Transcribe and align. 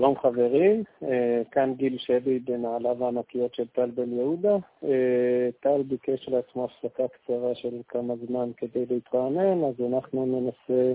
שלום 0.00 0.18
חברים, 0.18 0.84
אה, 1.02 1.42
כאן 1.50 1.74
גיל 1.76 1.98
שבי 1.98 2.38
בנעליו 2.38 3.04
הענקיות 3.04 3.54
של 3.54 3.66
טל 3.66 3.90
בן 3.90 4.12
יהודה. 4.12 4.56
אה, 4.84 5.48
טל 5.60 5.82
ביקש 5.82 6.28
לעצמו 6.28 6.64
הפסקה 6.64 7.02
קצרה 7.08 7.54
של 7.54 7.80
כמה 7.88 8.14
זמן 8.26 8.50
כדי 8.56 8.86
להתרענן, 8.90 9.64
אז 9.64 9.74
אנחנו 9.92 10.26
ננסה 10.26 10.92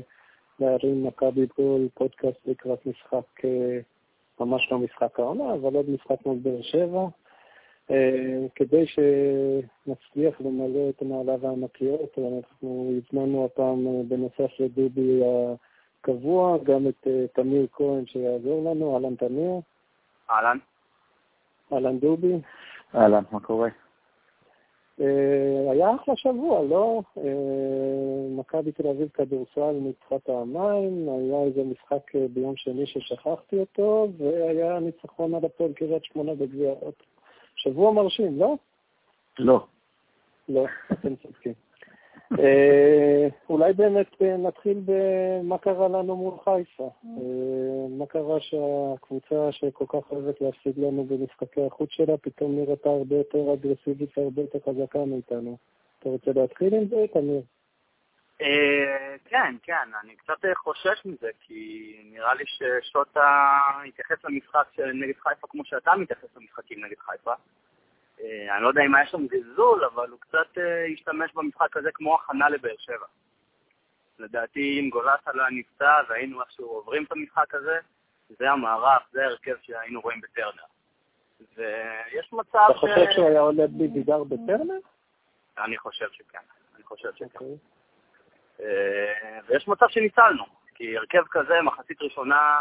להרים 0.60 1.04
מכבי 1.04 1.46
גול 1.57 1.88
פודקאסט 1.93 2.38
לקראת 2.46 2.86
משחק, 2.86 3.46
אה, 3.46 3.79
ממש 4.39 4.71
לא 4.71 4.79
משחק 4.79 5.19
העונה, 5.19 5.54
אבל 5.54 5.75
עוד 5.75 5.89
משחק 5.89 6.25
מול 6.25 6.37
באר 6.42 6.61
שבע. 6.61 7.07
כדי 8.56 8.86
שנצליח 8.86 10.42
למלא 10.42 10.89
את 10.89 11.01
נעליו 11.01 11.47
הענקיות, 11.47 12.18
אנחנו 12.18 12.92
הזמנו 12.97 13.46
הפעם 13.46 13.87
בנוסף 14.07 14.60
לדובי 14.60 15.21
קבוע, 16.05 16.57
גם 16.64 16.87
את 16.87 17.07
uh, 17.07 17.09
תמיר 17.33 17.68
כהן 17.73 18.05
שיעזור 18.05 18.71
לנו, 18.71 18.93
אהלן 18.93 19.15
תמיר. 19.15 19.54
אהלן. 20.29 20.57
אהלן 21.73 22.00
דובי. 22.00 22.33
אהלן, 22.96 23.23
מה 23.32 23.39
קורה? 23.39 23.69
Uh, 24.99 25.04
היה 25.71 25.96
אחלה 25.96 26.15
שבוע, 26.15 26.63
לא? 26.63 27.01
Uh, 27.18 27.19
מכבי 28.39 28.71
תל 28.71 28.87
אביב 28.87 29.07
כדורסל 29.13 29.71
ניצחה 29.71 30.19
פעמיים, 30.19 31.10
היה 31.10 31.43
איזה 31.43 31.63
משחק 31.63 32.16
uh, 32.16 32.19
ביום 32.33 32.55
שני 32.55 32.88
ששכחתי 32.88 33.59
אותו, 33.59 34.08
והיה 34.17 34.80
ניצחון 34.80 35.35
על 35.35 35.45
הפועל 35.45 35.73
קריית 35.73 36.03
שמונה 36.03 36.33
בגביע 36.33 36.69
האוטו. 36.69 37.05
שבוע 37.55 37.91
מרשים, 37.94 38.39
לא? 38.39 38.55
לא. 39.39 39.66
לא, 40.49 40.66
אתם 40.91 41.16
צודקים. 41.16 41.53
אה, 42.31 43.27
אולי 43.49 43.73
באמת 43.73 44.21
אה, 44.21 44.37
נתחיל 44.37 44.81
במה 44.85 45.57
קרה 45.57 45.87
לנו 45.87 46.15
מול 46.15 46.33
חיפה. 46.43 46.89
אה, 47.05 47.97
מה 47.97 48.05
קרה 48.05 48.39
שהקבוצה 48.39 49.51
שכל 49.51 49.85
כך 49.87 50.11
אוהבת 50.11 50.41
להפסיד 50.41 50.77
לנו 50.77 51.03
במשחקי 51.03 51.65
החוץ 51.65 51.89
שלה, 51.91 52.17
פתאום 52.17 52.55
נראתה 52.55 52.89
הרבה 52.89 53.15
יותר 53.15 53.53
אגרסיבית 53.53 54.17
והרבה 54.17 54.41
יותר 54.41 54.59
חזקה 54.65 55.05
מאיתנו. 55.05 55.57
אתה 55.99 56.09
רוצה 56.09 56.31
להתחיל 56.35 56.73
עם 56.73 56.85
זה, 56.87 57.05
תמיר? 57.13 57.41
כן, 59.25 59.55
כן, 59.63 59.89
אני 60.03 60.15
קצת 60.15 60.45
חושש 60.55 61.05
מזה, 61.05 61.29
כי 61.39 61.93
נראה 62.11 62.33
לי 62.33 62.43
ששוטה 62.45 63.59
התייחס 63.87 64.25
למשחק 64.25 64.67
נגד 64.93 65.13
חיפה 65.19 65.47
כמו 65.49 65.65
שאתה 65.65 65.91
מתייחס 65.95 66.35
למשחקים 66.35 66.85
נגד 66.85 66.99
חיפה. 66.99 67.33
אה, 68.21 68.55
אני 68.55 68.63
לא 68.63 68.67
יודע 68.67 68.81
אם 68.85 68.95
היה 68.95 69.08
שם 69.08 69.27
זלזול, 69.27 69.85
אבל 69.85 70.09
הוא 70.09 70.19
קצת 70.19 70.58
אה, 70.58 70.85
השתמש 70.94 71.33
במשחק 71.33 71.77
הזה 71.77 71.89
כמו 71.94 72.16
הכנה 72.16 72.49
לבאר 72.49 72.75
שבע. 72.77 73.05
לדעתי, 74.19 74.80
אם 74.80 74.89
גולסה 74.89 75.31
לא 75.33 75.44
נפצע 75.52 75.94
והיינו 76.09 76.41
איכשהו 76.41 76.66
עוברים 76.66 77.03
את 77.03 77.11
המשחק 77.11 77.55
הזה, 77.55 77.80
זה 78.30 78.52
המערך, 78.52 79.03
זה 79.11 79.23
ההרכב 79.23 79.55
שהיינו 79.61 80.02
רואים 80.02 80.21
בטרנר. 80.21 80.63
ויש 81.55 82.33
מצב 82.33 82.59
ש... 82.67 82.71
אתה 82.71 82.80
חושב 82.80 83.11
שהוא 83.11 83.30
היה 83.30 83.39
עולה 83.39 83.67
בלי 83.67 83.88
בידר 83.88 84.23
בטרנר? 84.23 84.80
אני 85.58 85.77
חושב 85.77 86.08
שכן, 86.11 86.39
אני 86.75 86.83
חושב 86.83 87.09
שכן. 87.16 87.25
אוקיי. 87.25 87.58
אה, 88.59 89.39
ויש 89.47 89.67
מצב 89.67 89.86
שניצלנו, 89.89 90.43
כי 90.75 90.97
הרכב 90.97 91.23
כזה, 91.31 91.61
מחצית 91.61 92.02
ראשונה 92.02 92.59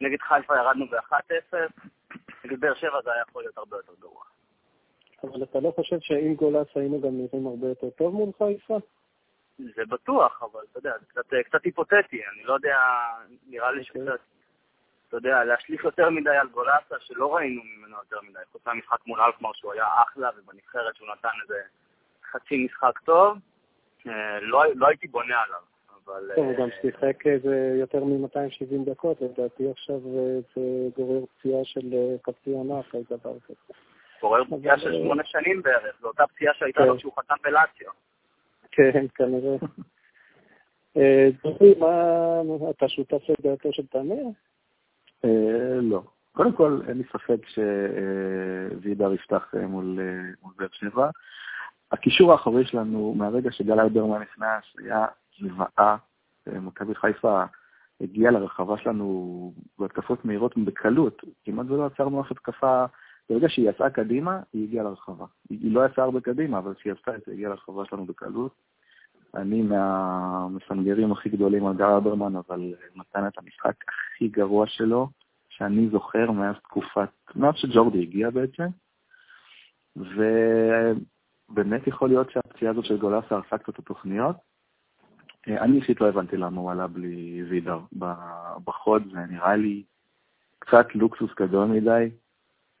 נגד 0.00 0.20
חיפה 0.20 0.56
ירדנו 0.56 0.86
ב-1-0, 0.86 1.56
נגד 2.44 2.60
באר 2.60 2.74
שבע 2.74 3.02
זה 3.04 3.12
היה 3.12 3.22
יכול 3.28 3.42
להיות 3.42 3.58
הרבה 3.58 3.76
יותר 3.76 3.92
גרוע. 4.00 4.24
אבל 5.24 5.42
אתה 5.42 5.60
לא 5.60 5.72
חושב 5.76 5.96
שעם 6.00 6.34
גולס 6.34 6.66
היינו 6.74 7.00
גם 7.00 7.18
נראים 7.18 7.46
הרבה 7.46 7.68
יותר 7.68 7.90
טוב 7.90 8.14
מול 8.14 8.30
חיפה? 8.38 8.78
זה 9.58 9.82
בטוח, 9.88 10.42
אבל 10.42 10.60
אתה 10.70 10.78
יודע, 10.78 10.92
זה 11.00 11.06
קצת, 11.06 11.34
קצת 11.44 11.64
היפותטי, 11.64 12.20
אני 12.34 12.44
לא 12.44 12.54
יודע, 12.54 12.76
נראה 13.46 13.72
לי 13.72 13.80
אוקיי. 13.80 14.02
שקצת, 14.02 14.20
אתה 15.08 15.16
יודע, 15.16 15.44
להשליך 15.44 15.84
יותר 15.84 16.10
מדי 16.10 16.36
על 16.36 16.48
גולסה, 16.48 16.94
שלא 17.00 17.36
ראינו 17.36 17.62
ממנו 17.64 17.96
יותר 17.96 18.16
מדי, 18.30 18.38
חוץ 18.52 18.66
מהמשחק 18.66 19.06
מול 19.06 19.20
אלפמר 19.20 19.52
שהוא 19.52 19.72
היה 19.72 19.86
אחלה, 20.02 20.30
ובנבחרת 20.36 20.96
שהוא 20.96 21.08
נתן 21.08 21.28
איזה 21.42 21.60
חצי 22.30 22.64
משחק 22.64 22.98
טוב, 23.04 23.38
אה, 24.06 24.40
לא, 24.40 24.62
לא 24.74 24.86
הייתי 24.86 25.06
בונה 25.06 25.42
עליו. 25.42 25.60
אבל... 26.04 26.30
הוא 26.36 26.54
גם 26.58 26.68
אה, 26.70 26.80
שיחק 26.82 27.26
איזה 27.26 27.76
יותר 27.80 28.04
מ-270 28.04 28.90
דקות, 28.90 29.20
לדעתי 29.20 29.70
עכשיו 29.70 29.96
אה, 29.96 30.38
זה 30.56 30.88
גורר 30.96 31.24
פציעה 31.26 31.64
של 31.64 31.94
חצי 32.26 32.50
עונה 32.50 32.80
אחרי 32.80 33.02
דבר 33.10 33.38
כזה. 33.46 33.85
גורר 34.20 34.44
פציעה 34.44 34.78
של 34.78 34.92
שמונה 34.92 35.22
שנים 35.24 35.62
בערך, 35.62 35.96
זו 36.00 36.08
אותה 36.08 36.26
פציעה 36.26 36.54
שהייתה 36.54 36.84
לו 36.84 36.92
כן. 36.92 36.98
כשהוא 36.98 37.12
חתם 37.18 37.34
בלאציו. 37.44 37.90
כן, 38.70 39.06
כנראה. 39.14 39.56
אה, 40.96 41.28
דודי, 41.44 41.74
מה, 41.78 42.70
אתה 42.70 42.88
שותף 42.88 43.22
לדעתו 43.28 43.72
של 43.72 43.86
תמיר? 43.86 44.26
אה, 45.24 45.80
לא. 45.82 46.02
קודם 46.32 46.52
כל, 46.52 46.80
אין 46.88 46.98
לי 46.98 47.04
ספק 47.04 47.46
שווידר 47.46 49.12
יפתח 49.12 49.54
אה, 49.56 49.66
מול 49.66 49.98
באר 50.56 50.68
שבע. 50.72 51.10
הקישור 51.92 52.32
האחורי 52.32 52.66
שלנו, 52.66 53.14
מהרגע 53.16 53.50
שגל 53.52 53.80
אלברמן 53.80 54.22
נכנס, 54.22 54.64
היה 54.78 55.06
זוועה. 55.40 55.96
מכבי 56.46 56.94
חיפה 56.94 57.44
הגיעה 58.00 58.32
לרחבה 58.32 58.78
שלנו 58.78 59.52
בהתקפות 59.78 60.24
מהירות 60.24 60.58
בקלות. 60.58 61.22
כמעט 61.44 61.66
ולא 61.68 61.86
עצרנו 61.86 62.20
אף 62.20 62.30
התקפה 62.30 62.84
ברגע 63.30 63.48
שהיא 63.48 63.70
יצאה 63.70 63.90
קדימה, 63.90 64.40
היא 64.52 64.64
הגיעה 64.64 64.84
לרחבה. 64.84 65.24
היא 65.50 65.74
לא 65.74 65.86
יצאה 65.86 66.04
הרבה 66.04 66.20
קדימה, 66.20 66.58
אבל 66.58 66.74
כשהיא 66.74 66.92
זה, 67.06 67.12
היא 67.26 67.34
הגיעה 67.34 67.50
לרחבה 67.50 67.84
שלנו 67.84 68.06
בקלות. 68.06 68.54
אני 69.34 69.62
מהמסנגרים 69.62 71.12
הכי 71.12 71.28
גדולים 71.28 71.66
על 71.66 71.76
גר 71.76 71.96
אברמן, 71.96 72.36
אבל 72.36 72.74
נתן 72.96 73.26
את 73.26 73.38
המשחק 73.38 73.74
הכי 73.88 74.28
גרוע 74.28 74.66
שלו, 74.66 75.08
שאני 75.48 75.88
זוכר 75.88 76.30
מאז 76.30 76.56
תקופת, 76.62 77.08
מאז 77.36 77.54
שג'ורדי 77.56 78.02
הגיע 78.02 78.30
בעצם. 78.30 78.66
ובאמת 79.96 81.86
יכול 81.86 82.08
להיות 82.08 82.30
שהפציעה 82.30 82.72
הזאת 82.72 82.84
של 82.84 82.98
גולסה 82.98 83.34
הרסה 83.34 83.58
קצת 83.58 83.68
את 83.68 83.78
התוכניות. 83.78 84.36
אני 85.46 85.76
אישית 85.76 86.00
לא 86.00 86.08
הבנתי 86.08 86.36
למה 86.36 86.60
הוא 86.60 86.70
עלה 86.70 86.86
בלי 86.86 87.44
וידר 87.48 87.80
בחוד, 88.64 89.02
זה 89.12 89.18
נראה 89.18 89.56
לי 89.56 89.82
קצת 90.58 90.86
לוקסוס 90.94 91.30
גדול 91.40 91.68
מדי. 91.68 92.10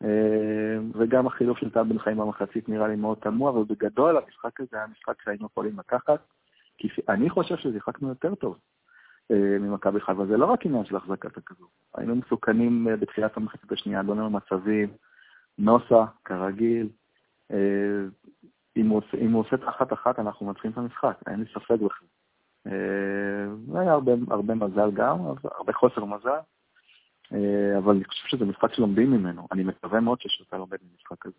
אה, 0.04 0.78
וגם 0.94 1.26
החילוף 1.26 1.58
של 1.58 1.70
טל 1.70 1.82
בן 1.82 1.98
חיים 1.98 2.16
במחצית 2.16 2.68
נראה 2.68 2.88
לי 2.88 2.96
מאוד 2.96 3.18
תמוה, 3.18 3.50
אבל 3.50 3.64
בגדול 3.64 4.16
המשחק 4.16 4.60
הזה 4.60 4.76
היה 4.76 4.86
משחק 4.86 5.22
שהיינו 5.22 5.46
יכולים 5.46 5.78
לקחת, 5.78 6.20
כי 6.78 6.88
אני 7.08 7.30
חושב 7.30 7.56
ששיחקנו 7.56 8.08
יותר 8.08 8.34
טוב 8.34 8.58
אה, 9.30 9.58
ממכבי 9.60 10.00
חיפה, 10.00 10.26
זה 10.26 10.36
לא 10.36 10.46
רק 10.46 10.66
עניין 10.66 10.84
של 10.84 10.96
החזקת 10.96 11.36
הכדור. 11.36 11.68
היינו 11.94 12.16
מסוכנים 12.16 12.88
אה, 12.88 12.96
בתחילת 12.96 13.36
המחצית 13.36 13.72
השנייה, 13.72 14.02
לא 14.02 14.14
נראה 14.14 14.28
מצבים, 14.28 14.88
נוסה, 15.58 16.04
כרגיל, 16.24 16.88
אם 18.76 18.88
הוא, 18.88 19.02
אם 19.18 19.32
הוא 19.32 19.40
עושה 19.40 19.56
תחת 19.56 19.92
אחת 19.92 20.18
אנחנו 20.18 20.46
מתחילים 20.46 20.72
את 20.72 20.78
המשחק, 20.78 21.16
אין 21.26 21.40
לי 21.40 21.46
ספק 21.54 21.70
בכלל. 21.70 22.08
היה 23.74 23.92
הרבה, 23.92 24.12
הרבה 24.30 24.54
מזל 24.54 24.90
גם, 24.90 25.18
הרבה 25.44 25.72
חוסר 25.72 26.04
מזל. 26.04 26.38
אה, 27.34 27.78
אבל 27.78 27.94
אני 27.94 28.04
חושב 28.04 28.28
שזה 28.28 28.44
משחק 28.44 28.74
שלומדים 28.74 29.10
ממנו. 29.10 29.48
אני 29.52 29.64
מקווה 29.64 30.00
מאוד 30.00 30.20
ששוטה 30.20 30.56
לומד 30.56 30.78
ממשחק 30.92 31.26
הזה. 31.26 31.34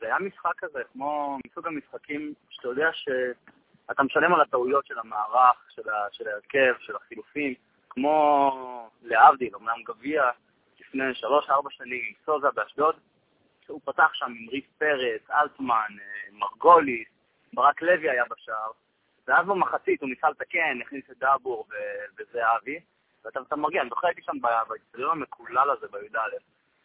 זה 0.00 0.06
היה 0.06 0.18
משחק 0.18 0.52
כזה, 0.58 0.78
כמו 0.92 1.38
מסוג 1.46 1.66
המשחקים 1.66 2.34
שאתה 2.50 2.68
יודע 2.68 2.90
שאתה 2.92 4.02
משלם 4.02 4.34
על 4.34 4.40
הטעויות 4.40 4.86
של 4.86 4.98
המערך. 4.98 5.70
של 6.12 6.28
ההרכב, 6.28 6.74
של 6.80 6.96
החילופים, 6.96 7.54
כמו 7.90 8.50
להבדיל, 9.02 9.56
אמנם 9.56 9.82
גביע, 9.84 10.22
לפני 10.80 11.14
שלוש-ארבע 11.14 11.70
שנים 11.70 12.04
עם 12.08 12.14
סוזה 12.24 12.50
באשדוד, 12.54 12.94
שהוא 13.66 13.80
פתח 13.84 14.10
שם 14.12 14.26
עם 14.26 14.48
ריף 14.48 14.64
פרץ, 14.78 15.30
אלטמן, 15.30 15.96
אה, 16.00 16.32
מרגוליס, 16.32 17.08
ברק 17.52 17.82
לוי 17.82 18.10
היה 18.10 18.24
בשער, 18.30 18.70
ואז 19.28 19.46
במחצית 19.46 20.00
הוא 20.00 20.08
ניסה 20.08 20.30
לתקן, 20.30 20.78
הכניס 20.82 21.04
את 21.10 21.18
דאבור 21.18 21.66
וזהבי, 22.18 22.80
ואתה 23.24 23.56
מרגיע, 23.56 23.80
אני 23.80 23.90
זוכר 23.90 24.06
הייתי 24.06 24.22
שם 24.22 24.32
באצטדיון 24.68 25.10
המקולל 25.10 25.70
הזה 25.70 25.86
בי"א, 25.92 26.18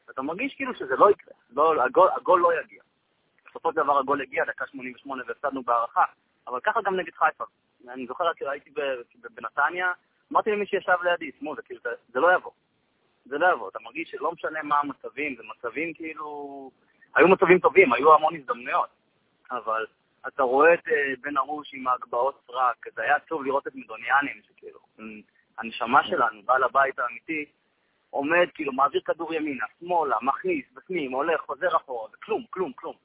ואתה 0.08 0.22
מרגיש 0.22 0.56
כאילו 0.56 0.76
שזה 0.76 0.96
לא 0.96 1.12
יקרה, 1.12 1.34
לא, 1.50 1.84
הגול, 1.84 2.10
הגול 2.16 2.40
לא 2.40 2.60
יגיע. 2.62 2.82
בסופו 3.50 3.72
של 3.72 3.78
דבר 3.78 4.00
הגול 4.00 4.22
הגיע, 4.22 4.46
דקה 4.46 4.68
88 4.68 5.24
והפסדנו 5.28 5.64
בהערכה, 5.64 6.04
אבל 6.48 6.60
ככה 6.60 6.82
גם 6.82 6.96
נגד 6.96 7.14
חיפה. 7.14 7.44
אני 7.90 8.08
זוכר, 8.08 8.34
כאילו 8.34 8.52
הייתי 8.52 8.70
בנתניה, 9.30 9.92
אמרתי 10.32 10.52
למי 10.52 10.66
שישב 10.66 10.98
לידי, 11.04 11.32
שמאל, 11.40 11.56
זה 11.56 11.62
כאילו, 11.62 11.82
זה 12.14 12.20
לא 12.20 12.34
יבוא. 12.34 12.52
זה 13.26 13.38
לא 13.38 13.54
יבוא, 13.54 13.70
אתה 13.70 13.80
מרגיש 13.80 14.12
שלא 14.12 14.32
משנה 14.32 14.64
מה 14.64 14.80
המצבים, 14.80 15.36
זה 15.36 15.44
מצבים 15.44 15.94
כאילו... 15.94 16.72
היו 17.16 17.28
מצבים 17.28 17.60
טובים, 17.60 17.94
היו 17.94 18.14
המון 18.14 18.36
הזדמנויות, 18.36 18.90
אבל 19.52 19.86
אתה 20.28 20.44
רואה 20.44 20.74
את 20.74 20.88
אה, 20.88 21.14
בן 21.22 21.38
ארוש 21.38 21.74
עם 21.74 21.88
ההגבהות 21.88 22.42
סרק, 22.48 22.86
זה 22.96 23.02
היה 23.02 23.16
עצוב 23.16 23.44
לראות 23.44 23.68
את 23.68 23.76
מדוניאנים, 23.76 24.42
שכאילו, 24.48 24.80
הנשמה 25.58 26.04
שלנו, 26.04 26.44
בעל 26.44 26.64
הבית 26.64 27.00
האמיתי, 27.00 27.46
עומד, 28.10 28.48
כאילו, 28.54 28.74
מעביר 28.74 29.02
כדור 29.06 29.34
ימינה, 29.34 29.66
שמאלה, 29.80 30.16
מכניס, 30.22 30.66
בפנים, 30.74 31.12
הולך, 31.12 31.42
חוזר 31.42 31.76
אחורה, 31.76 32.10
וכלום, 32.14 32.46
כלום, 32.50 32.74
כלום. 32.74 32.96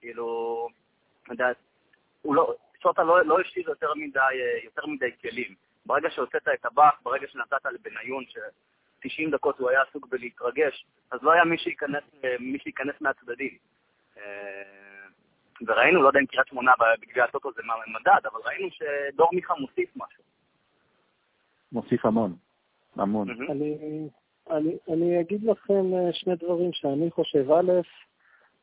כאילו, 0.00 0.68
אתה 1.22 1.32
יודע, 1.32 1.48
הוא 2.22 2.34
לא, 2.34 2.54
שוטה 2.82 3.02
לא, 3.02 3.24
לא 3.24 3.40
השאיר 3.40 3.68
יותר 3.70 3.94
מדי, 3.94 4.20
יותר 4.64 4.86
מדי 4.86 5.10
כלים. 5.20 5.54
ברגע 5.86 6.10
שהוצאת 6.10 6.48
את 6.54 6.64
הבאק, 6.64 6.94
ברגע 7.02 7.26
שנתת 7.28 7.64
לבניון, 7.64 8.24
90 9.00 9.30
דקות 9.30 9.58
הוא 9.58 9.70
היה 9.70 9.82
עסוק 9.82 10.06
בלהתרגש, 10.08 10.86
אז 11.10 11.22
לא 11.22 11.32
היה 11.32 11.44
מי 11.44 11.58
שייכנס, 11.58 12.04
מי 12.40 12.58
שייכנס 12.58 12.94
מהצדדים. 13.00 13.58
וראינו, 15.66 16.02
לא 16.02 16.08
יודע 16.08 16.20
אם 16.20 16.26
קריית 16.26 16.46
שמונה 16.46 16.72
בגביע 17.00 17.24
הטוטו 17.24 17.52
זה 17.52 17.62
מדד, 17.86 18.26
אבל 18.26 18.40
ראינו 18.44 18.68
שדור 18.70 19.30
מיכה 19.32 19.54
מוסיף 19.54 19.90
משהו. 19.96 20.22
מוסיף 21.72 22.06
המון, 22.06 22.34
המון. 22.96 23.28
אני, 23.50 24.08
אני, 24.50 24.76
אני 24.88 25.20
אגיד 25.20 25.44
לכם 25.44 25.92
שני 26.12 26.34
דברים 26.36 26.72
שאני 26.72 27.10
חושב. 27.10 27.52
א', 27.52 27.72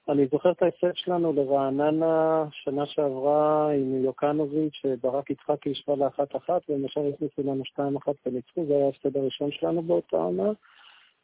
אני 0.09 0.27
זוכר 0.31 0.51
את 0.51 0.61
ההפסד 0.61 0.95
שלנו 0.95 1.33
לרעננה 1.33 2.45
שנה 2.51 2.85
שעברה 2.85 3.71
עם 3.71 4.03
יוקנוביץ', 4.03 4.73
שברק 4.73 5.29
יצחקי 5.29 5.71
השווה 5.71 5.95
לאחת 5.95 6.35
אחת, 6.35 6.61
ישר 6.85 7.01
הכניסו 7.13 7.41
לנו 7.43 7.65
שתיים 7.65 7.95
אחת 7.95 8.15
וניצחו, 8.25 8.65
זה 8.65 8.73
היה 8.73 8.85
ההפסד 8.85 9.17
הראשון 9.17 9.51
שלנו 9.51 9.81
באותה 9.81 10.17
עונה. 10.17 10.51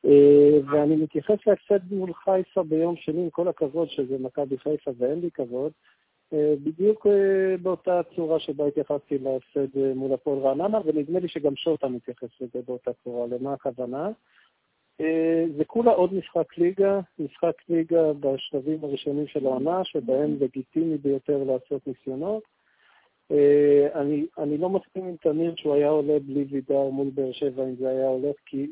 אה, 0.06 0.60
ואני 0.72 0.96
מתייחס 0.96 1.38
להפסד 1.48 1.94
מול 1.94 2.14
חיפה 2.14 2.64
ביום 2.64 2.96
שני, 2.96 3.22
עם 3.22 3.30
כל 3.30 3.48
הכבוד 3.48 3.90
שזה 3.90 4.18
מכבי 4.20 4.58
חיפה 4.58 4.92
ואין 4.98 5.20
לי 5.20 5.32
כבוד, 5.32 5.72
אה, 5.72 5.94
בדיוק 6.64 7.08
אה, 7.08 7.58
באותה 7.62 8.02
צורה 8.16 8.40
שבה 8.40 8.68
התייחסתי 8.68 9.18
להפסד 9.18 9.78
מול 9.96 10.14
הפועל 10.14 10.40
רעננה, 10.40 10.80
ונדמה 10.86 11.20
לי 11.20 11.28
שגם 11.28 11.56
שוטה 11.56 11.88
מתייחס 11.88 12.30
לזה 12.42 12.60
באותה 12.68 12.92
צורה. 13.04 13.28
למה 13.28 13.54
הכוונה? 13.54 14.10
זה 15.58 15.66
כולה 15.68 15.92
עוד 15.92 16.14
משחק 16.14 16.58
ליגה, 16.58 17.00
משחק 17.20 17.54
ליגה 17.70 18.14
בשלבים 18.14 18.80
הראשונים 18.84 19.28
של 19.28 19.46
העונה, 19.46 19.84
שבהם 19.84 20.38
לגיטימי 20.40 20.98
ביותר 20.98 21.44
לעשות 21.44 21.88
ניסיונות. 21.88 22.44
אני, 23.96 24.26
אני 24.38 24.58
לא 24.58 24.70
מסכים 24.70 25.06
עם 25.06 25.16
תמיר 25.16 25.54
שהוא 25.58 25.74
היה 25.74 25.90
עולה 25.90 26.20
בלי 26.20 26.46
וידר 26.50 26.90
מול 26.90 27.10
באר 27.14 27.32
שבע 27.32 27.64
אם 27.64 27.76
זה 27.76 27.90
היה 27.90 28.08
הולך, 28.08 28.36
כי, 28.46 28.68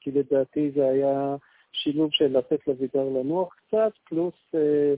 כי 0.00 0.10
לדעתי 0.10 0.70
זה 0.70 0.88
היה 0.88 1.36
שילוב 1.72 2.10
של 2.12 2.38
לתת 2.38 2.66
לוידר 2.66 3.04
לנוח 3.04 3.54
קצת, 3.54 3.92
פלוס 4.08 4.34
אה, 4.54 4.94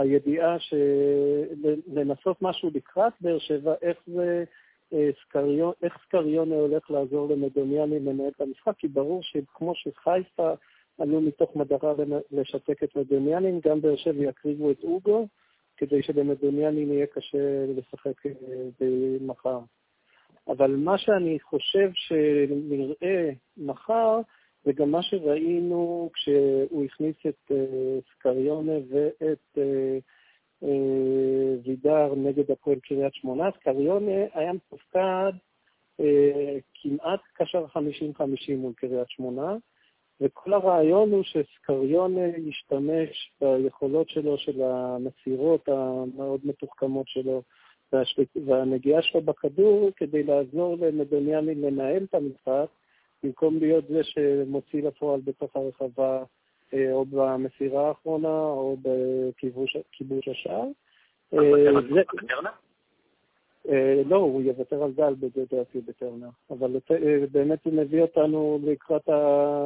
הידיעה 0.00 0.56
שלנסות 0.58 2.42
משהו 2.42 2.70
לקראת 2.74 3.12
באר 3.20 3.38
שבע, 3.38 3.74
איך 3.82 3.98
זה... 4.06 4.44
סקריון, 5.22 5.72
איך 5.82 5.98
סקריונה 6.04 6.54
הולך 6.54 6.90
לעזור 6.90 7.28
למדוניאני 7.28 8.00
לנהל 8.00 8.28
את 8.36 8.40
המשחק, 8.40 8.72
כי 8.78 8.88
ברור 8.88 9.22
שכמו 9.22 9.72
שחיפה 9.74 10.52
עלו 10.98 11.20
מתוך 11.20 11.56
מטרה 11.56 11.92
לשתק 12.30 12.82
את 12.82 12.96
מדוניאני, 12.96 13.60
גם 13.64 13.80
באר 13.80 13.96
שבע 13.96 14.24
יקריבו 14.24 14.70
את 14.70 14.84
אוגו, 14.84 15.26
כדי 15.76 16.02
שלמדוניאני 16.02 16.80
יהיה 16.80 17.06
קשה 17.06 17.66
לשחק 17.76 18.26
אה, 18.26 18.32
במחר. 18.80 19.58
אבל 20.48 20.76
מה 20.76 20.98
שאני 20.98 21.40
חושב 21.40 21.90
שנראה 21.94 23.30
מחר, 23.56 24.20
זה 24.64 24.72
גם 24.72 24.90
מה 24.90 25.02
שראינו 25.02 26.10
כשהוא 26.14 26.84
הכניס 26.84 27.16
את 27.28 27.52
אה, 27.52 27.98
סקריונה 28.12 28.72
ואת 28.88 29.58
אה, 29.58 29.98
אה, 30.62 31.56
וידר 31.64 32.14
נגד 32.16 32.50
הפועל 32.50 32.78
קריית 32.78 33.14
שמונה. 33.14 33.50
סקריונה 33.60 34.24
היה 34.34 34.52
מתופקד 34.52 35.32
כמעט 36.74 37.20
קשר 37.34 37.66
50-50 37.66 37.78
מול 38.56 38.72
קריית 38.72 39.10
שמונה, 39.10 39.56
וכל 40.20 40.52
הרעיון 40.52 41.12
הוא 41.12 41.22
שסקריונה 41.22 42.26
ישתמש 42.36 43.32
ביכולות 43.40 44.08
שלו, 44.08 44.38
של 44.38 44.62
המסירות 44.62 45.68
המאוד 45.68 46.40
מתוחכמות 46.44 47.08
שלו, 47.08 47.42
והנגיעה 48.46 49.02
שלו 49.02 49.20
בכדור 49.20 49.90
כדי 49.96 50.22
לעזור 50.22 50.76
למדוניאני 50.80 51.54
לנהל 51.54 52.04
את 52.04 52.14
המשחק, 52.14 52.66
במקום 53.22 53.58
להיות 53.58 53.84
זה 53.88 54.04
שמוציא 54.04 54.82
לפועל 54.82 55.20
בתוך 55.24 55.56
הרחבה 55.56 56.22
אה, 56.74 56.92
או 56.92 57.04
במסירה 57.04 57.88
האחרונה 57.88 58.42
או 58.42 58.76
בכיבוש 58.82 60.28
השער. 60.30 60.64
אה, 63.68 64.02
לא, 64.06 64.16
הוא 64.16 64.42
יוותר 64.42 64.82
על 64.82 64.92
גל 64.92 65.14
לדעתי 65.36 65.80
בטרנר, 65.80 66.28
אבל 66.50 66.76
אה, 66.90 67.26
באמת 67.32 67.64
הוא 67.64 67.72
מביא 67.72 68.02
אותנו. 68.02 68.58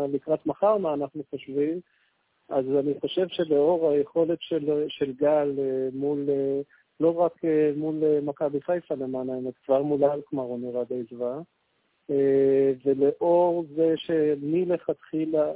לקראת 0.09 0.47
מחר, 0.47 0.79
מה 0.79 0.95
אנחנו 0.95 1.23
חושבים. 1.31 1.81
אז 2.49 2.65
אני 2.79 3.01
חושב 3.01 3.29
שלאור 3.29 3.91
היכולת 3.91 4.39
של, 4.41 4.85
של 4.89 5.13
גל 5.13 5.53
מול, 5.93 6.27
לא 7.01 7.21
רק 7.21 7.41
מול 7.77 7.95
מכבי 8.23 8.61
חיפה 8.61 8.95
למען 8.95 9.31
האמת, 9.31 9.55
כבר 9.65 9.83
מול 9.83 10.05
אלקמר 10.05 10.43
הוא 10.43 10.59
נראה 10.59 10.85
די 10.85 11.03
זוועה, 11.11 11.41
ולאור 12.85 13.65
זה 13.77 13.95
שמלכתחילה, 13.97 15.53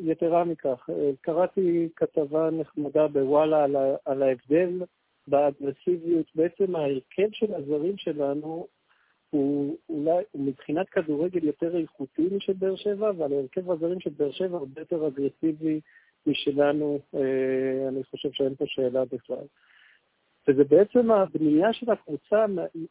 יתרה 0.00 0.44
מכך, 0.44 0.90
קראתי 1.20 1.88
כתבה 1.96 2.50
נחמדה 2.50 3.08
בוואלה 3.08 3.64
על, 3.64 3.76
על 4.04 4.22
ההבדל 4.22 4.82
באגרסיביות. 5.28 6.26
בעצם 6.34 6.76
ההרכב 6.76 7.28
של 7.32 7.54
הזרים 7.54 7.96
שלנו 7.96 8.66
הוא 9.30 9.76
אולי, 9.88 10.24
הוא 10.32 10.44
מבחינת 10.44 10.88
כדורגל 10.88 11.44
יותר 11.44 11.76
איכותי 11.76 12.28
משל 12.32 12.52
באר 12.52 12.76
שבע, 12.76 13.10
אבל 13.10 13.32
הרכב 13.32 13.70
הזרים 13.70 14.00
של 14.00 14.10
באר 14.10 14.32
שבע 14.32 14.56
הרבה 14.56 14.80
יותר 14.80 15.08
אגרסיבי 15.08 15.80
משלנו, 16.26 16.98
אה, 17.14 17.88
אני 17.88 18.04
חושב 18.04 18.28
שאין 18.32 18.54
פה 18.54 18.64
שאלה 18.66 19.04
בכלל. 19.04 19.46
וזה 20.48 20.64
בעצם 20.64 21.10
הבנייה 21.10 21.72
של 21.72 21.90
הקבוצה 21.90 22.46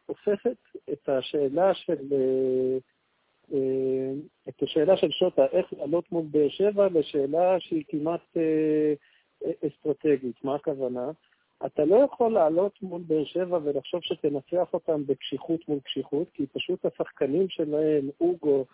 הופכת 0.06 0.58
את 0.92 1.10
השאלה 1.10 1.74
של 1.74 2.06
אה, 2.12 2.78
אה, 3.54 4.14
את 4.50 4.64
השאלה 4.64 4.98
של 4.98 5.12
שוטה, 5.12 5.46
איך 5.46 5.74
לעלות 5.74 6.12
מול 6.12 6.26
באר 6.32 6.50
שבע, 6.50 6.88
לשאלה 6.94 7.60
שהיא 7.60 7.84
כמעט 7.88 8.38
אה, 8.38 8.94
אסטרטגית. 9.68 10.44
מה 10.44 10.56
הכוונה? 10.56 11.12
אתה 11.66 11.86
לא 11.86 11.96
יכול 11.96 12.34
לעלות 12.34 12.82
מול 12.82 13.02
באר 13.08 13.26
שבע 13.26 13.60
ולחשוב 13.64 14.02
שתנצח 14.04 14.74
אותם 14.74 15.06
בקשיחות 15.06 15.68
מול 15.68 15.80
קשיחות, 15.80 16.28
כי 16.34 16.46
פשוט 16.48 16.86
השחקנים 16.86 17.50
שלהם, 17.50 18.10
אוגו, 18.22 18.66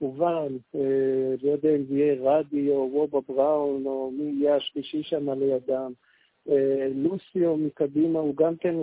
אובן, 0.00 0.56
אה, 0.74 1.34
לא 1.42 1.50
יודע 1.50 1.76
אם 1.76 1.84
זה 1.84 1.94
יהיה 1.94 2.14
רדי 2.20 2.70
או 2.70 2.90
וובה 2.92 3.20
בראון, 3.28 3.86
או 3.86 4.10
מי 4.10 4.24
יהיה 4.24 4.56
השלישי 4.56 5.02
שם 5.02 5.30
לידם, 5.30 5.92
לוסיו 6.94 7.56
מקדימה, 7.56 8.18
הוא 8.18 8.36
גם 8.36 8.56
כן 8.56 8.74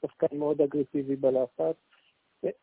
שחקן 0.00 0.36
מאוד 0.36 0.60
אגרסיבי 0.60 1.16
בלחץ. 1.16 1.76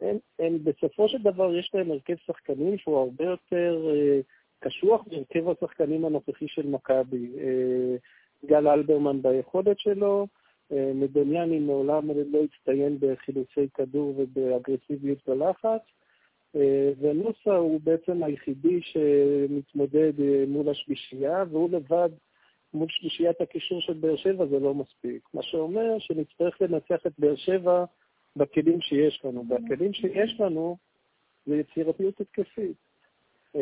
הם, 0.02 0.18
הם 0.40 0.58
בסופו 0.64 1.10
של 1.10 1.18
דבר 1.18 1.56
יש 1.56 1.72
להם 1.74 1.92
הרכב 1.92 2.16
שחקנים 2.26 2.78
שהוא 2.78 2.98
הרבה 2.98 3.26
יותר 3.26 3.90
אה, 3.90 4.20
קשוח 4.60 5.06
מהרכב 5.12 5.50
השחקנים 5.50 6.06
הנוכחי 6.06 6.48
של 6.48 6.68
מכבי. 6.68 7.32
אה, 7.38 7.96
גל 8.46 8.68
אלברמן 8.68 9.22
ביכולת 9.22 9.80
שלו, 9.80 10.28
אה, 10.72 10.92
מדוניאני 10.96 11.60
מעולם 11.60 12.08
לא 12.32 12.40
הצטיין 12.44 12.98
בחילוצי 13.00 13.68
כדור 13.74 14.14
ובאגרסיביות 14.18 15.18
בלחץ, 15.28 15.82
אה, 16.56 16.92
ונוסה 17.00 17.56
הוא 17.56 17.80
בעצם 17.84 18.24
היחידי 18.24 18.82
שמתמודד 18.82 20.22
אה, 20.22 20.44
מול 20.48 20.70
השלישייה, 20.70 21.44
והוא 21.50 21.70
לבד 21.72 22.10
מול 22.74 22.88
שלישיית 22.90 23.42
הקישור 23.42 23.82
של 23.82 23.94
באר 23.94 24.16
שבע 24.16 24.46
זה 24.46 24.60
לא 24.60 24.74
מספיק. 24.74 25.28
מה 25.34 25.44
שאומר 25.44 26.00
שנצטרך 26.00 26.62
לנצח 26.62 27.08
את 27.08 27.12
באר 27.20 27.36
שבע 27.36 27.86
בכלים 28.36 28.82
שיש 28.82 29.22
לנו. 29.26 29.46
והכלים 29.50 29.94
שיש 29.94 30.40
לנו 30.40 30.78
זה 31.46 31.56
יצירתיות 31.56 32.22
התקפית. 32.22 32.92
Uh, 33.56 33.60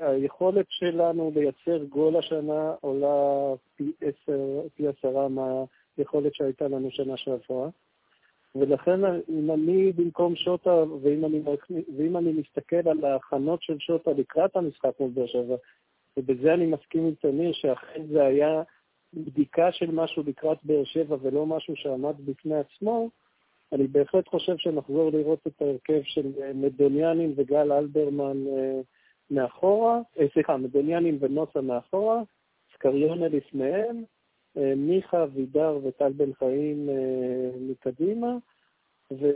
היכולת 0.00 0.66
שלנו 0.68 1.32
לייצר 1.34 1.84
גול 1.84 2.16
השנה 2.16 2.74
עולה 2.80 3.54
פי, 3.76 3.92
עשר, 4.00 4.60
פי 4.74 4.88
עשרה 4.88 5.28
מהיכולת 5.28 6.34
שהייתה 6.34 6.68
לנו 6.68 6.90
שנה 6.90 7.16
שעברה. 7.16 7.68
ולכן 8.54 9.04
אם 9.28 9.50
אני 9.50 9.92
במקום 9.92 10.36
שוטה, 10.36 10.84
ואם 11.02 11.24
אני, 11.24 11.42
ואם 11.96 12.16
אני 12.16 12.32
מסתכל 12.32 12.88
על 12.88 13.04
ההכנות 13.04 13.62
של 13.62 13.78
שוטה 13.78 14.10
לקראת 14.10 14.56
המשחק 14.56 15.00
מול 15.00 15.10
באר 15.10 15.26
שבע, 15.26 15.56
ובזה 16.16 16.54
אני 16.54 16.66
מסכים 16.66 17.06
עם 17.06 17.14
תמיר 17.14 17.52
שאכן 17.52 18.06
זה 18.06 18.24
היה 18.24 18.62
בדיקה 19.14 19.72
של 19.72 19.90
משהו 19.90 20.22
לקראת 20.26 20.58
באר 20.62 20.84
שבע 20.84 21.16
ולא 21.22 21.46
משהו 21.46 21.76
שעמד 21.76 22.14
בפני 22.26 22.54
עצמו, 22.54 23.10
אני 23.72 23.86
בהחלט 23.86 24.28
חושב 24.28 24.56
שנחזור 24.56 25.10
לראות 25.10 25.46
את 25.46 25.62
ההרכב 25.62 26.00
של 26.04 26.32
אה, 26.42 26.52
מדוניאנים 26.54 27.32
וגל 27.36 27.72
אלברמן 27.72 28.46
אה, 28.46 28.80
מאחורה, 29.30 30.00
אה, 30.18 30.26
סליחה, 30.32 30.56
מדוניאנים 30.56 31.18
ונוסה 31.20 31.60
מאחורה, 31.60 32.22
סקריונה 32.74 33.28
לפניהם, 33.28 34.04
מיכה, 34.76 35.26
וידר 35.34 35.78
וטל 35.84 36.12
בן 36.12 36.32
חיים 36.32 36.88
מקדימה, 37.70 38.36
ומתוך 39.10 39.32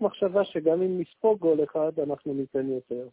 מחשבה 0.00 0.44
שגם 0.44 0.82
אם 0.82 1.00
נספוג 1.00 1.38
גול 1.38 1.64
אחד, 1.64 2.00
אנחנו 2.00 2.34
ניתן 2.34 2.68
יותר. 2.68 3.08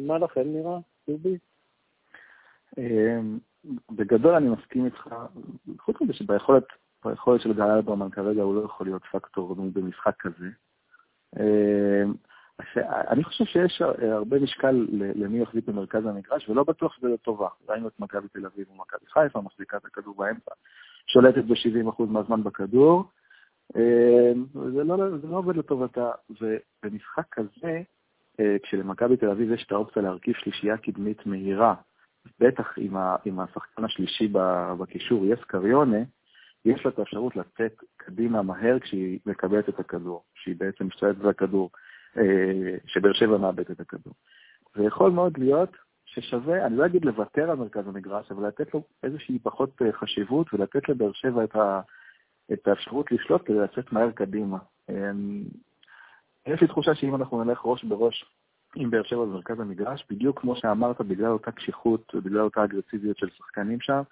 מה 0.00 0.18
לכם 0.18 0.52
נראה, 0.52 0.78
דובי? 1.08 1.38
בגדול 3.90 4.34
אני 4.34 4.48
מסכים 4.48 4.84
איתך, 4.84 5.14
חוץ 5.78 6.00
מזה 6.00 6.12
שביכולת 6.12 6.64
ביכולת 7.04 7.40
של 7.40 7.52
גל 7.52 7.70
אלברמן 7.70 8.10
כרגע 8.10 8.42
הוא 8.42 8.54
לא 8.54 8.64
יכול 8.64 8.86
להיות 8.86 9.02
פקטור 9.12 9.54
במשחק 9.54 10.14
כזה. 10.18 10.48
אמ, 11.36 12.14
אני 12.86 13.24
חושב 13.24 13.44
שיש 13.44 13.82
הרבה 14.02 14.40
משקל 14.40 14.86
למי 14.92 15.38
יחזיק 15.38 15.64
במרכז 15.68 16.06
המגרש, 16.06 16.48
ולא 16.48 16.64
בטוח 16.64 16.96
שזה 16.96 17.08
לטובה. 17.08 17.48
ראינו 17.68 17.88
את 17.88 18.00
מכבי 18.00 18.28
תל 18.28 18.46
אביב 18.46 18.66
ומכבי 18.70 19.06
חיפה, 19.08 19.40
מחזיקה 19.40 19.76
את 19.76 19.84
הכדור 19.84 20.14
באמצע, 20.16 20.50
שולטת 21.06 21.44
ב-70% 21.44 22.02
מהזמן 22.02 22.42
בכדור, 22.42 23.04
זה 24.54 24.84
לא, 24.84 25.18
זה 25.18 25.26
לא 25.28 25.36
עובד 25.36 25.56
לטובתה. 25.56 26.10
ובמשחק 26.30 27.24
כזה, 27.30 27.82
כשלמכבי 28.62 29.16
תל 29.16 29.30
אביב 29.30 29.52
יש 29.52 29.64
את 29.66 29.72
האופציה 29.72 30.02
להרכיב 30.02 30.34
שלישייה 30.34 30.76
קדמית 30.76 31.26
מהירה, 31.26 31.74
בטח 32.40 32.74
עם, 32.76 32.96
ה, 32.96 33.16
עם 33.24 33.40
השחקן 33.40 33.84
השלישי 33.84 34.28
בקישור, 34.78 35.26
יס 35.26 35.38
קריונה, 35.46 35.98
יש 36.64 36.84
לה 36.84 36.90
את 36.90 36.98
האפשרות 36.98 37.36
לצאת 37.36 37.72
קדימה 37.96 38.42
מהר 38.42 38.78
כשהיא 38.78 39.18
מקבלת 39.26 39.68
את 39.68 39.80
הכדור, 39.80 40.24
שהיא 40.34 40.56
בעצם 40.58 40.86
משתלטת 40.86 41.18
בכדור, 41.18 41.70
אה, 42.16 42.76
שבאר 42.86 43.12
שבע 43.12 43.38
מאבדת 43.38 43.70
את 43.70 43.80
הכדור. 43.80 44.14
ויכול 44.76 45.10
מאוד 45.10 45.38
להיות 45.38 45.76
ששווה, 46.04 46.66
אני 46.66 46.76
לא 46.76 46.86
אגיד 46.86 47.04
לוותר 47.04 47.50
על 47.50 47.56
מרכז 47.56 47.88
המגרש, 47.88 48.32
אבל 48.32 48.46
לתת 48.46 48.74
לו 48.74 48.82
איזושהי 49.02 49.38
פחות 49.38 49.82
אה, 49.82 49.92
חשיבות 49.92 50.54
ולתת 50.54 50.88
לבאר 50.88 51.12
שבע 51.12 51.44
את, 51.44 51.56
ה, 51.56 51.80
את 52.52 52.68
האפשרות 52.68 53.12
לשלוט 53.12 53.42
כדי 53.44 53.58
לצאת 53.58 53.92
מהר 53.92 54.10
קדימה. 54.10 54.58
יש 56.46 56.60
לי 56.60 56.66
תחושה 56.66 56.94
שאם 56.94 57.14
אנחנו 57.14 57.44
נלך 57.44 57.60
ראש 57.64 57.84
בראש 57.84 58.24
עם 58.74 58.90
באר 58.90 59.02
שבע 59.02 59.24
במרכז 59.24 59.60
המגרש, 59.60 60.06
בדיוק 60.10 60.40
כמו 60.40 60.56
שאמרת, 60.56 61.00
בגלל 61.00 61.30
אותה 61.30 61.52
קשיחות 61.52 62.14
ובגלל 62.14 62.40
אותה 62.40 62.64
אגרסיביות 62.64 63.18
של 63.18 63.30
שחקנים 63.30 63.80
שם, 63.80 64.02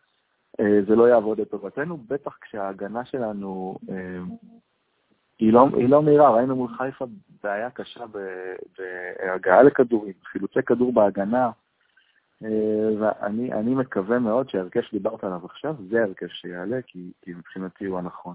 אה, 0.60 0.80
זה 0.88 0.96
לא 0.96 1.08
יעבוד 1.08 1.40
לטובתנו, 1.40 1.96
בטח 1.96 2.38
כשההגנה 2.40 3.04
שלנו 3.04 3.76
אה, 3.90 4.18
היא 5.38 5.52
לא, 5.52 5.68
היא 5.76 5.88
לא 5.88 6.02
מהירה, 6.02 6.30
ראינו 6.30 6.56
מול 6.56 6.68
חיפה 6.78 7.04
בעיה 7.42 7.70
קשה 7.70 8.04
בהגעה 8.78 9.62
לכדורים, 9.62 10.12
חילוצי 10.24 10.62
כדור 10.62 10.92
בהגנה, 10.92 11.50
אה, 12.44 12.88
ואני 13.00 13.74
מקווה 13.74 14.18
מאוד 14.18 14.48
שההרכב 14.48 14.80
שדיברת 14.82 15.24
עליו 15.24 15.40
עכשיו, 15.44 15.76
זה 15.90 16.00
ההרכב 16.00 16.28
שיעלה, 16.28 16.82
כי, 16.86 17.12
כי 17.22 17.34
מבחינתי 17.34 17.84
הוא 17.84 17.98
הנכון. 17.98 18.34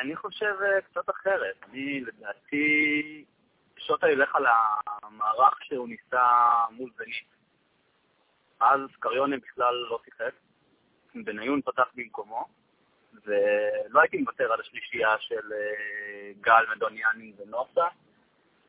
אני 0.00 0.16
חושב 0.16 0.54
קצת 0.84 1.10
אחרת. 1.10 1.54
אני, 1.70 2.00
לדעתי, 2.00 3.24
שוטה 3.76 4.10
ילך 4.10 4.36
על 4.36 4.46
המערך 5.02 5.64
שהוא 5.64 5.88
ניסה 5.88 6.24
מול 6.70 6.90
זנית. 6.96 7.40
אז 8.60 8.80
קריונה 8.98 9.36
בכלל 9.36 9.74
לא 9.90 10.00
שיחק, 10.04 10.32
בניון 11.14 11.62
פתח 11.62 11.88
במקומו, 11.94 12.44
ולא 13.24 14.00
הייתי 14.00 14.18
מוותר 14.18 14.52
על 14.52 14.60
השלישייה 14.60 15.18
של 15.18 15.52
אה, 15.52 16.32
גל, 16.40 16.64
מדוניאני 16.76 17.32
ונוסה. 17.38 17.84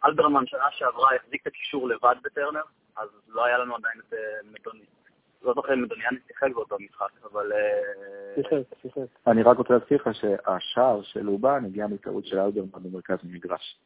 אלברמן 0.06 0.48
שנה 0.48 0.72
שעברה 0.72 1.16
החזיק 1.16 1.42
את 1.42 1.48
הקישור 1.48 1.88
לבד 1.88 2.16
בטרנר, 2.24 2.64
אז 2.96 3.10
לא 3.28 3.46
היה 3.46 3.58
לנו 3.58 3.76
עדיין 3.76 4.00
את 4.00 4.14
אה, 4.14 4.20
מדוניאני. 4.44 5.01
לא 5.44 5.54
זוכר 5.54 5.74
אם 5.74 5.82
מדוניאני 5.82 6.18
שיחק 6.28 6.52
באותו 6.54 6.76
משחק, 6.80 7.26
אבל... 7.32 7.52
אה, 7.54 8.36
שיחק, 8.36 8.82
שיחק. 8.82 9.28
אני 9.28 9.44
רק 9.44 9.58
רוצה 9.58 9.74
להזכיר 9.74 9.98
לך 10.02 10.16
שהשער 10.16 11.02
של 11.04 11.28
אובן 11.28 11.66
הגיע 11.66 11.88
מטעות 11.88 12.26
של 12.26 12.40
אלברמן 12.40 12.84
במרכז 12.84 13.18
המגרש. 13.24 13.78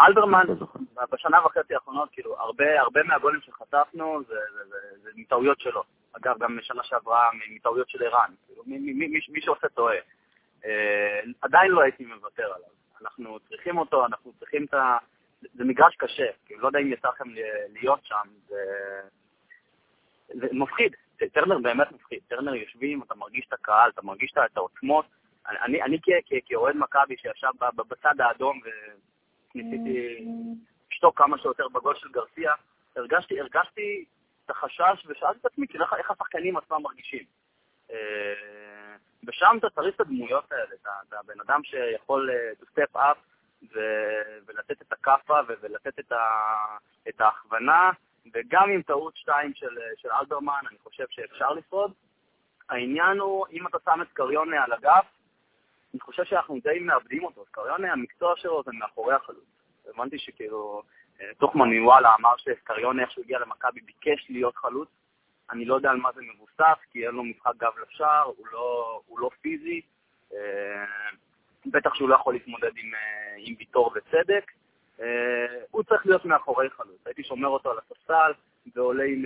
אלברמן, 0.00 0.44
בשנה 1.12 1.46
וחצי 1.46 1.74
האחרונות, 1.74 2.08
כאילו, 2.12 2.38
הרבה, 2.38 2.80
הרבה 2.80 3.02
מהגולים 3.02 3.40
שחטפנו 3.40 4.22
זה, 4.28 4.34
זה, 4.34 4.64
זה, 4.68 4.76
זה 5.02 5.10
מטעויות 5.16 5.60
שלו. 5.60 5.82
אגב, 6.12 6.38
גם 6.38 6.56
בשנה 6.56 6.82
שעברה 6.82 7.30
מטעויות 7.50 7.88
של 7.88 8.02
ערן. 8.02 8.30
כאילו, 8.46 8.62
מי, 8.66 8.78
מי, 8.78 8.92
מי, 8.92 9.20
מי 9.28 9.40
שעושה 9.40 9.68
טועה. 9.68 9.96
אה, 10.64 11.20
עדיין 11.42 11.70
לא 11.70 11.80
הייתי 11.80 12.04
מוותר 12.04 12.44
עליו. 12.44 12.68
אנחנו 13.02 13.38
צריכים 13.48 13.78
אותו, 13.78 14.06
אנחנו 14.06 14.32
צריכים 14.38 14.64
את 14.64 14.74
ה... 14.74 14.98
זה 15.54 15.64
מגרש 15.64 15.96
קשה, 15.96 16.26
כאילו, 16.46 16.60
לא 16.60 16.66
יודע 16.66 16.78
אם 16.78 16.92
יצא 16.92 17.08
לכם 17.08 17.24
להיות 17.72 18.00
שם, 18.02 18.28
זה, 18.48 18.56
זה 20.28 20.46
מפחיד. 20.52 20.94
טרנר 21.32 21.58
באמת 21.58 21.92
מפחיד. 21.92 22.18
טרנר 22.28 22.54
יושבים, 22.54 23.02
אתה 23.02 23.14
מרגיש 23.14 23.44
את 23.48 23.52
הקהל, 23.52 23.90
אתה 23.90 24.02
מרגיש 24.02 24.32
את 24.32 24.56
העוצמות. 24.56 25.06
אני, 25.46 25.82
אני 25.82 25.98
כאוהד 26.46 26.76
מכבי 26.76 27.16
שישב 27.16 27.50
בצד 27.76 28.20
האדום 28.20 28.60
ניסיתי 29.54 30.24
לשתוק 30.92 31.18
כמה 31.18 31.38
שיותר 31.38 31.68
בגול 31.68 31.94
של 31.94 32.08
גרסיה, 32.08 32.54
הרגשתי, 32.96 33.40
הרגשתי 33.40 34.04
את 34.44 34.50
החשש 34.50 35.06
ושאלתי 35.06 35.38
את 35.40 35.46
עצמי, 35.46 35.68
כאילו, 35.68 35.84
איך 35.98 36.10
השחקנים 36.10 36.56
עצמם 36.56 36.82
מרגישים. 36.82 37.24
אה, 37.90 37.96
ושם 39.26 39.56
אתה 39.58 39.70
צריך 39.70 39.94
את 39.94 40.00
הדמויות 40.00 40.52
האלה, 40.52 40.74
אתה 40.82 41.18
הבן 41.18 41.40
אדם 41.40 41.60
שיכול 41.64 42.30
אה, 42.30 42.50
to 42.60 42.64
step 42.64 42.96
up 42.96 43.18
ולתת 44.46 44.82
את 44.82 44.92
הכאפה 44.92 45.40
ולתת 45.62 45.98
את, 45.98 46.12
את 47.08 47.20
ההכוונה, 47.20 47.90
וגם 48.34 48.70
עם 48.70 48.82
טעות 48.82 49.16
שתיים 49.16 49.54
של, 49.54 49.78
של 49.96 50.08
אלברמן, 50.20 50.60
אני 50.70 50.78
חושב 50.78 51.04
שאפשר 51.10 51.52
לשרוד. 51.52 51.92
העניין 52.68 53.18
הוא, 53.18 53.46
אם 53.52 53.66
אתה 53.66 53.78
שם 53.84 54.02
את 54.02 54.12
קריונה 54.12 54.64
על 54.64 54.72
הגף, 54.72 55.06
אני 55.92 56.00
חושב 56.00 56.24
שאנחנו 56.24 56.58
די 56.62 56.78
מאבדים 56.80 57.24
אותו. 57.24 57.44
קריונה, 57.50 57.92
המקצוע 57.92 58.32
שלו 58.36 58.62
זה 58.66 58.70
מאחורי 58.72 59.14
החלוץ. 59.14 59.44
הבנתי 59.88 60.18
שכאילו, 60.18 60.82
אה, 61.20 61.30
תוכמן 61.38 61.72
מוואלה 61.72 62.14
אמר 62.20 62.36
שקריונה, 62.36 63.02
איך 63.02 63.10
שהוא 63.10 63.24
הגיע 63.24 63.38
למכבי, 63.38 63.80
ביקש 63.80 64.26
להיות 64.30 64.56
חלוץ. 64.56 64.88
אני 65.50 65.64
לא 65.64 65.74
יודע 65.74 65.90
על 65.90 65.96
מה 65.96 66.12
זה 66.14 66.20
מבוסס, 66.22 66.78
כי 66.90 67.06
אין 67.06 67.14
לו 67.14 67.24
משחק 67.24 67.56
גב 67.56 67.72
לשער, 67.82 68.24
הוא 68.24 68.46
לא, 68.52 69.00
הוא 69.06 69.20
לא 69.20 69.30
פיזי. 69.40 69.80
אה, 70.34 70.84
בטח 71.66 71.94
שהוא 71.94 72.08
לא 72.08 72.14
יכול 72.14 72.34
להתמודד 72.34 72.70
עם, 72.76 72.94
אה, 72.94 73.34
עם 73.36 73.54
ויטור 73.58 73.92
וצדק. 73.94 74.52
הוא 75.70 75.82
צריך 75.82 76.06
להיות 76.06 76.24
מאחורי 76.24 76.70
חלוץ. 76.70 77.06
הייתי 77.06 77.24
שומר 77.24 77.48
אותו 77.48 77.70
על 77.70 77.76
הספסל 77.78 78.32
ועולה 78.74 79.04
עם 79.04 79.24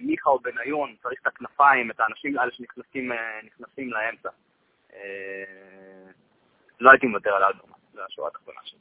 מיכה 0.00 0.30
או 0.30 0.38
בניון, 0.38 0.94
צריך 1.02 1.20
את 1.22 1.26
הכנפיים, 1.26 1.90
את 1.90 2.00
האנשים 2.00 2.38
האלה 2.38 2.50
שנכנסים 2.52 3.10
לאמצע. 3.92 4.28
לא 6.80 6.90
הייתי 6.90 7.06
מוותר 7.06 7.30
על 7.30 7.44
אלברמן, 7.44 7.72
זו 7.94 8.02
השורה 8.02 8.28
התחתונה 8.28 8.60
שלי. 8.64 8.78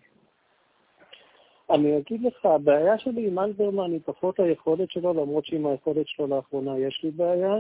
אני 1.70 1.98
אגיד 1.98 2.22
לך, 2.22 2.46
הבעיה 2.46 3.00
שלי 3.00 3.28
עם 3.28 3.40
אלברמן 3.40 3.92
היא 3.92 4.00
פחות 4.06 4.40
היכולת 4.40 4.92
שלו, 4.92 5.14
למרות 5.14 5.46
שעם 5.46 5.66
היכולת 5.66 6.08
שלו 6.08 6.28
לאחרונה 6.28 6.78
יש 6.78 7.04
לי 7.04 7.12
בעיה. 7.12 7.54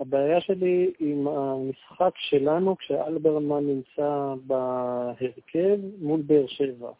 הבעיה 0.00 0.40
שלי 0.40 0.92
עם 0.98 1.28
המשחק 1.28 2.10
שלנו 2.16 2.76
כשאלברמן 2.76 3.66
נמצא 3.66 4.34
בהרכב 4.46 5.78
מול 5.98 6.20
באר 6.26 6.46
שבע. 6.46 6.90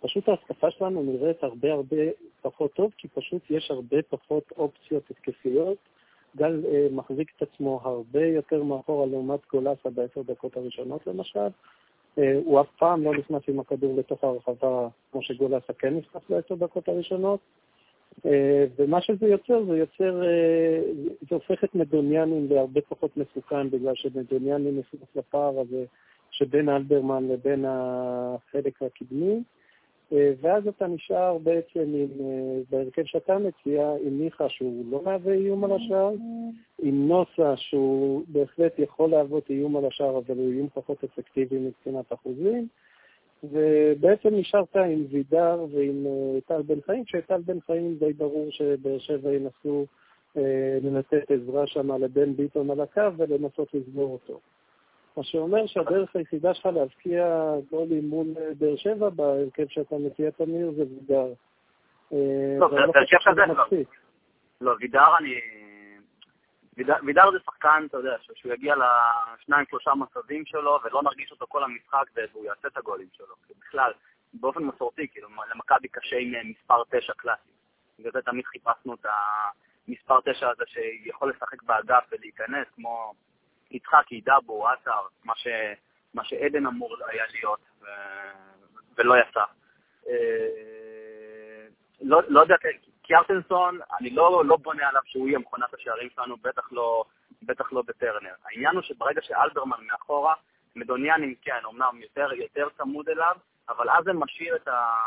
פשוט 0.00 0.28
ההתקפה 0.28 0.70
שלנו 0.70 1.02
נראית 1.02 1.42
הרבה 1.42 1.72
הרבה 1.72 1.96
פחות 2.42 2.72
טוב, 2.72 2.92
כי 2.96 3.08
פשוט 3.08 3.42
יש 3.50 3.70
הרבה 3.70 3.96
פחות 4.02 4.52
אופציות 4.56 5.10
התקפיות. 5.10 5.78
גל 6.36 6.60
אה, 6.66 6.86
מחזיק 6.90 7.32
את 7.36 7.42
עצמו 7.42 7.80
הרבה 7.82 8.26
יותר 8.26 8.62
מאחורה 8.62 9.06
לעומת 9.06 9.40
גולסה 9.52 9.90
בעשר 9.90 10.22
דקות 10.22 10.56
הראשונות 10.56 11.06
למשל. 11.06 11.48
אה, 12.18 12.38
הוא 12.44 12.60
אף 12.60 12.66
פעם 12.78 13.04
לא 13.04 13.14
נכנס 13.18 13.42
עם 13.48 13.60
הכדור 13.60 13.96
לתוך 13.98 14.24
הרחבה 14.24 14.88
כמו 15.12 15.22
שגולסה 15.22 15.72
כן 15.72 15.96
נכנס 15.96 16.22
בעשר 16.28 16.54
דקות 16.54 16.88
הראשונות. 16.88 17.40
אה, 18.26 18.64
ומה 18.76 19.00
שזה 19.00 19.26
יוצר, 19.26 19.64
זה 19.64 19.78
יוצר, 19.78 20.22
זה 21.28 21.34
הופך 21.34 21.64
את 21.64 21.74
מדוניאנים 21.74 22.46
להרבה 22.50 22.80
פחות 22.80 23.16
מסוכן, 23.16 23.70
בגלל 23.70 23.94
שמדוניאנים 23.94 24.78
נכנס 24.78 25.08
לפער 25.16 25.60
הזה 25.60 25.84
שבין 26.30 26.68
אלברמן 26.68 27.28
לבין 27.28 27.64
החלק 27.68 28.82
הקדמי. 28.82 29.34
אה, 29.34 29.40
ואז 30.40 30.68
אתה 30.68 30.86
נשאר 30.86 31.38
בעצם 31.38 31.80
עם, 31.80 32.08
אה, 32.20 32.60
בהרכב 32.70 33.04
שאתה 33.04 33.38
מציע, 33.38 33.92
עם 34.04 34.18
מיכה 34.18 34.48
שהוא 34.48 34.84
לא 34.90 35.02
מהווה 35.04 35.32
איום 35.32 35.64
על 35.64 35.72
השער, 35.72 36.12
עם 36.82 37.08
נוסה 37.08 37.56
שהוא 37.56 38.24
בהחלט 38.28 38.78
יכול 38.78 39.10
להוות 39.10 39.50
איום 39.50 39.76
על 39.76 39.84
השער, 39.84 40.18
אבל 40.18 40.38
הוא 40.38 40.52
איום 40.52 40.68
פחות 40.74 41.04
אפקטיבי 41.04 41.58
מבחינת 41.58 42.12
אחוזים, 42.12 42.68
ובעצם 43.44 44.34
נשארת 44.34 44.76
עם 44.76 45.04
וידר 45.10 45.64
ועם 45.72 46.06
אה, 46.06 46.40
טל 46.46 46.62
בן 46.62 46.80
חיים, 46.80 47.04
כשטל 47.04 47.40
בן 47.40 47.60
חיים 47.60 47.96
די 47.98 48.12
ברור 48.12 48.46
שבאר 48.50 48.98
שבע 48.98 49.32
ינסו 49.32 49.86
לנתת 50.82 51.30
עזרה 51.30 51.66
שם 51.66 51.92
לבן 52.04 52.36
ביטון 52.36 52.70
על 52.70 52.80
הקו 52.80 53.16
ולנסות 53.16 53.74
לסגור 53.74 54.12
אותו. 54.12 54.40
מה 55.16 55.24
שאומר 55.24 55.66
שהדרך 55.66 56.16
היחידה 56.16 56.54
שלך 56.54 56.66
להבקיע 56.66 57.26
גולים 57.70 58.08
מול 58.08 58.26
אה, 58.36 58.50
באר 58.58 58.76
שבע 58.76 59.08
בהרכב 59.08 59.68
שאתה 59.68 59.96
מציע 59.98 60.30
תמיר 60.30 60.72
זה 60.76 60.82
וידר. 60.82 61.32
אה, 62.12 62.56
לא, 62.58 62.70
לא. 62.70 62.92
לא, 64.60 64.76
וידר 64.80 65.16
אני... 65.18 65.34
וידר 66.76 67.30
זה 67.32 67.38
שחקן, 67.44 67.86
אתה 67.88 67.96
יודע, 67.96 68.16
שהוא 68.34 68.52
יגיע 68.52 68.74
לשניים 68.76 69.66
שלושה 69.70 69.94
מצבים 69.94 70.44
שלו 70.46 70.78
ולא 70.84 71.02
נרגיש 71.02 71.32
אותו 71.32 71.46
כל 71.48 71.64
המשחק 71.64 72.04
והוא 72.32 72.44
יעשה 72.44 72.68
את 72.68 72.76
הגולים 72.76 73.08
שלו. 73.12 73.34
בכלל, 73.60 73.92
באופן 74.34 74.64
מסורתי, 74.64 75.08
כאילו, 75.08 75.28
למכבי 75.54 75.88
קשה 75.88 76.16
עם 76.16 76.34
אה, 76.34 76.40
מספר 76.44 76.82
תשע 76.90 77.12
קלאסי. 77.12 77.50
בגלל 77.98 78.12
זה 78.12 78.22
תמיד 78.22 78.44
חיפשנו 78.44 78.94
את 78.94 79.06
המספר 79.88 80.20
תשע 80.24 80.48
הזה 80.48 80.64
שיכול 80.66 81.30
לשחק 81.30 81.62
באגף 81.62 82.04
ולהיכנס, 82.12 82.66
כמו 82.74 83.14
יצחקי, 83.74 84.20
דאבו, 84.20 84.68
עטר, 84.68 85.00
מה, 85.24 85.32
ש, 85.36 85.46
מה 86.14 86.24
שעדן 86.24 86.66
אמור 86.66 86.96
היה 87.06 87.24
להיות, 87.32 87.60
ו, 87.80 87.86
ולא 88.96 89.14
יצא. 89.18 89.44
לא, 92.00 92.20
לא 92.28 92.40
יודע, 92.40 92.54
קיארטנסון, 93.02 93.78
אני 94.00 94.10
לא, 94.10 94.44
לא 94.44 94.56
בונה 94.56 94.88
עליו 94.88 95.02
שהוא 95.04 95.28
יהיה 95.28 95.38
מכונת 95.38 95.74
השערים 95.74 96.08
שלנו, 96.14 96.36
בטח 96.36 96.72
לא, 96.72 97.04
בטח 97.42 97.72
לא 97.72 97.82
בטרנר. 97.86 98.34
העניין 98.44 98.74
הוא 98.74 98.82
שברגע 98.82 99.22
שאלברמן 99.22 99.84
מאחורה, 99.86 100.34
מדוניאנים 100.76 101.34
כן, 101.42 101.60
אמנם 101.70 102.00
יותר, 102.02 102.32
יותר 102.32 102.68
צמוד 102.76 103.08
אליו, 103.08 103.36
אבל 103.68 103.90
אז 103.90 104.04
זה 104.04 104.12
משאיר 104.12 104.56
את 104.56 104.68
ה... 104.68 104.98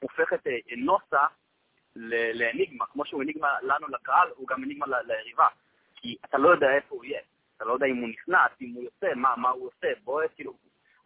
הופך 0.00 0.32
את 0.32 0.46
נוסה 0.76 1.24
לאניגמה, 2.34 2.86
כמו 2.86 3.04
שהוא 3.06 3.22
אניגמה 3.22 3.48
לנו 3.62 3.88
לקהל, 3.88 4.28
הוא 4.36 4.48
גם 4.48 4.64
אניגמה 4.64 4.86
ליריבה. 5.02 5.48
כי 5.94 6.16
אתה 6.24 6.38
לא 6.38 6.48
יודע 6.48 6.66
איפה 6.70 6.94
הוא 6.94 7.04
יהיה, 7.04 7.20
אתה 7.56 7.64
לא 7.64 7.72
יודע 7.72 7.86
אם 7.86 7.96
הוא 7.96 8.08
נכנס, 8.08 8.50
אם 8.60 8.72
הוא 8.74 8.84
יוצא, 8.84 9.14
מה, 9.14 9.34
מה 9.36 9.50
הוא 9.50 9.66
עושה, 9.66 9.88
בועט, 10.04 10.30
כאילו, 10.34 10.52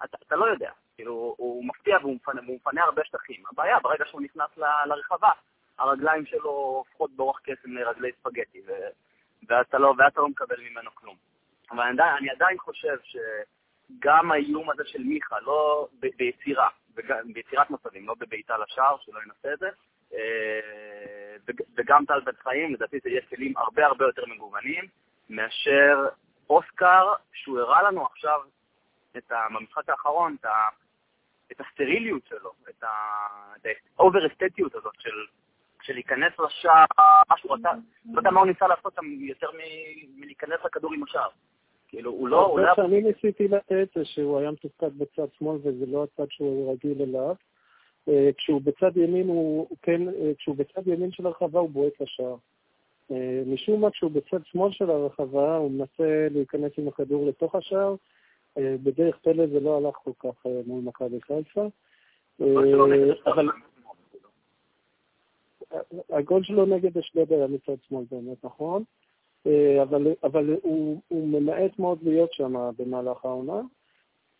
אתה, 0.04 0.16
אתה 0.26 0.36
לא 0.36 0.44
יודע. 0.44 0.70
כאילו, 0.94 1.34
הוא 1.38 1.64
מפתיע 1.64 1.98
והוא 2.00 2.14
מפנה, 2.14 2.40
והוא 2.44 2.56
מפנה 2.56 2.82
הרבה 2.82 3.04
שטחים. 3.04 3.42
הבעיה, 3.52 3.80
ברגע 3.80 4.04
שהוא 4.04 4.20
נכנס 4.20 4.48
ל, 4.56 4.64
לרחבה, 4.86 5.30
הרגליים 5.78 6.26
שלו 6.26 6.50
הופכות 6.50 7.10
באורח 7.10 7.40
קסם 7.40 7.72
לרגלי 7.72 8.12
ספגטי, 8.12 8.60
ו, 8.66 8.72
ואתה 9.48 9.78
לא, 9.78 9.94
ואתה 9.98 10.20
לא 10.20 10.28
מקבל 10.28 10.60
ממנו 10.60 10.90
כלום. 10.94 11.16
אבל 11.70 11.80
אני 11.80 11.92
עדיין, 11.92 12.16
אני 12.16 12.30
עדיין 12.30 12.58
חושב 12.58 12.96
שגם 13.02 14.32
האיום 14.32 14.70
הזה 14.70 14.82
של 14.86 15.02
מיכה, 15.02 15.40
לא 15.40 15.88
ב, 16.00 16.06
ביצירה, 16.16 16.68
ביצירת 17.34 17.70
מצבים, 17.70 18.08
לא 18.08 18.14
בבעיטה 18.18 18.58
לשער, 18.58 18.96
שלא 19.00 19.18
ינסה 19.26 19.52
את 19.52 19.58
זה, 19.58 19.68
אה, 20.14 21.36
וגם 21.76 22.04
טל 22.04 22.20
בן 22.20 22.32
חיים, 22.42 22.74
לדעתי 22.74 22.98
זה 23.02 23.10
יהיה 23.10 23.20
כלים 23.28 23.56
הרבה 23.56 23.86
הרבה 23.86 24.04
יותר 24.04 24.22
מגוונים 24.26 24.84
מאשר 25.30 26.06
אוסקר, 26.50 27.12
שהוא 27.32 27.58
הראה 27.58 27.82
לנו 27.82 28.06
עכשיו 28.06 28.40
את 29.16 29.32
ה, 29.32 29.36
במשחק 29.54 29.88
האחרון 29.88 30.36
את, 30.40 30.44
ה, 30.44 30.68
את 31.52 31.60
הסטריליות 31.60 32.22
שלו, 32.28 32.52
את 32.68 32.84
האובר-אסתטיות 33.98 34.74
הזאת 34.74 34.94
של, 34.98 35.10
של 35.82 35.92
להיכנס 35.92 36.32
לשער, 36.38 36.84
משהו 37.30 37.50
רצה, 37.50 37.70
לא 38.04 38.18
יודע 38.18 38.30
מה 38.30 38.40
הוא 38.40 38.46
ניסה 38.46 38.66
לעשות 38.66 38.94
שם 38.94 39.06
יותר 39.20 39.48
מלהיכנס 40.16 40.58
לכדור 40.64 40.94
עם 40.94 41.02
השער. 41.02 41.28
כאילו, 41.88 42.10
הוא 42.10 42.28
לא... 42.28 42.56
מה 42.56 42.72
שאני 42.76 43.02
ניסיתי 43.02 43.48
לתת 43.48 43.88
זה 43.94 44.04
שהוא 44.04 44.38
היה 44.38 44.50
מתופקד 44.50 44.98
בצד 44.98 45.26
שמאל 45.38 45.56
וזה 45.56 45.86
לא 45.86 46.04
הצד 46.04 46.30
שהוא 46.30 46.72
רגיל 46.72 47.02
אליו. 47.02 47.34
אה, 48.08 48.30
כשהוא 48.36 48.60
בצד 48.64 48.96
ימין, 48.96 49.28
הוא 49.28 49.76
כן, 49.82 50.08
אה, 50.08 50.32
כשהוא 50.38 50.56
בצד 50.56 50.88
ימין 50.88 51.12
של 51.12 51.26
הרחבה 51.26 51.60
הוא 51.60 51.70
בועט 51.70 51.92
לשער. 52.00 52.36
אה, 53.12 53.42
משום 53.46 53.80
מה, 53.80 53.90
כשהוא 53.90 54.10
בצד 54.10 54.38
שמאל 54.44 54.72
של 54.72 54.90
הרחבה, 54.90 55.56
הוא 55.56 55.70
מנסה 55.70 56.28
להיכנס 56.30 56.72
עם 56.78 56.88
הכדור 56.88 57.26
לתוך 57.26 57.54
השער. 57.54 57.94
בדרך 58.58 59.18
פלא 59.22 59.46
זה 59.46 59.60
לא 59.60 59.76
הלך 59.76 59.94
כל 59.94 60.10
כך 60.18 60.46
מול 60.66 60.80
מכבי 60.84 61.20
חיפה. 61.20 61.66
אבל 63.26 63.48
הגול 66.10 66.44
שלו 66.44 66.66
נגד 66.66 66.98
אשדוד 66.98 67.32
היה 67.32 67.46
מצד 67.46 67.72
שמאל 67.88 68.04
באמת, 68.10 68.44
נכון? 68.44 68.84
אבל, 69.82 70.06
אבל 70.24 70.56
הוא, 70.62 71.00
הוא 71.08 71.28
ממעט 71.28 71.78
מאוד 71.78 71.98
להיות 72.02 72.32
שם 72.32 72.70
במהלך 72.78 73.24
העונה. 73.24 73.60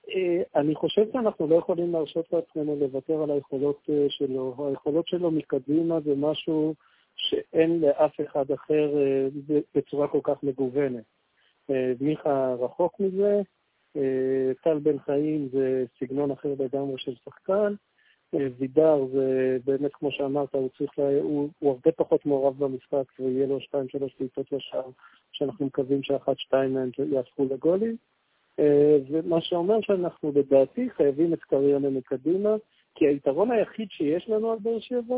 אה, 0.09 0.43
אני 0.57 0.75
חושב 0.75 1.13
שאנחנו 1.13 1.47
לא 1.47 1.55
יכולים 1.55 1.93
להרשות 1.93 2.33
לעצמנו 2.33 2.77
לוותר 2.77 3.23
על 3.23 3.31
היכולות 3.31 3.81
אה, 3.91 4.07
שלו. 4.09 4.69
היכולות 4.69 5.09
שלו 5.09 5.31
מקדימה 5.31 6.01
זה 6.01 6.15
משהו 6.17 6.75
שאין 7.17 7.81
לאף 7.81 8.21
אחד 8.21 8.51
אחר 8.51 8.99
אה, 8.99 9.29
בצורה 9.75 10.09
כל 10.09 10.21
כך 10.23 10.43
מגוונת. 10.43 11.05
מיכה 12.01 12.55
רחוק 12.61 13.01
מזה, 13.01 13.41
טל 14.63 14.79
בן 14.79 14.99
חיים 14.99 15.49
זה 15.53 15.85
סגנון 16.01 16.31
אחר 16.31 16.49
לגמרי 16.59 16.99
של 16.99 17.15
שחקן, 17.25 17.75
וידר 18.33 19.07
זה 19.13 19.59
באמת, 19.65 19.95
כמו 19.95 20.13
שאמרת, 20.13 20.55
הוא 20.55 20.69
צריך, 20.79 20.99
לה... 20.99 21.21
הוא, 21.21 21.49
הוא 21.59 21.71
הרבה 21.71 21.93
פחות 21.93 22.27
מעורב 22.27 22.59
במשחק 22.59 23.05
ויהיה 23.21 23.47
לו 23.47 23.61
שתיים, 23.61 23.89
שלוש 23.89 24.17
בעיטות 24.21 24.53
לשער, 24.53 24.91
שאנחנו 25.33 25.67
מקווים 25.67 26.03
שאחת, 26.03 26.39
שתיים 26.39 26.75
מהם 26.75 26.91
יהפכו 27.13 27.45
לגולים. 27.51 27.97
אה, 28.59 28.97
ומה 29.11 29.41
שאומר 29.41 29.81
שאנחנו 29.81 30.33
לדעתי 30.35 30.91
חייבים 30.91 31.33
את 31.33 31.41
קריינה 31.41 31.91
מקדימה, 31.91 32.51
כי 32.95 33.07
היתרון 33.07 33.51
היחיד 33.51 33.89
שיש 33.91 34.29
לנו 34.29 34.53
על 34.53 34.59
באר 34.59 34.81
שבע 34.81 35.17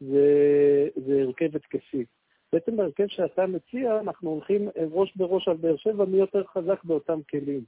זה, 0.00 0.88
זה 1.06 1.22
הרכב 1.22 1.56
התקפי. 1.56 2.04
בעצם 2.52 2.76
בהרכב 2.76 3.06
שאתה 3.06 3.46
מציע, 3.46 4.00
אנחנו 4.00 4.30
הולכים 4.30 4.68
ראש 4.90 5.16
בראש 5.16 5.48
על 5.48 5.56
באר 5.56 5.76
שבע 5.76 6.04
מי 6.04 6.16
יותר 6.16 6.44
חזק 6.44 6.84
באותם 6.84 7.22
כלים. 7.30 7.64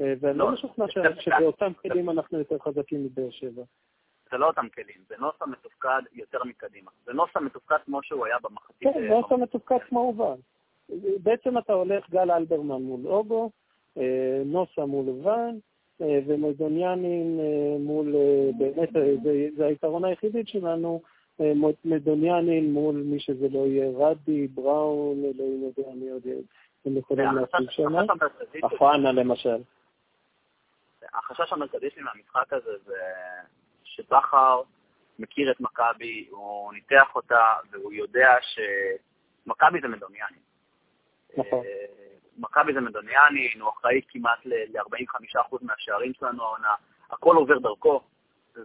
אה, 0.00 0.14
ואני 0.20 0.38
לא, 0.38 0.46
לא 0.46 0.52
משוכנע 0.52 0.84
שבאותם 1.20 1.72
כלים 1.82 2.10
אנחנו 2.10 2.38
יותר 2.38 2.58
חזקים 2.58 3.04
מבאר 3.04 3.30
שבע. 3.30 3.62
זה 4.30 4.36
לא 4.38 4.46
אותם 4.46 4.68
כלים, 4.74 5.00
זה 5.08 5.14
נוסה 5.18 5.46
מתופקד 5.46 6.02
יותר 6.12 6.44
מקדימה. 6.44 6.90
זה 7.06 7.12
נוסה 7.12 7.40
מתופקד 7.40 7.76
כמו 7.84 8.02
שהוא 8.02 8.26
היה 8.26 8.36
במחצית. 8.42 8.78
כן, 8.80 9.02
אה, 9.02 9.20
נוסה 9.20 9.36
מתופקד 9.36 9.78
כמו 9.88 10.00
הובן. 10.00 10.40
בעצם 11.22 11.58
אתה 11.58 11.72
הולך 11.72 12.10
גל 12.10 12.30
אלברמן 12.30 12.82
מול 12.82 13.06
אוגו, 13.06 13.50
אה, 13.98 14.42
נוסה 14.44 14.86
מול 14.86 15.06
לבן, 15.06 15.58
אה, 16.02 16.18
ומדוניאנים 16.26 17.40
אה, 17.40 17.78
מול, 17.78 18.14
באמת, 18.58 18.88
זה 19.56 19.66
היתרון 19.66 20.04
היחידי 20.04 20.46
שלנו, 20.46 21.02
מדוניאנים 21.84 22.72
מול 22.72 22.94
מי 22.94 23.20
שזה 23.20 23.48
לא 23.50 23.58
יהיה, 23.58 23.90
רדי, 23.98 24.46
בראון, 24.46 25.16
אלוהים 25.24 25.62
יודע 25.62 25.90
מי 25.94 26.10
עוד 26.10 26.22
הם 26.86 26.96
יכולים 26.96 27.26
להציג 27.26 27.70
שם, 27.70 27.92
אפרנה 28.66 29.12
למשל. 29.12 29.62
החשש 31.14 31.52
המרכזי 31.52 31.90
שלי 31.90 32.02
מהמשחק 32.02 32.52
הזה 32.52 32.70
זה 32.84 33.00
שבכר 33.84 34.62
מכיר 35.18 35.50
את 35.50 35.60
מכבי, 35.60 36.26
הוא 36.30 36.72
ניתח 36.72 37.14
אותה, 37.14 37.44
והוא 37.70 37.92
יודע 37.92 38.28
שמכבי 38.40 39.80
זה 39.80 39.88
מדוניאנים. 39.88 40.40
נכון. 41.36 41.64
מכבי 42.38 42.72
זה 42.74 42.80
מדוניאני, 42.80 43.48
הוא 43.60 43.70
אחראי 43.70 44.00
כמעט 44.08 44.38
ל-45% 44.44 45.56
מהשערים 45.62 46.12
שלנו 46.14 46.42
העונה, 46.42 46.74
הכל 47.10 47.36
עובר 47.36 47.58
דרכו. 47.58 48.00
זה, 48.56 48.62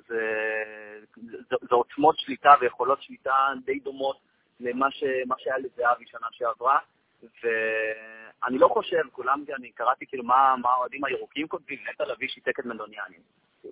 זה, 1.49 1.55
זה 1.61 1.75
עוצמות 1.75 2.19
שליטה 2.19 2.53
ויכולות 2.61 3.01
שליטה 3.01 3.33
די 3.65 3.79
דומות 3.79 4.17
למה 4.59 4.91
ש, 4.91 5.03
שהיה 5.37 5.57
לזהבי 5.57 6.05
שנה 6.05 6.27
שעברה, 6.31 6.79
ואני 7.23 8.57
לא 8.57 8.67
חושב, 8.67 9.01
כולם, 9.11 9.43
אני 9.55 9.71
קראתי 9.71 10.05
כאילו 10.05 10.23
מה 10.23 10.55
האוהדים 10.63 11.03
הירוקים 11.05 11.47
כותבים, 11.47 11.79
נטע 11.89 12.05
לביא 12.05 12.27
שיתק 12.27 12.59
את 12.59 12.65
מדוניאני. 12.65 13.17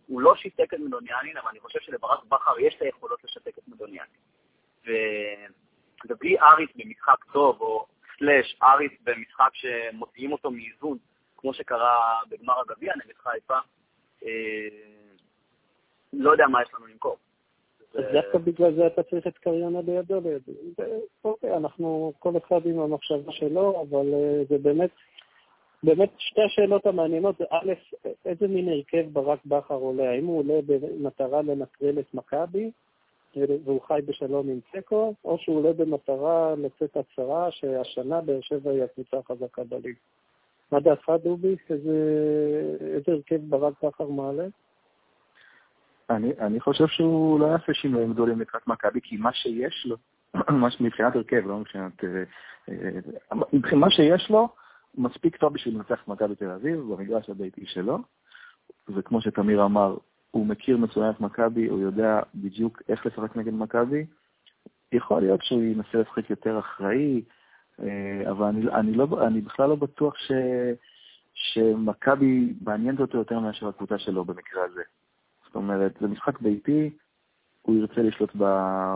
הוא 0.07 0.21
לא 0.21 0.35
שיתק 0.35 0.73
את 0.73 0.79
מדוניאני, 0.79 1.31
אבל 1.39 1.49
אני 1.49 1.59
חושב 1.59 1.79
שלברק 1.79 2.23
בכר 2.23 2.59
יש 2.59 2.75
את 2.75 2.81
היכולות 2.81 3.23
לשתק 3.23 3.57
את 3.57 3.67
מדוניאני. 3.67 4.17
ובלי 6.09 6.39
אריס 6.39 6.69
במשחק 6.75 7.23
טוב, 7.33 7.61
או 7.61 7.87
סלאש 8.17 8.55
אריס 8.63 8.91
במשחק 9.03 9.49
שמוציאים 9.53 10.31
אותו 10.31 10.51
מאיזון, 10.51 10.97
כמו 11.37 11.53
שקרה 11.53 12.19
בגמר 12.29 12.59
הגביע 12.59 12.93
נגד 12.95 13.17
חיפה, 13.17 13.57
אה, 14.23 14.29
לא 16.13 16.31
יודע 16.31 16.47
מה 16.47 16.61
יש 16.61 16.69
לנו 16.73 16.87
למכור. 16.87 17.17
אז 17.95 18.03
דווקא 18.13 18.37
בגלל 18.37 18.75
זה 18.75 18.87
אתה 18.87 19.03
צריך 19.03 19.27
את 19.27 19.37
קריונה 19.37 19.81
בידו 19.81 20.21
לידו. 20.21 20.51
אוקיי, 21.23 21.57
אנחנו, 21.57 22.13
כל 22.19 22.37
אחד 22.37 22.65
עם 22.65 22.79
המחשבה 22.79 23.31
שלו, 23.31 23.81
אבל 23.81 24.13
אה, 24.13 24.43
זה 24.49 24.57
באמת, 24.57 24.89
באמת 25.83 26.09
שתי 26.17 26.41
השאלות 26.41 26.85
המעניינות 26.85 27.37
זה 27.37 27.43
א', 27.49 27.73
איזה 28.25 28.47
מין 28.47 28.69
הרכב 28.69 29.05
ברק 29.13 29.39
בכר 29.45 29.75
עולה? 29.75 30.11
האם 30.11 30.25
הוא 30.25 30.39
עולה 30.39 30.59
במטרה 30.65 31.41
לנטרל 31.41 31.99
את 31.99 32.13
מכבי, 32.13 32.71
והוא 33.35 33.81
חי 33.81 33.99
בשלום 34.05 34.49
עם 34.49 34.59
תיקו, 34.71 35.13
או 35.25 35.37
שהוא 35.37 35.57
עולה 35.57 35.73
במטרה 35.73 36.55
לצאת 36.57 36.97
הצהרה 36.97 37.51
שהשנה 37.51 38.21
באר 38.21 38.41
שבע 38.41 38.71
היא 38.71 38.83
הקבוצה 38.83 39.17
החזקה 39.17 39.63
בליג. 39.63 39.95
מה 40.71 40.79
דעתך, 40.79 41.11
דובי? 41.23 41.55
איזה, 41.69 41.97
איזה 42.81 43.11
הרכב 43.11 43.39
ברק 43.49 43.83
בכר 43.83 44.07
מעלה? 44.07 44.47
אני, 46.09 46.31
אני 46.39 46.59
חושב 46.59 46.87
שהוא 46.87 47.39
לא 47.39 47.45
יעשה 47.45 47.73
שינויים 47.73 48.13
גדולים 48.13 48.41
לקראת 48.41 48.67
מכבי, 48.67 48.99
כי 49.03 49.17
מה 49.17 49.33
שיש 49.33 49.85
לו, 49.85 49.97
מבחינת 50.79 51.15
הרכב, 51.15 51.47
לא 51.47 51.57
מבחינת... 51.57 52.03
אה, 52.03 52.23
אה, 52.69 53.37
מבחינת 53.53 53.81
מה 53.81 53.91
שיש 53.91 54.29
לו, 54.29 54.49
מספיק 54.97 55.37
טוב 55.37 55.53
בשביל 55.53 55.75
לנצח 55.75 56.01
את 56.03 56.07
מכבי 56.07 56.35
תל 56.35 56.49
אביב, 56.51 56.79
במגרש 56.79 57.29
הביתי 57.29 57.65
שלו, 57.65 57.99
וכמו 58.89 59.21
שתמיר 59.21 59.65
אמר, 59.65 59.97
הוא 60.31 60.45
מכיר 60.45 60.77
מצוין 60.77 61.09
את 61.09 61.21
מכבי, 61.21 61.67
הוא 61.67 61.79
יודע 61.79 62.19
בדיוק 62.35 62.81
איך 62.89 63.05
לשחק 63.05 63.35
נגד 63.35 63.53
מכבי. 63.53 64.05
יכול 64.91 65.21
להיות 65.21 65.43
שהוא 65.43 65.63
ינסה 65.63 65.97
לשחק 65.97 66.29
יותר 66.29 66.59
אחראי, 66.59 67.21
אה, 67.81 68.31
אבל 68.31 68.45
אני, 68.45 68.69
אני, 68.69 68.91
לא, 68.93 69.07
אני 69.27 69.41
בכלל 69.41 69.69
לא 69.69 69.75
בטוח 69.75 70.17
ש, 70.17 70.31
שמכבי 71.33 72.53
מעניינת 72.61 72.99
אותו 72.99 73.17
יותר 73.17 73.39
מאשר 73.39 73.67
הקבוצה 73.67 73.97
שלו 73.99 74.25
במקרה 74.25 74.63
הזה. 74.63 74.81
זאת 75.49 75.55
אומרת, 75.55 75.97
זה 76.01 76.07
משחק 76.07 76.39
ביתי, 76.39 76.89
הוא 77.61 77.75
ירצה 77.75 78.01
לשלוט 78.01 78.35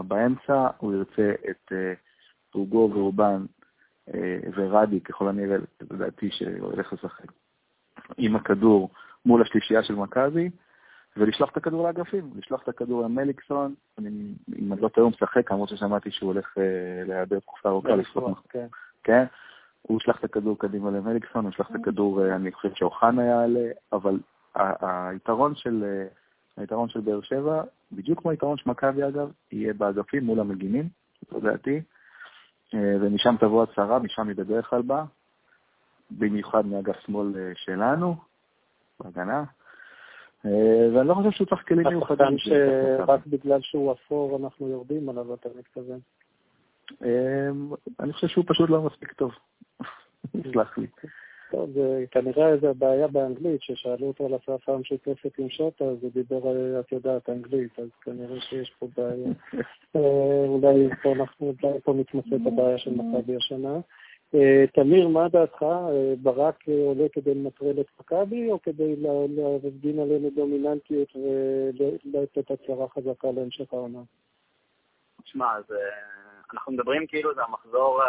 באמצע, 0.08 0.68
הוא 0.78 0.94
ירצה 0.94 1.32
את 1.50 1.72
אה, 1.72 1.94
ואורבן 2.56 3.46
אה, 4.14 4.40
ורדי, 4.56 5.00
ככל 5.00 5.28
הנראה, 5.28 5.58
לדעתי, 5.92 6.30
שהולך 6.32 6.94
לשחק 6.94 7.32
עם 8.18 8.36
הכדור 8.36 8.90
מול 9.26 9.42
השלישייה 9.42 9.84
של 9.84 9.96
מכבי, 9.96 10.50
ולשלוח 11.18 11.52
את 11.52 11.58
הכדור 11.58 11.88
לאגפים, 11.88 12.32
לשלוח 12.36 12.64
את 12.64 12.70
הכדור 12.70 13.04
למליקסון, 13.04 13.74
אני, 13.98 14.34
אם 14.60 14.74
אני 14.74 14.82
לא 14.82 14.88
טועה 14.88 15.06
הוא 15.06 15.12
משחק, 15.12 15.52
למרות 15.52 15.70
ששמעתי 15.70 16.12
שהוא 16.12 16.34
הולך 16.34 16.58
אה, 16.58 17.04
להיעדר 17.08 17.40
תקופה 17.40 17.70
ארוכה 17.70 17.96
לפחות. 17.96 18.38
כן. 18.50 18.68
כן. 19.04 19.26
הוא 19.82 19.98
ישלח 20.02 20.20
את 20.20 20.24
הכדור 20.24 20.60
קדימה 20.60 20.92
למליקסון, 20.92 21.46
הוא 21.46 21.54
ישלח 21.54 21.72
את 21.72 21.76
הכדור, 21.76 22.26
אה, 22.26 22.36
אני 22.36 22.52
חושב 22.52 22.70
שאוחנה 22.76 23.26
יעלה, 23.26 23.70
אבל 23.94 24.20
היתרון 24.82 25.56
של, 25.56 25.84
היתרון 26.58 26.90
של 26.90 27.00
באר 27.00 27.22
שבע, 27.22 27.64
בדיוק 27.92 28.22
כמו 28.22 28.32
היתרון 28.32 28.58
של 28.58 28.70
מכבי 28.70 29.08
אגב, 29.08 29.32
יהיה 29.52 29.74
באגפים 29.74 30.24
מול 30.24 30.40
המגינים, 30.40 30.90
זו 31.32 31.40
דעתי, 31.40 31.82
אה, 32.74 32.96
ומשם 33.02 33.36
תבוא 33.40 33.64
הצהרה, 33.64 34.00
משם 34.00 34.28
היא 34.28 34.36
בדרך 34.36 34.70
כלל 34.70 34.82
באה, 34.82 35.06
במיוחד 36.12 36.66
מאגף 36.66 37.00
שמאל 37.06 37.54
שלנו, 37.56 38.16
בהגנה. 39.00 39.44
ואני 40.96 41.08
לא 41.08 41.14
חושב 41.14 41.32
שהוא 41.32 41.48
צריך 41.48 41.68
כלים 41.68 41.88
מיוחדים. 41.88 42.38
שרק 42.38 43.28
בגלל 43.28 43.62
שהוא 43.62 43.92
אפור 43.92 44.38
אנחנו 44.44 44.70
יורדים 44.70 45.10
עליו, 45.10 45.34
אתה 45.34 45.50
מתכוון. 45.60 46.00
אני 48.00 48.14
חושב 48.14 48.28
שהוא 48.28 48.46
פשוט 48.48 48.70
לא 48.70 48.82
מספיק 48.82 49.14
טוב. 49.14 49.32
סלח 50.54 50.78
לי. 50.78 50.88
טוב, 51.54 51.70
זה 51.74 52.06
כנראה 52.12 52.50
איזה 52.50 52.74
בעיה 52.74 53.08
באנגלית, 53.08 53.62
ששאלו 53.62 54.08
אותו 54.08 54.26
על 54.26 54.34
השפה 54.34 54.74
המשותפת 54.74 55.38
עם 55.38 55.50
שוטה, 55.50 55.86
אז 55.86 55.98
הוא 56.02 56.12
דיבר, 56.14 56.80
את 56.80 56.92
יודעת, 56.92 57.30
אנגלית, 57.30 57.80
אז 57.80 57.90
כנראה 58.02 58.42
שיש 58.42 58.74
פה 58.80 58.88
בעיה. 58.98 59.32
אה, 59.96 60.46
אולי 60.48 60.90
פה 61.04 61.12
אנחנו, 61.12 61.54
אולי 61.64 61.80
פה 61.84 61.94
מתמצאת 61.94 62.42
הבעיה 62.46 62.78
של 62.78 62.92
מכבי 62.92 63.36
השנה. 63.36 63.80
אה, 64.36 64.64
תמיר, 64.74 65.08
מה 65.08 65.30
דעתך? 65.30 65.64
אה, 65.64 66.14
ברק 66.22 66.64
עולה 66.68 67.10
כדי 67.14 67.34
לנטרל 67.36 67.80
את 67.80 67.88
מכבי, 68.00 68.52
או 68.52 68.62
כדי 68.62 68.96
להפגין 69.30 70.00
עלינו 70.00 70.30
דומיננטיות 70.30 71.16
ולתת 71.16 72.52
הצהרה 72.52 72.88
חזקה 72.90 73.32
להמשך 73.32 73.74
העונה? 73.74 74.00
תשמע. 75.24 75.48
אנחנו 76.54 76.74
מדברים 76.74 77.08
כאילו 77.08 77.36
זה 77.36 77.42
המחזור, 77.44 78.02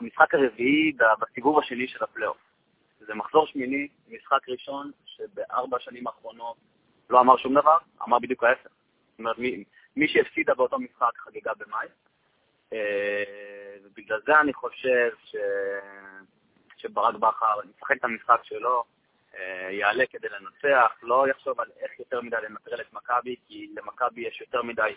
המשחק 0.00 0.34
הרביעי 0.34 0.92
בסיבוב 1.20 1.58
השני 1.58 1.88
של 1.88 2.04
הפלייאוף. 2.04 2.51
זה 3.06 3.14
מחזור 3.14 3.46
שמיני, 3.46 3.88
משחק 4.08 4.48
ראשון, 4.48 4.90
שבארבע 5.06 5.76
השנים 5.76 6.06
האחרונות 6.06 6.56
לא 7.10 7.20
אמר 7.20 7.36
שום 7.36 7.54
דבר, 7.54 7.76
אמר 8.08 8.18
בדיוק 8.18 8.44
ההפך. 8.44 8.70
זאת 9.10 9.18
אומרת, 9.18 9.38
מי, 9.38 9.64
מי 9.96 10.08
שהפסידה 10.08 10.54
באותו 10.54 10.78
משחק 10.78 11.16
חגיגה 11.16 11.52
במאי. 11.58 11.86
אה, 12.72 13.74
ובגלל 13.84 14.20
זה 14.26 14.40
אני 14.40 14.52
חושב 14.52 15.10
ש... 15.24 15.36
שברק 16.76 17.14
בכר 17.14 17.60
ישחק 17.76 17.96
את 17.96 18.04
המשחק 18.04 18.40
שלו, 18.42 18.84
אה, 19.34 19.68
יעלה 19.70 20.04
כדי 20.10 20.28
לנצח, 20.28 20.92
לא 21.02 21.28
יחשוב 21.28 21.60
על 21.60 21.66
איך 21.80 21.98
יותר 21.98 22.20
מדי 22.20 22.36
לנטרל 22.48 22.80
את 22.80 22.92
מכבי, 22.92 23.36
כי 23.48 23.68
למכבי 23.76 24.20
יש 24.20 24.40
יותר 24.40 24.62
מדי 24.62 24.94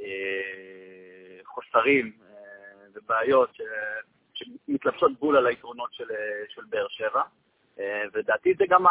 אה, 0.00 1.40
חוסרים 1.44 2.12
ובעיות 2.94 3.50
שמתלבשות 4.70 5.12
בול 5.18 5.36
על 5.36 5.46
היתרונות 5.46 5.92
של, 5.92 6.04
של 6.48 6.62
באר 6.68 6.88
שבע. 6.88 7.22
אה, 7.78 8.02
ודעתי 8.12 8.54
זה 8.58 8.64
גם, 8.68 8.86
ה... 8.86 8.90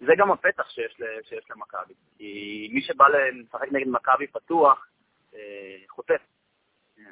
זה 0.00 0.12
גם 0.16 0.30
הפתח 0.30 0.70
שיש, 0.70 1.00
שיש 1.28 1.44
למכבי. 1.50 1.94
כי 2.18 2.68
מי 2.72 2.80
שבא 2.82 3.04
לשחק 3.08 3.72
נגד 3.72 3.88
מכבי 3.88 4.26
פתוח, 4.26 4.86
אה, 5.34 5.76
חוטף. 5.88 6.20
אה, 6.98 7.04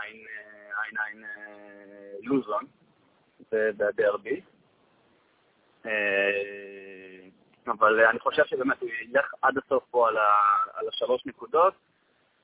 עין, 0.00 0.16
עין, 0.82 0.98
עין 1.06 1.24
לוזון, 2.22 2.64
בדרבי. 3.52 4.40
אבל 7.66 8.00
אני 8.00 8.18
חושב 8.18 8.44
שבאמת 8.46 8.80
הוא 8.80 8.90
ילך 8.90 9.34
עד 9.42 9.58
הסוף 9.58 9.84
פה 9.90 10.08
על, 10.08 10.16
ה, 10.16 10.30
על 10.74 10.88
השלוש 10.88 11.26
נקודות, 11.26 11.74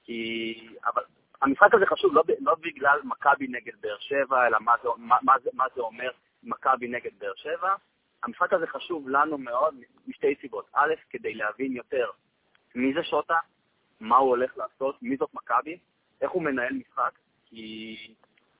כי... 0.04 0.54
אבל 0.86 1.02
המשחק 1.42 1.74
הזה 1.74 1.86
חשוב 1.86 2.14
לא, 2.14 2.22
לא 2.40 2.54
בגלל 2.60 3.00
מכבי 3.04 3.46
נגד 3.48 3.72
באר 3.80 3.98
שבע, 3.98 4.46
אלא 4.46 4.58
מה 4.60 4.72
זה, 4.82 4.88
מה, 4.96 5.16
מה, 5.22 5.32
זה, 5.42 5.50
מה 5.52 5.64
זה 5.74 5.80
אומר 5.80 6.10
מכבי 6.42 6.88
נגד 6.88 7.10
באר 7.18 7.34
שבע. 7.36 7.74
המשחק 8.22 8.52
הזה 8.52 8.66
חשוב 8.66 9.08
לנו 9.08 9.38
מאוד 9.38 9.74
משתי 10.06 10.34
סיבות. 10.40 10.66
א', 10.74 10.94
כדי 11.10 11.34
להבין 11.34 11.72
יותר 11.72 12.10
מי 12.74 12.94
זה 12.94 13.04
שוטה, 13.04 13.38
מה 14.00 14.16
הוא 14.16 14.28
הולך 14.28 14.58
לעשות, 14.58 15.02
מי 15.02 15.16
זאת 15.16 15.34
מכבי, 15.34 15.78
איך 16.20 16.30
הוא 16.30 16.42
מנהל 16.42 16.72
משחק, 16.72 17.18
כי 17.46 17.96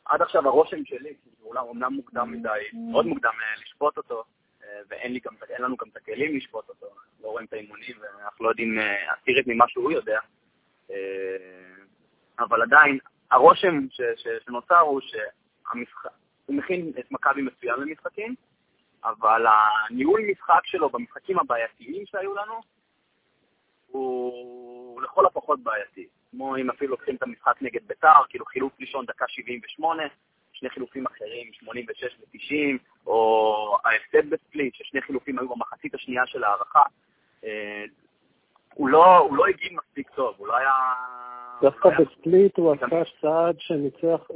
עד 0.05 0.23
עכשיו 0.23 0.49
הרושם 0.49 0.85
שלי, 0.85 1.14
אולי 1.43 1.61
אומנם 1.61 1.93
מוקדם 1.93 2.33
מדי, 2.33 2.49
מאוד 2.73 3.07
מוקדם 3.07 3.31
אה, 3.43 3.62
לשפוט 3.62 3.97
אותו, 3.97 4.25
אה, 4.64 4.81
ואין 4.88 5.19
גם, 5.25 5.35
לנו 5.59 5.77
גם 5.77 5.88
את 5.88 5.97
הכלים 5.97 6.37
לשפוט 6.37 6.69
אותו, 6.69 6.87
לא 7.23 7.29
רואים 7.29 7.47
את 7.47 7.53
האימונים 7.53 7.97
ואנחנו 8.01 8.45
לא 8.45 8.51
יודעים 8.51 8.79
עשירית 9.09 9.49
אה, 9.49 9.55
ממה 9.55 9.69
שהוא 9.69 9.93
יודע. 9.93 10.19
אבל 12.40 12.62
עדיין, 12.62 12.98
הרושם 13.31 13.88
ש, 13.90 14.00
ש, 14.16 14.26
שנוצר 14.44 14.79
הוא 14.79 15.00
שהמשחק, 15.00 16.11
הוא 16.46 16.57
מכין 16.57 16.92
את 16.98 17.11
מכבי 17.11 17.42
מצוין 17.42 17.81
למשחקים, 17.81 18.35
אבל 19.05 19.46
הניהול 19.46 20.20
משחק 20.31 20.61
שלו 20.64 20.90
במשחקים 20.90 21.38
הבעייתיים 21.38 22.07
שהיו 22.07 22.35
לנו, 22.35 22.61
הוא 23.87 25.03
לכל 25.03 25.26
הפחות 25.26 25.62
בעייתי. 25.62 26.09
כמו 26.31 26.57
אם 26.57 26.70
אפילו 26.70 26.90
לוקחים 26.90 27.16
את 27.16 27.22
המשחק 27.22 27.57
נגד 27.61 27.81
ביתר, 27.87 28.22
כאילו 28.29 28.44
חילוף 28.44 28.72
ראשון 28.81 29.07
דקה 29.07 29.24
78, 29.29 30.03
שני 30.53 30.70
חילופים 30.70 31.07
אחרים, 31.07 31.53
86 31.53 32.16
ו-90, 32.20 32.79
או 33.07 33.76
ההפסד 33.85 34.31
בספליט, 34.31 34.74
ששני 34.74 35.03
חילופים 35.03 35.38
היו 35.38 35.48
במחצית 35.48 35.94
השנייה 35.94 36.26
של 36.26 36.44
ההערכה. 36.44 36.83
אה, 37.44 37.85
הוא 38.74 38.88
לא, 38.88 39.18
הוא 39.18 39.37
לא 39.37 39.46
הגיב 39.46 39.72
מספיק 39.79 40.11
טוב, 40.11 40.35
הוא 40.38 40.46
לא 40.46 40.57
היה... 40.57 40.72
דווקא 41.62 41.88
בספליט 41.99 42.59
הוא 42.59 42.73
עשה 42.73 43.03
צעד 43.20 43.57
שניצח, 43.59 44.29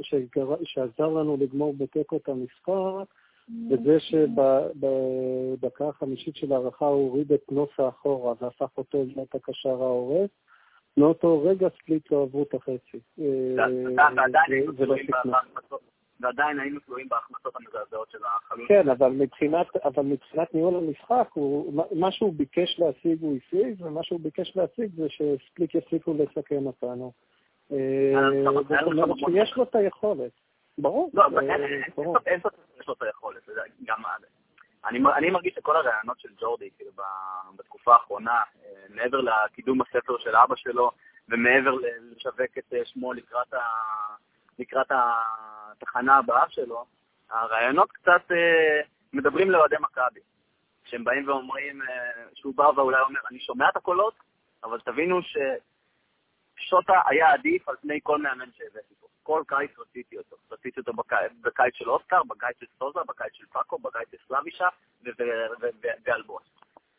שעזר 0.63 1.07
לנו 1.07 1.37
לגמור 1.39 1.73
בתיקו 1.77 2.17
את 2.17 2.29
המשחק, 2.29 3.13
בזה 3.49 3.99
שבדקה 3.99 5.87
החמישית 5.87 6.35
של 6.35 6.51
ההערכה 6.51 6.85
הוא 6.85 7.09
הוריד 7.09 7.31
את 7.31 7.51
נוסה 7.51 7.87
אחורה 7.89 8.33
והפך 8.41 8.77
אותו 8.77 9.03
להיות 9.15 9.35
הקשר 9.35 9.69
העורף. 9.83 10.29
מאותו 10.97 11.43
רגע 11.43 11.67
ספליט 11.81 12.11
לא 12.11 12.21
עברו 12.21 12.43
את 12.43 12.53
החצי. 12.53 12.99
ועדיין 16.19 16.59
היינו 16.59 16.79
תלויים 16.79 17.09
בהחמצות 17.09 17.55
המזעזעות 17.55 18.09
של 18.11 18.17
החלוץ. 18.25 18.67
כן, 18.67 18.89
אבל 18.89 19.09
מבחינת, 19.09 19.67
אבל 19.75 20.03
מבחינת 20.03 20.53
ניהול 20.53 20.75
המשחק, 20.75 21.29
הוא, 21.33 21.83
מה 21.91 22.11
שהוא 22.11 22.33
ביקש 22.33 22.79
להשיג 22.79 23.21
הוא 23.21 23.37
השיג, 23.37 23.81
ומה 23.81 24.03
שהוא 24.03 24.19
ביקש 24.19 24.57
להשיג 24.57 24.91
זה 24.95 25.09
שספליק 25.09 25.75
יפסיקו 25.75 26.13
לסכן 26.13 26.65
אותנו. 26.65 27.11
זאת 27.69 27.77
אומרת 28.85 29.17
שיש 29.17 29.57
לו 29.57 29.63
את 29.63 29.75
היכולת. 29.75 30.31
ברור. 30.77 31.11
לא, 31.13 31.23
אין 32.25 32.39
ספק 32.39 32.49
שיש 32.77 32.87
לו 32.87 32.93
את 32.93 33.01
היכולת. 33.01 33.49
גם 33.85 34.01
אני 35.17 35.29
מרגיש 35.29 35.53
שכל 35.55 35.75
הרעיונות 35.75 36.19
של 36.19 36.29
ג'ורדי, 36.39 36.69
כאילו, 36.77 36.91
בתקופה 37.55 37.93
האחרונה, 37.93 38.41
מעבר 38.89 39.21
לקידום 39.21 39.81
הספר 39.81 40.17
של 40.17 40.35
אבא 40.35 40.55
שלו, 40.55 40.91
ומעבר 41.29 41.75
לשווק 42.15 42.57
את 42.57 42.73
שמו 42.83 43.13
לקראת 43.13 43.53
ה... 43.53 43.59
לקראת 44.59 44.87
התחנה 44.91 46.17
הבאה 46.17 46.49
שלו, 46.49 46.85
הרעיונות 47.29 47.91
קצת 47.91 48.31
אה, 48.31 48.81
מדברים 49.13 49.51
לאוהדי 49.51 49.75
מכבי. 49.79 50.19
כשהם 50.83 51.03
באים 51.03 51.27
ואומרים, 51.27 51.81
אה, 51.81 51.87
שהוא 52.33 52.55
בא 52.55 52.63
ואולי 52.75 53.01
אומר, 53.01 53.19
אני 53.31 53.39
שומע 53.39 53.69
את 53.69 53.75
הקולות, 53.75 54.13
אבל 54.63 54.79
תבינו 54.79 55.19
ששוטה 55.21 57.01
היה 57.05 57.33
עדיף 57.33 57.69
על 57.69 57.75
פני 57.81 57.99
כל 58.03 58.21
מאמן 58.21 58.51
שהבאתי 58.51 58.93
פה. 58.99 59.07
כל 59.23 59.43
קיץ 59.47 59.71
רציתי 59.79 60.17
אותו. 60.17 60.35
רציתי 60.51 60.79
אותו 60.79 60.93
בקיץ, 60.93 61.31
בקיץ 61.41 61.73
של 61.75 61.89
אוסקר, 61.89 62.23
בקיץ 62.23 62.59
של 62.59 62.65
סוזה, 62.79 62.99
בקיץ 63.07 63.33
של 63.33 63.45
פאקו, 63.45 63.77
בקיץ 63.77 64.11
של 64.11 64.17
סלאבישה 64.27 64.67
ואלבוס. 66.05 66.43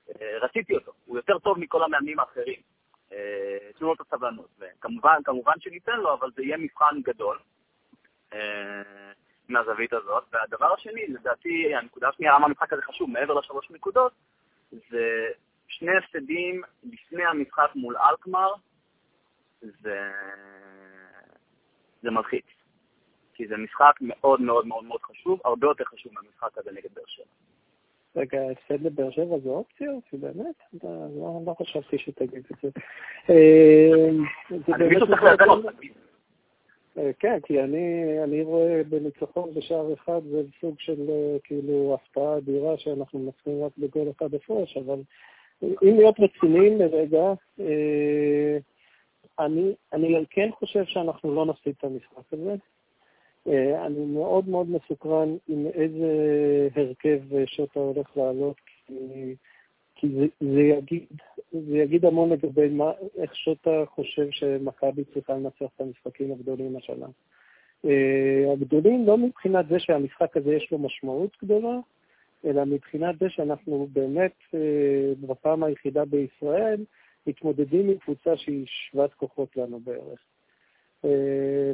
אה, 0.08 0.38
רציתי 0.40 0.74
אותו. 0.74 0.92
הוא 1.04 1.16
יותר 1.16 1.38
טוב 1.38 1.58
מכל 1.58 1.82
המאמנים 1.82 2.20
האחרים. 2.20 2.60
תנו 3.78 3.86
לו 3.88 3.94
את 3.94 4.00
הסבלנות. 4.00 4.48
וכמובן, 4.58 5.18
כמובן 5.24 5.52
שניתן 5.60 6.00
לו, 6.00 6.14
אבל 6.14 6.30
זה 6.36 6.42
יהיה 6.42 6.56
מבחן 6.56 7.00
גדול 7.02 7.38
אה, 8.32 8.82
מהזווית 9.48 9.92
הזאת. 9.92 10.24
והדבר 10.32 10.74
השני, 10.74 11.06
לדעתי, 11.06 11.74
הנקודה 11.74 12.08
השנייה, 12.08 12.34
למה 12.34 12.46
המשחק 12.46 12.72
הזה 12.72 12.82
חשוב, 12.82 13.10
מעבר 13.10 13.34
לשלוש 13.34 13.70
נקודות, 13.70 14.12
זה 14.72 15.28
שני 15.68 15.96
הפסדים 15.96 16.62
לפני 16.84 17.24
המשחק 17.24 17.70
מול 17.74 17.96
אלקמר, 17.96 18.52
זה, 19.60 20.10
זה 22.02 22.10
מלחיץ. 22.10 22.46
כי 23.34 23.46
זה 23.46 23.56
משחק 23.56 23.94
מאוד 24.00 24.40
מאוד 24.40 24.66
מאוד 24.66 24.84
מאוד 24.84 25.02
חשוב, 25.02 25.40
הרבה 25.44 25.66
יותר 25.66 25.84
חשוב 25.84 26.12
מהמשחק 26.14 26.58
הזה 26.58 26.70
נגד 26.72 26.94
באר 26.94 27.04
שבע. 27.06 27.24
רגע, 28.16 28.38
הפסד 28.50 28.82
לבאר 28.82 29.10
שבע 29.10 29.38
זו 29.38 29.50
אופציה? 29.50 29.90
באמת, 30.12 30.84
לא, 30.84 31.40
לא 31.46 31.54
חשבתי 31.60 31.98
שתגיד 31.98 32.44
את 32.50 32.56
זה. 32.62 32.68
אה, 33.30 34.08
אה, 36.98 37.10
כן, 37.18 37.38
כי 37.42 37.62
אני 38.22 38.42
רואה 38.42 38.82
בניצחון 38.88 39.54
בשער 39.54 39.92
אחד 39.92 40.20
זה 40.30 40.42
סוג 40.60 40.74
של 40.78 41.10
אה, 41.10 41.36
כאילו 41.44 41.94
הפתעה 41.94 42.36
אדירה 42.36 42.78
שאנחנו 42.78 43.18
מנצחים 43.18 43.64
רק 43.64 43.72
בגול 43.78 44.10
אחד 44.10 44.34
הפרש, 44.34 44.76
אבל 44.76 44.98
אם 45.62 45.96
להיות 45.96 46.20
רציניים 46.20 46.78
לרגע, 46.78 47.32
אני, 49.38 49.74
אני 49.92 50.24
כן 50.30 50.50
חושב 50.52 50.84
שאנחנו 50.84 51.34
לא 51.34 51.46
נפסיד 51.46 51.74
את 51.78 51.84
המשחק 51.84 52.32
הזה. 52.32 52.54
אה, 53.48 53.86
אני 53.86 54.04
מאוד 54.04 54.48
מאוד 54.48 54.70
מסוקרן 54.70 55.36
עם 55.48 55.66
איזה 55.66 56.08
הרכב 56.74 57.20
שוטה 57.46 57.80
הולך 57.80 58.16
לעלות, 58.16 58.56
כי, 58.86 58.94
כי 59.94 60.08
זה, 60.08 60.26
זה, 60.40 60.60
יגיד, 60.60 61.06
זה 61.52 61.78
יגיד 61.78 62.04
המון 62.04 62.30
לגבי 62.30 62.68
מה, 62.68 62.92
איך 63.16 63.36
שוטה 63.36 63.84
חושב 63.86 64.26
שמכבי 64.30 65.04
צריכה 65.04 65.32
לנצח 65.32 65.66
את 65.76 65.80
המשחקים 65.80 66.32
הגדולים 66.32 66.76
השנה. 66.76 67.06
Uh, 67.86 68.52
הגדולים 68.52 69.06
לא 69.06 69.18
מבחינת 69.18 69.68
זה 69.68 69.78
שהמשחק 69.78 70.36
הזה 70.36 70.54
יש 70.54 70.72
לו 70.72 70.78
משמעות 70.78 71.36
גדולה, 71.42 71.78
אלא 72.44 72.64
מבחינת 72.64 73.18
זה 73.18 73.30
שאנחנו 73.30 73.88
באמת 73.92 74.34
בפעם 75.20 75.64
היחידה 75.64 76.04
בישראל 76.04 76.84
מתמודדים 77.26 77.88
עם 77.88 77.98
קבוצה 77.98 78.36
שהיא 78.36 78.66
שוות 78.66 79.14
כוחות 79.14 79.56
לנו 79.56 79.80
בערך. 79.80 80.20
אה, 81.06 81.72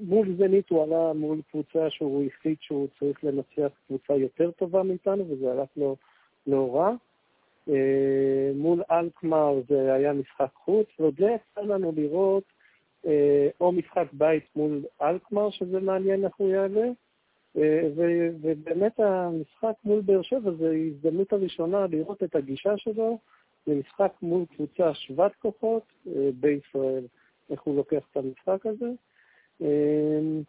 ומול 0.00 0.34
זנית 0.38 0.70
הוא 0.70 0.82
עלה 0.82 1.12
מול 1.12 1.40
קבוצה 1.50 1.90
שהוא 1.90 2.24
החליט 2.26 2.62
שהוא 2.62 2.88
צריך 2.98 3.24
לנצח 3.24 3.72
קבוצה 3.86 4.14
יותר 4.14 4.50
טובה 4.50 4.82
מאיתנו, 4.82 5.24
וזה 5.28 5.52
הלך 5.52 5.68
לו 5.76 5.96
לא 6.46 6.76
רע. 6.76 6.94
אה, 7.68 8.52
מול 8.54 8.82
אלקמר 8.90 9.60
זה 9.68 9.94
היה 9.94 10.12
משחק 10.12 10.50
חוץ, 10.54 10.86
ועוד 10.98 11.14
לא 11.18 11.26
יצא 11.26 11.60
לנו 11.60 11.92
לראות 11.96 12.44
אה, 13.06 13.48
או 13.60 13.72
משחק 13.72 14.06
בית 14.12 14.44
מול 14.56 14.84
אלקמר, 15.02 15.50
שזה 15.50 15.80
מעניין 15.80 16.24
איך 16.24 16.36
הוא 16.36 16.50
יעלה, 16.50 16.88
ובאמת 18.42 19.00
המשחק 19.00 19.72
מול 19.84 20.00
באר 20.00 20.22
שבע 20.22 20.50
זה 20.58 20.70
ההזדמנות 20.70 21.32
הראשונה 21.32 21.86
לראות 21.86 22.22
את 22.22 22.34
הגישה 22.36 22.76
שלו 22.76 23.18
למשחק 23.66 24.12
מול 24.22 24.44
קבוצה 24.56 24.94
שוות 24.94 25.32
כוחות 25.34 25.82
בישראל. 26.40 27.04
איך 27.50 27.62
הוא 27.62 27.76
לוקח 27.76 28.02
את 28.10 28.16
המשחק 28.16 28.66
הזה. 28.66 28.90
אמ, 29.60 30.42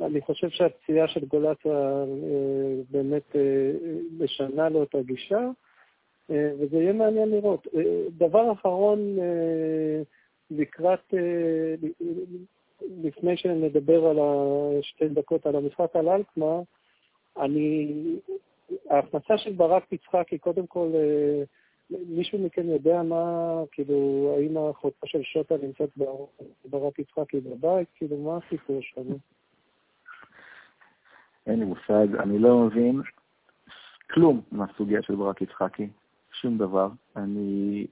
אני 0.00 0.20
חושב 0.20 0.48
שהפציעה 0.48 1.08
של 1.08 1.24
גולסה 1.24 1.68
אה, 1.68 2.04
באמת 2.90 3.36
אה, 3.36 3.70
משנה 4.18 4.68
לו 4.68 4.82
את 4.82 4.94
הגישה, 4.94 5.48
אה, 6.30 6.50
וזה 6.58 6.76
יהיה 6.76 6.92
מעניין 6.92 7.30
לראות. 7.30 7.66
דבר 8.16 8.52
אחרון, 8.52 9.16
לקראת, 10.50 11.14
לפני 13.04 13.36
שנדבר 13.36 14.06
על 14.06 14.18
השתי 14.78 15.08
דקות 15.08 15.46
על 15.46 15.56
המשחק 15.56 15.96
על 15.96 16.08
אלקמה, 16.08 16.60
אני, 17.36 17.92
ההכנסה 18.90 19.38
של 19.38 19.52
ברק 19.52 19.92
יצחקי, 19.92 20.38
קודם 20.38 20.66
כל, 20.66 20.88
מישהו 21.90 22.38
מכם 22.38 22.68
יודע 22.68 23.02
מה, 23.02 23.54
כאילו, 23.72 24.30
האם 24.36 24.56
האחותה 24.56 25.06
של 25.06 25.22
שוטה 25.22 25.54
נמצאת 25.62 25.90
ברק 26.64 26.98
יצחקי 26.98 27.40
בבית? 27.40 27.88
כאילו, 27.94 28.16
מה 28.16 28.38
הסיפור 28.46 28.80
שלנו? 28.82 29.18
אין 31.46 31.58
לי 31.58 31.64
מושג, 31.64 32.16
אני 32.18 32.38
לא 32.38 32.58
מבין 32.58 33.02
כלום 34.10 34.40
מהסוגיה 34.52 35.02
של 35.02 35.14
ברק 35.16 35.42
יצחקי, 35.42 35.88
שום 36.32 36.58
דבר. 36.58 36.88
אני 37.16 37.86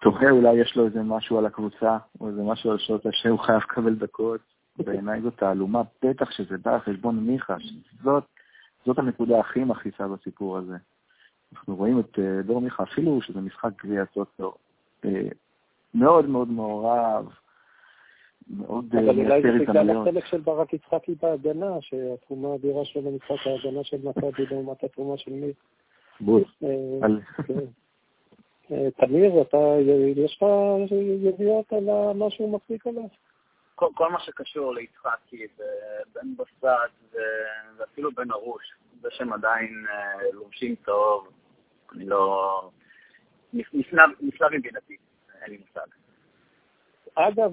תוהה 0.00 0.30
אולי 0.30 0.60
יש 0.60 0.76
לו 0.76 0.86
איזה 0.86 1.02
משהו 1.02 1.38
על 1.38 1.46
הקבוצה, 1.46 1.98
או 2.20 2.28
איזה 2.28 2.42
משהו 2.42 2.70
על 2.70 2.78
שוטה 2.78 3.08
שהוא 3.12 3.38
חייב 3.38 3.58
לקבל 3.62 3.94
דקות. 3.94 4.40
בעיניי 4.76 5.20
זאת 5.20 5.36
תעלומה, 5.36 5.82
בטח 6.02 6.30
שזה 6.30 6.58
בא 6.58 6.74
על 6.74 6.80
חשבון 6.80 7.20
מיכה, 7.20 7.56
זאת, 8.02 8.24
זאת 8.86 8.98
הנקודה 8.98 9.40
הכי 9.40 9.64
מכעיסה 9.64 10.08
בסיפור 10.08 10.58
הזה. 10.58 10.76
אנחנו 11.54 11.76
רואים 11.76 12.00
את 12.00 12.18
אה, 12.18 12.42
דור 12.42 12.60
מיכה, 12.60 12.82
אפילו 12.82 13.22
שזה 13.22 13.40
משחק 13.40 13.84
גביע 13.84 14.04
סוציו, 14.14 14.50
אה, 15.04 15.28
מאוד 15.94 16.28
מאוד 16.28 16.48
מעורב, 16.48 17.28
מאוד 18.50 18.84
מייצר 18.94 19.10
הזדמנויות. 19.10 19.38
אבל 19.38 19.48
אולי 19.48 19.58
זה 19.58 19.64
בגלל 19.72 19.90
החלק 19.90 20.26
של 20.26 20.40
ברק 20.40 20.72
יצחקי 20.72 21.14
בהגנה, 21.22 21.80
שהתרומה 21.80 22.48
האדירה 22.48 22.84
שלו 22.84 23.02
למשחק 23.02 23.46
ההגנה 23.46 23.84
של 23.84 23.96
מכבי 24.04 24.46
לעומת 24.50 24.84
התרומה 24.84 25.18
של 25.18 25.32
מי. 25.32 25.52
בול. 26.20 26.44
אה, 26.64 27.08
כן. 27.46 27.54
תמיר, 28.96 29.42
אתה, 29.42 29.56
יש 30.16 30.36
לך 30.36 30.48
ידיעות 31.22 31.72
על 31.72 32.12
מה 32.12 32.30
שהוא 32.30 32.52
מחזיק 32.52 32.86
עליו? 32.86 33.08
כל, 33.74 33.86
כל 33.94 34.10
מה 34.10 34.20
שקשור 34.20 34.74
ליצחקי, 34.74 35.46
בן 36.14 36.36
בסט 36.36 36.64
ואפילו 37.78 38.10
בן 38.12 38.30
ארוש, 38.30 38.64
זה 39.02 39.08
שהם 39.10 39.32
עדיין 39.32 39.84
לובשים 40.32 40.74
טוב, 40.74 41.28
אני 41.96 42.06
לא... 42.06 42.70
נפלא 43.52 44.48
מבינתי, 44.52 44.96
אין 45.42 45.50
לי 45.50 45.56
מושג. 45.56 45.86
אגב, 47.14 47.52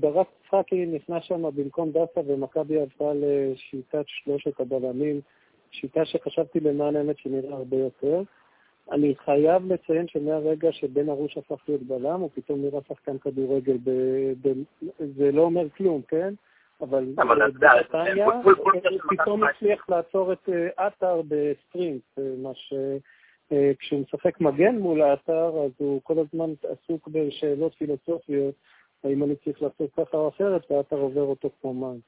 ברק 0.00 0.26
יצחקי 0.44 0.86
נכנס 0.86 1.24
שם 1.24 1.42
במקום 1.42 1.90
דסה 1.90 2.20
ומכבי 2.26 2.80
עברה 2.80 3.12
לשיטת 3.14 4.04
שלושת 4.06 4.60
הבלמים, 4.60 5.20
שיטה 5.70 6.04
שחשבתי 6.04 6.60
למען 6.60 6.96
האמת 6.96 7.18
שנראה 7.18 7.56
הרבה 7.56 7.76
יותר. 7.76 8.22
אני 8.92 9.14
חייב 9.24 9.72
לציין 9.72 10.08
שמהרגע 10.08 10.72
שבן 10.72 11.08
ארוש 11.08 11.38
הפך 11.38 11.62
להיות 11.68 11.82
בלם, 11.82 12.20
הוא 12.20 12.30
פתאום 12.34 12.62
נראה 12.62 12.80
שחקן 12.88 13.18
כדורגל, 13.18 13.76
ב... 13.84 13.90
ב... 14.42 14.52
זה 15.16 15.32
לא 15.32 15.42
אומר 15.42 15.68
כלום, 15.76 16.02
כן? 16.08 16.34
אבל 16.80 17.04
בנתניה 17.58 18.26
הוא 18.26 18.52
פתאום 19.10 19.44
הצליח 19.44 19.88
לעצור 19.88 20.32
את 20.32 20.48
אה, 20.48 20.86
עטר 20.86 21.22
בספרינט, 21.28 22.02
אה, 22.18 22.22
מה 22.42 22.54
ש... 22.54 22.74
אה, 23.52 23.72
כשהוא 23.78 24.00
משחק 24.00 24.40
מגן 24.40 24.78
מול 24.78 25.02
האתר, 25.02 25.48
אז 25.64 25.70
הוא 25.78 26.00
כל 26.04 26.14
הזמן 26.18 26.50
עסוק 26.62 27.08
בשאלות 27.08 27.74
פילוסופיות, 27.74 28.54
האם 29.04 29.24
אני 29.24 29.36
צריך 29.36 29.62
לעשות 29.62 29.90
ככה 29.96 30.16
או 30.16 30.28
אחרת, 30.28 30.70
והאתר 30.70 30.96
עובר 30.96 31.22
אותו 31.22 31.50
כמו 31.60 31.74
מים. 31.74 32.00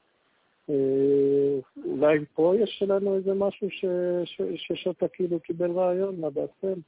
אה, 0.70 1.84
אולי 1.84 2.18
פה 2.34 2.54
יש 2.58 2.82
לנו 2.88 3.16
איזה 3.16 3.34
משהו 3.34 3.68
ששוטה 4.56 5.08
כאילו 5.08 5.40
קיבל 5.40 5.70
רעיון, 5.70 6.20
מה 6.20 6.30
דעתכם? 6.30 6.80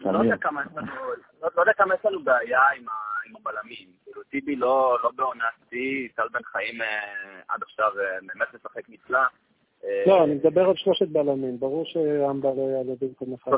לא 0.00 1.60
יודע 1.60 1.72
כמה 1.72 1.94
יש 1.94 2.04
לנו 2.04 2.22
בעיה 2.24 2.60
עם 3.26 3.36
הבלמים. 3.36 3.88
כאילו, 4.04 4.22
טיבי 4.22 4.56
לא, 4.56 4.98
לא 5.02 5.10
בעונת 5.16 5.44
שיא, 5.70 6.08
טל 6.14 6.28
בן 6.32 6.42
חיים 6.42 6.82
אה, 6.82 7.40
עד 7.48 7.62
עכשיו 7.62 7.92
באמת 8.26 8.54
משחק 8.54 8.88
נפלא. 8.88 9.20
לא, 10.06 10.24
אני 10.24 10.34
מדבר 10.34 10.68
על 10.68 10.76
שלושת 10.76 11.08
בלמים, 11.08 11.60
ברור 11.60 11.84
שאמבה 11.84 12.48
לא 12.56 12.62
יעלה 12.62 12.92
במקום 13.00 13.34
אחד. 13.34 13.52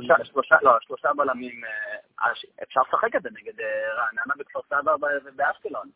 לא, 0.62 0.76
שלושה 0.80 1.08
בלמים, 1.16 1.64
אה, 1.64 2.32
אפשר 2.62 2.80
לשחק 2.88 3.16
את 3.16 3.22
זה 3.22 3.28
נגד 3.30 3.60
אה, 3.60 3.94
רעננה 3.94 4.34
בכפר 4.38 4.60
סבא 4.68 4.94
ובאשקלון, 5.24 5.88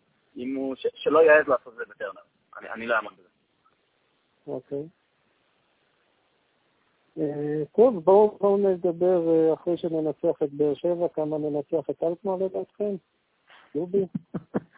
שלא 0.95 1.19
יעז 1.19 1.49
לעשות 1.49 1.73
את 1.73 1.79
זה 1.79 1.85
בטרנר. 1.91 2.21
אני 2.75 2.87
לא 2.87 2.95
אעמוד 2.95 3.13
בזה. 3.13 3.29
אוקיי. 4.47 4.89
אה, 7.19 7.63
טוב, 7.77 8.05
בואו 8.05 8.57
נדבר 8.57 9.55
אחרי 9.55 9.77
שננצח 9.77 10.43
את 10.43 10.53
באר 10.53 10.75
שבע, 10.75 11.09
כמה 11.15 11.39
ננצח 11.39 11.91
את 11.91 12.03
אלקמר 12.03 12.37
לדעתכם? 12.37 12.95
דובי? 13.75 14.07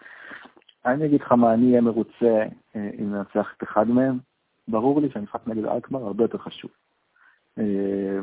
אני 0.86 1.06
אגיד 1.06 1.20
לך 1.20 1.32
מה, 1.32 1.54
אני 1.54 1.70
אהיה 1.70 1.80
מרוצה 1.80 2.44
אם 2.74 3.14
ננצח 3.14 3.54
את 3.56 3.62
אחד 3.62 3.88
מהם. 3.88 4.27
ברור 4.68 5.00
לי 5.00 5.10
שהמשחק 5.10 5.40
נגד 5.46 5.64
אלקמר 5.64 6.04
הרבה 6.04 6.24
יותר 6.24 6.38
חשוב. 6.38 6.70
אה, 7.58 8.20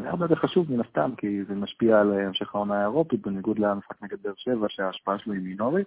זה 0.00 0.10
הרבה 0.10 0.24
יותר 0.24 0.34
חשוב 0.34 0.72
מן 0.72 0.80
הסתם, 0.80 1.10
כי 1.16 1.44
זה 1.44 1.54
משפיע 1.54 2.00
על 2.00 2.12
המשך 2.12 2.54
העונה 2.54 2.78
האירופית, 2.78 3.20
בניגוד 3.20 3.58
למשחק 3.58 4.02
נגד 4.02 4.22
באר 4.22 4.32
שבע, 4.36 4.66
שההשפעה 4.68 5.18
שלו 5.18 5.32
היא 5.32 5.42
מינורית. 5.42 5.86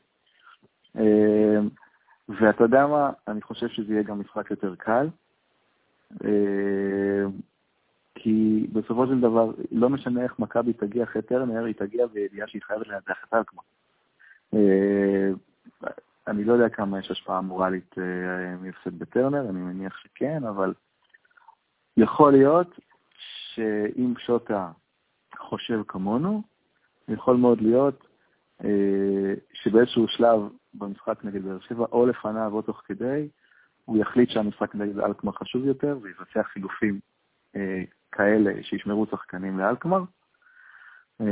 אה, 0.98 1.60
ואתה 2.30 2.64
יודע 2.64 2.88
מה, 2.88 3.12
אני 3.28 3.42
חושב 3.42 3.68
שזה 3.68 3.94
יהיה 3.94 4.04
גם 4.04 4.20
משחק 4.20 4.52
יותר 4.52 4.76
קל, 4.76 5.08
אה, 6.26 7.26
כי 8.16 8.68
בסופו 8.74 9.08
של 9.08 9.20
דבר, 9.20 9.52
לא 9.72 9.90
משנה 9.90 10.24
איך 10.24 10.40
מכבי 10.40 10.74
תגיע 10.74 11.04
אחרי 11.04 11.22
טרנר, 11.22 11.64
היא 11.64 11.76
תגיע 11.76 12.08
בידיעה 12.08 12.48
שהיא 12.48 12.62
חייבת 12.62 12.88
לנצח 12.88 13.18
את 13.30 13.34
אלקמר. 13.34 13.64
אני 16.28 16.44
לא 16.44 16.54
יודע 16.54 16.70
כמה 16.70 17.00
יש 17.00 17.12
השפעה 17.12 17.42
מורלית 17.42 17.96
אה, 17.98 18.56
מהפסד 18.62 19.00
בטרנר, 19.00 19.50
אני 19.50 19.60
מניח 19.60 19.98
שכן, 19.98 20.44
אבל 20.44 20.74
יכול 21.98 22.32
להיות 22.32 22.80
שאם 23.54 24.14
שוטה 24.18 24.72
חושב 25.38 25.82
כמונו, 25.88 26.44
יכול 27.08 27.38
מאוד 27.38 27.62
להיות 27.62 28.08
אה, 28.64 29.34
שבאיזשהו 29.54 30.08
שלב 30.08 30.42
במשחק 30.74 31.20
נגד 31.24 31.44
באר 31.44 31.60
שבע, 31.60 31.86
או 31.92 32.06
לפניו 32.06 32.52
או 32.54 32.62
תוך 32.62 32.82
כדי, 32.86 33.30
הוא 33.86 33.98
יחליט 33.98 34.30
שהמשחק 34.30 34.76
נגד 34.76 35.00
אלקמר 35.00 35.32
חשוב 35.32 35.66
יותר, 35.66 35.98
ויבצע 36.02 36.44
חילופים 36.44 37.00
אה, 37.56 37.84
כאלה 38.12 38.64
שישמרו 38.64 39.06
שחקנים 39.06 39.60
לאלקמר. 39.60 40.04
אה, 41.22 41.26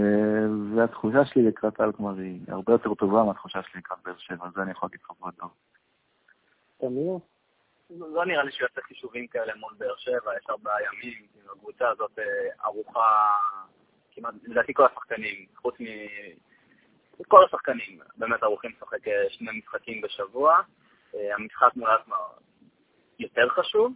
והתחושה 0.76 1.26
שלי 1.26 1.44
לקראת 1.44 1.82
אלקמר 1.82 2.18
היא 2.18 2.40
הרבה 2.48 2.74
יותר 2.74 2.94
טובה 2.94 3.24
מהתחושה 3.24 3.60
שלי 3.64 3.80
לקראת 3.80 4.00
באר 4.06 4.18
שבע, 4.18 4.46
זה 4.56 4.62
אני 4.62 4.72
יכול 4.72 4.88
להגיד 4.88 5.00
לך 5.04 5.12
בוודאות. 5.20 5.52
תמיר? 6.78 7.18
לא 7.90 8.26
נראה 8.26 8.44
לי 8.44 8.52
שהוא 8.52 8.68
יעשה 8.70 8.82
חישובים 8.82 9.28
כאלה 9.28 9.56
מול 9.56 9.74
באר 9.78 9.96
שבע, 9.98 10.38
יש 10.38 10.50
ארבעה 10.50 10.76
ימים, 10.84 11.28
הקבוצה 11.52 11.90
הזאת 11.90 12.20
ערוכה, 12.64 13.32
כמעט, 14.12 14.34
לדעתי 14.44 14.74
כל 14.74 14.86
השחקנים, 14.86 15.46
חוץ 15.56 15.76
מ... 15.80 15.86
כל 17.28 17.46
השחקנים 17.46 18.00
באמת 18.18 18.44
ערוכים 18.44 18.72
לשחק 18.78 18.98
שני 19.30 19.52
משחקים 19.60 20.02
בשבוע. 20.02 20.58
המשחק 21.14 21.76
מול 21.76 21.90
אסמה 22.02 22.16
יותר 23.20 23.50
חשוב, 23.50 23.94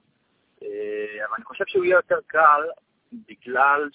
אבל 0.58 1.36
אני 1.36 1.46
חושב 1.46 1.64
שהוא 1.68 1.86
יהיה 1.86 1.96
יותר 1.96 2.20
קל 2.28 2.62
בגלל 3.28 3.90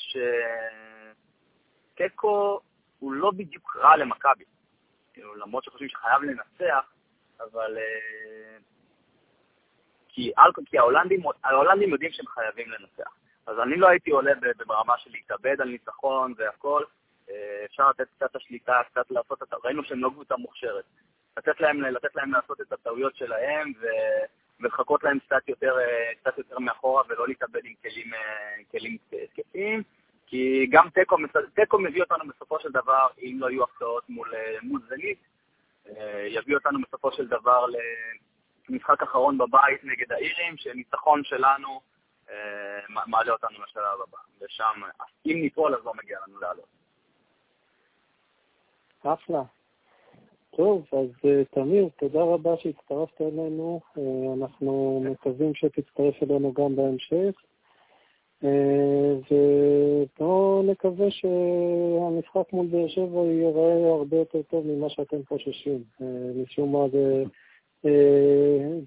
שתיקו 1.97 2.61
הוא 2.99 3.13
לא 3.13 3.31
בדיוק 3.31 3.77
רע 3.77 3.97
למכבי. 3.97 4.45
כאילו, 5.13 5.35
למרות 5.35 5.65
שחושבים 5.65 5.89
שחייב 5.89 6.23
לנצח, 6.23 6.93
אבל... 7.41 7.79
אה, 7.79 8.57
כי, 10.09 10.33
כי 10.67 10.79
ההולנדים, 10.79 11.23
ההולנדים 11.45 11.91
יודעים 11.91 12.13
שהם 12.13 12.27
חייבים 12.27 12.71
לנצח. 12.71 13.17
אז 13.47 13.61
אני 13.61 13.77
לא 13.77 13.89
הייתי 13.89 14.11
עולה 14.11 14.33
ברמה 14.67 14.99
של 14.99 15.11
להתאבד 15.11 15.61
על 15.61 15.69
ניצחון 15.69 16.35
והכל. 16.37 16.85
אה, 17.31 17.65
אפשר 17.65 17.91
לתת 17.91 18.07
קצת 18.17 18.31
את 18.31 18.37
השליטה, 18.37 18.81
קצת 18.91 19.11
לעשות 19.11 19.43
את... 19.43 19.49
ראינו 19.65 19.85
שהם 19.85 20.01
לא 20.01 20.11
קבוצה 20.11 20.37
מוכשרת. 20.37 20.85
לתת 21.37 21.61
להם, 21.61 21.83
לתת 21.83 22.17
להם 22.17 22.33
לעשות 22.33 22.61
את 22.61 22.73
הטעויות 22.73 23.17
שלהם 23.17 23.73
ו... 23.81 23.87
ולחכות 24.61 25.05
להם 25.05 25.19
קצת 25.19 25.49
יותר, 25.49 25.79
אה, 25.79 26.15
קצת 26.21 26.39
יותר 26.39 26.59
מאחורה 26.59 27.03
ולא 27.09 27.29
להתאבד 27.29 27.61
עם 27.65 27.75
כלים, 28.71 28.97
תקפים. 29.35 29.83
כי 30.27 30.67
גם 30.71 30.89
תיקו 31.55 31.79
מביא 31.79 32.03
אותנו 32.03 32.29
בסופו 32.29 32.61
של 32.61 32.73
דבר, 32.73 33.07
אם 33.23 33.37
לא 33.39 33.51
יהיו 33.51 33.65
הפתעות 33.65 34.09
מול, 34.09 34.33
מול 34.63 34.81
זנית, 34.89 35.19
אה, 35.89 36.27
יביא 36.29 36.55
אותנו 36.55 36.79
בסופו 36.89 37.13
של 37.13 37.27
דבר 37.27 37.67
למשחק 38.69 39.03
אחרון 39.03 39.39
בבית 39.39 39.85
נגד 39.85 40.13
האירים, 40.13 40.57
שניצחון 40.57 41.25
שלנו 41.25 41.81
אה, 42.31 43.05
מעלה 43.07 43.33
אותנו 43.33 43.63
לשלב 43.63 44.01
הבא. 44.09 44.19
ושם, 44.41 44.81
אם 45.27 45.39
ניפול 45.43 45.75
אז 45.75 45.85
לא 45.85 45.93
מגיע 45.95 46.19
לנו 46.27 46.41
לעלות. 46.41 46.77
אחלה. 49.03 49.43
טוב, 50.57 50.87
אז 50.93 51.09
אה, 51.25 51.45
תמיר, 51.45 51.89
תודה 51.99 52.21
רבה 52.21 52.51
שהצטרפת 52.57 53.21
אלינו. 53.21 53.81
אנחנו 54.37 55.03
מקווים 55.11 55.55
שתצטרף 55.55 56.23
אלינו 56.23 56.53
גם 56.53 56.77
בהמשך. 56.77 57.41
ובואו 59.31 60.63
נקווה 60.63 61.11
שהמשחק 61.11 62.53
מול 62.53 62.67
באר 62.67 62.89
שבע 62.89 63.21
ייראה 63.25 63.91
הרבה 63.93 64.17
יותר 64.17 64.43
טוב 64.43 64.67
ממה 64.67 64.91
שאתם 64.91 65.25
חוששים. 65.29 65.83
משום 66.43 66.73
מה 66.73 66.89
זה, 66.93 67.25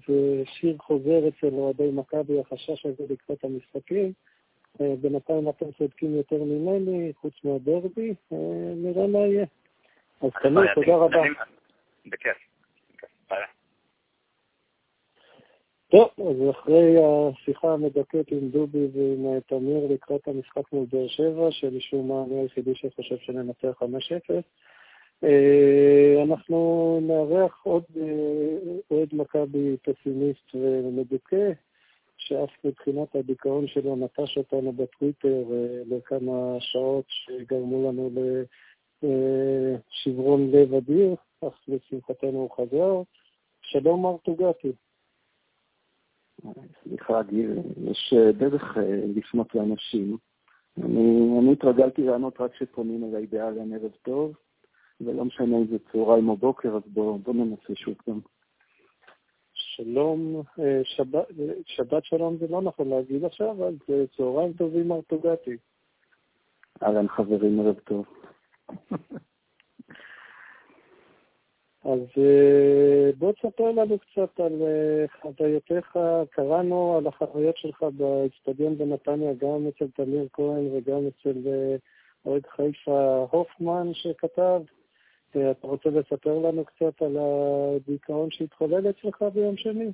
זה 0.08 0.42
שיר 0.44 0.76
חוזר 0.78 1.28
אצל 1.28 1.54
אוהדי 1.54 1.90
מכבי, 1.92 2.40
החשש 2.40 2.86
הזה 2.86 3.04
לקראת 3.10 3.44
המשחקים. 3.44 4.12
בינתיים 5.00 5.48
אתם 5.48 5.72
צודקים 5.78 6.14
יותר 6.14 6.44
ממני, 6.44 7.12
חוץ 7.20 7.34
מהדרבי, 7.44 8.14
נראה 8.76 9.06
מה 9.06 9.18
יהיה. 9.18 9.46
אז 10.22 10.30
תמיר, 10.42 10.74
תודה 10.74 10.96
רבה. 10.96 11.22
בכיף. 12.06 12.49
טוב, 15.90 16.08
אז 16.18 16.50
אחרי 16.50 16.96
השיחה 17.02 17.72
המדכאת 17.72 18.32
עם 18.32 18.48
דובי 18.48 18.86
ועם 18.92 19.40
תמיר 19.40 19.86
לקראת 19.90 20.28
המשחק 20.28 20.72
מול 20.72 20.86
באר 20.92 21.08
שבע, 21.08 21.50
שמשום 21.50 22.08
מה 22.08 22.24
אני 22.26 22.40
היחידי 22.40 22.74
שחושב 22.74 23.16
שננצח 23.18 23.82
5-0, 23.82 23.84
אה, 25.24 26.22
אנחנו 26.22 26.98
נארח 27.02 27.60
עוד 27.62 27.82
אה, 27.96 28.56
אוהד 28.90 29.08
מכבי 29.12 29.76
פסימיסט 29.82 30.54
ומדוכא, 30.54 31.52
שאף 32.16 32.50
מבחינת 32.64 33.16
הדיכאון 33.16 33.66
שלו 33.66 33.96
נטש 33.96 34.38
אותנו 34.38 34.72
בטוויטר 34.72 35.42
אה, 35.52 35.82
לכמה 35.96 36.56
שעות 36.60 37.04
שגרמו 37.08 37.88
לנו 37.88 38.10
לשברון 39.02 40.50
לב 40.50 40.74
אדיר, 40.74 41.14
אך 41.40 41.60
לשמחתנו 41.68 42.38
הוא 42.38 42.50
חזר. 42.50 43.02
שלום 43.62 44.02
מר 44.02 44.16
טוגטי. 44.22 44.72
סליחה, 46.82 47.22
גיל, 47.22 47.50
יש 47.90 48.14
אה, 48.16 48.32
דרך 48.32 48.76
אה, 48.76 49.00
לפנות 49.16 49.54
לאנשים. 49.54 50.16
אני, 50.78 51.38
אני 51.38 51.52
התרגלתי 51.52 52.02
לענות 52.02 52.40
רק 52.40 52.52
כשפונים 52.52 53.04
אליי 53.04 53.26
באהלן 53.26 53.72
ערב 53.72 53.92
טוב, 54.02 54.32
ולא 55.00 55.24
משנה 55.24 55.56
אם 55.56 55.66
זה 55.66 55.76
צהריים 55.92 56.28
או 56.28 56.36
בוקר, 56.36 56.76
אז 56.76 56.82
בואו 56.86 57.18
בוא 57.18 57.34
ננסה 57.34 57.74
שוב 57.74 57.94
גם. 58.08 58.20
שלום, 59.54 60.42
אה, 60.60 60.80
שבת, 60.84 61.26
שבת 61.66 62.04
שלום 62.04 62.36
זה 62.36 62.46
לא 62.50 62.62
נכון 62.62 62.88
להגיד 62.88 63.24
עכשיו, 63.24 63.56
זה 63.88 64.04
צהריים 64.16 64.52
טובים 64.52 64.92
ארטוגטי. 64.92 65.56
אהלן 66.82 67.08
חברים, 67.08 67.60
ערב 67.60 67.78
טוב. 67.78 68.04
אז 71.84 72.00
אה, 72.18 73.10
בוא 73.18 73.32
תספר 73.32 73.70
לנו 73.70 73.98
קצת 73.98 74.40
על 74.40 74.62
אה, 74.62 75.04
חוויותיך, 75.20 75.98
קראנו 76.30 76.96
על 76.96 77.06
החוויות 77.06 77.56
שלך 77.56 77.82
באצטדיון 77.82 78.78
בנתניה, 78.78 79.32
גם 79.32 79.66
אצל 79.68 79.86
תמיר 79.94 80.28
כהן 80.32 80.68
וגם 80.72 81.00
אצל 81.08 81.38
אה, 81.46 81.76
אוהד 82.26 82.46
חיפה 82.46 83.26
הופמן 83.30 83.94
שכתב. 83.94 84.62
אתה 85.30 85.66
רוצה 85.66 85.90
לספר 85.90 86.38
לנו 86.38 86.64
קצת 86.64 87.02
על 87.02 87.16
הדיכאון 87.18 88.30
שהתחולל 88.30 88.90
אצלך 88.90 89.22
ביום 89.34 89.56
שני? 89.56 89.92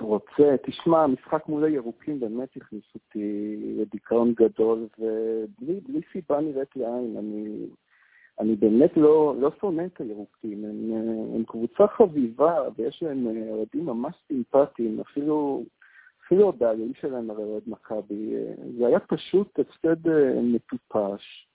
רוצה, 0.00 0.54
תשמע, 0.62 1.02
המשחק 1.02 1.48
מול 1.48 1.64
הירוקים 1.64 2.20
באמת 2.20 2.56
הכניס 2.56 2.84
אותי 2.94 3.56
לדיכאון 3.78 4.34
גדול, 4.36 4.86
ובלי 4.98 6.00
סיבה 6.12 6.40
נראית 6.40 6.76
לעין. 6.76 7.16
אני 7.18 7.66
אני 8.40 8.56
באמת 8.56 8.96
לא, 8.96 9.34
לא 9.38 9.50
שונא 9.60 9.82
את 9.86 10.00
הירוקים, 10.00 10.64
הם, 10.64 10.92
הם 11.34 11.44
קבוצה 11.44 11.86
חביבה 11.86 12.54
ויש 12.76 13.02
להם 13.02 13.26
אה, 13.26 13.50
אוהדים 13.50 13.86
ממש 13.86 14.14
סימפטיים, 14.26 15.00
אפילו, 15.00 15.64
אפילו 16.26 16.48
הבעלים 16.48 16.92
שלהם 17.00 17.30
הרי 17.30 17.44
אוהד 17.44 17.62
מכבי. 17.66 18.34
אה, 18.36 18.54
זה 18.78 18.86
היה 18.86 19.00
פשוט 19.00 19.58
הפסד 19.58 20.08
אה, 20.08 20.40
מטופש. 20.42 21.46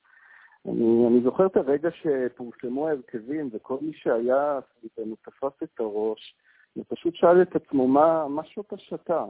אני, 0.65 1.07
אני 1.07 1.21
זוכר 1.23 1.45
את 1.45 1.57
הרגע 1.57 1.89
שפורסמו 1.91 2.87
ההרכבים 2.87 3.49
וכל 3.53 3.77
מי 3.81 3.91
שהיה 3.93 4.59
סביבנו 4.71 5.15
תפס 5.15 5.63
את 5.63 5.79
הראש 5.79 6.35
ופשוט 6.77 7.15
שאל 7.15 7.41
את 7.41 7.55
עצמו 7.55 7.87
מה, 7.87 8.27
מה 8.27 8.43
שעות 8.45 8.73
השתה. 8.73 9.25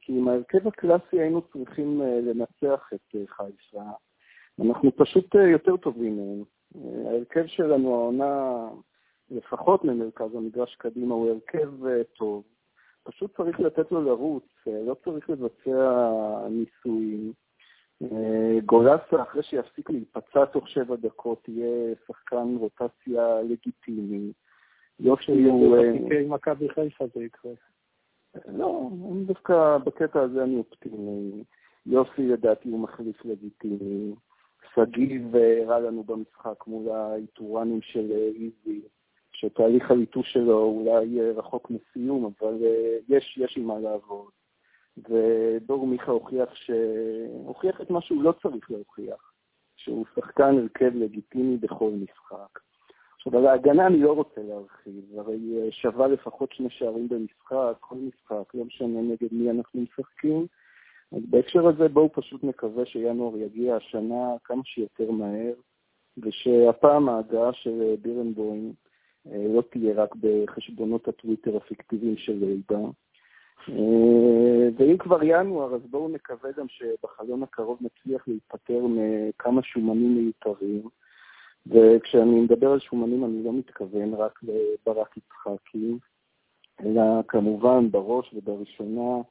כי 0.00 0.12
עם 0.18 0.28
ההרכב 0.28 0.68
הקלאסי 0.68 1.20
היינו 1.20 1.42
צריכים 1.42 2.02
לנצח 2.02 2.90
את 2.94 3.16
חיפה. 3.26 3.90
אנחנו 4.58 4.96
פשוט 4.96 5.36
אה, 5.36 5.48
יותר 5.48 5.76
טובים 5.76 6.16
מהם. 6.16 6.44
אה, 6.76 7.10
ההרכב 7.10 7.46
שלנו, 7.46 7.94
העונה, 7.94 8.68
לפחות 9.30 9.84
ממרכז 9.84 10.34
המגרש 10.34 10.76
קדימה, 10.76 11.14
הוא 11.14 11.30
הרכב 11.30 11.86
אה, 11.86 12.04
טוב. 12.04 12.42
פשוט 13.02 13.36
צריך 13.36 13.60
לתת 13.60 13.92
לו 13.92 14.02
לרוץ, 14.02 14.44
לא 14.66 14.96
צריך 15.04 15.30
לבצע 15.30 16.02
ניסויים. 16.50 17.32
גולסה, 18.64 19.22
אחרי 19.22 19.42
שיפסיק 19.42 19.90
להיפצע 19.90 20.44
תוך 20.44 20.68
שבע 20.68 20.96
דקות, 20.96 21.48
יהיה 21.48 21.94
שחקן 22.06 22.56
רוטציה 22.58 23.42
לגיטימי. 23.42 24.32
יופי 25.00 25.44
הוא... 25.44 25.76
עם 26.20 26.32
מכבי 26.32 26.68
חיפה 26.68 27.04
זה 27.14 27.24
יקרה. 27.24 27.52
לא, 28.48 28.90
דווקא 29.26 29.78
בקטע 29.78 30.20
הזה 30.20 30.42
אני 30.42 30.56
אופטימי. 30.56 31.44
יוסי 31.86 32.22
לדעתי 32.28 32.68
הוא 32.68 32.80
מחליף 32.80 33.24
לגיטימי. 33.24 34.14
שגיב 34.74 35.36
הראה 35.36 35.80
לנו 35.80 36.04
במשחק 36.04 36.66
מול 36.66 36.90
האיתורנים 36.90 37.82
של 37.82 38.12
אה, 38.12 38.16
איזי, 38.16 38.80
שתהליך 39.32 39.90
הליטוש 39.90 40.32
שלו 40.32 40.62
אולי 40.62 41.30
רחוק 41.30 41.70
מסיום, 41.70 42.32
אבל 42.40 42.58
אה, 42.64 42.96
יש, 43.08 43.38
יש 43.38 43.56
עם 43.56 43.64
מה 43.64 43.78
לעבוד. 43.78 44.30
ודור 44.98 45.86
מיכה 45.86 46.12
הוכיח, 46.12 46.54
ש... 46.54 46.70
הוכיח 47.44 47.80
את 47.80 47.90
מה 47.90 48.00
שהוא 48.00 48.22
לא 48.22 48.32
צריך 48.42 48.70
להוכיח, 48.70 49.32
שהוא 49.76 50.04
שחקן 50.14 50.58
הרכב 50.58 50.96
לגיטימי 50.96 51.56
בכל 51.56 51.90
משחק. 51.90 52.60
עכשיו, 53.16 53.38
על 53.38 53.46
ההגנה 53.46 53.86
אני 53.86 54.00
לא 54.00 54.12
רוצה 54.12 54.40
להרחיב, 54.42 55.18
הרי 55.18 55.38
אה, 55.58 55.72
שווה 55.72 56.08
לפחות 56.08 56.52
שני 56.52 56.70
שערים 56.70 57.08
במשחק, 57.08 57.76
כל 57.80 57.96
משחק, 57.96 58.54
לא 58.54 58.64
משנה 58.64 59.00
נגד 59.00 59.28
מי 59.32 59.50
אנחנו 59.50 59.80
משחקים. 59.80 60.46
אז 61.12 61.22
בהקשר 61.30 61.66
הזה 61.66 61.88
בואו 61.88 62.12
פשוט 62.12 62.44
נקווה 62.44 62.86
שינואר 62.86 63.36
יגיע 63.36 63.76
השנה 63.76 64.34
כמה 64.44 64.62
שיותר 64.64 65.10
מהר, 65.10 65.54
ושהפעם 66.18 67.08
ההגעה 67.08 67.52
של 67.52 67.94
בירנבוים 68.02 68.72
אה, 69.26 69.46
לא 69.54 69.62
תהיה 69.70 69.94
רק 70.02 70.14
בחשבונות 70.20 71.08
הטוויטר 71.08 71.56
הפיקטיביים 71.56 72.16
של 72.16 72.32
ליבה. 72.32 72.88
אה, 73.68 74.68
ואם 74.76 74.96
כבר 74.98 75.22
ינואר, 75.22 75.74
אז 75.74 75.80
בואו 75.90 76.08
נקווה 76.08 76.52
גם 76.52 76.66
שבחלון 76.68 77.42
הקרוב 77.42 77.78
נצליח 77.80 78.28
להיפטר 78.28 78.86
מכמה 78.88 79.62
שומנים 79.62 80.14
מיותרים. 80.14 80.82
וכשאני 81.66 82.40
מדבר 82.40 82.72
על 82.72 82.80
שומנים 82.80 83.24
אני 83.24 83.42
לא 83.44 83.52
מתכוון 83.52 84.14
רק 84.14 84.40
לברק 84.42 85.16
יצחקי, 85.16 85.94
אלא 86.84 87.02
כמובן 87.28 87.90
בראש 87.90 88.34
ובראשונה 88.34 89.22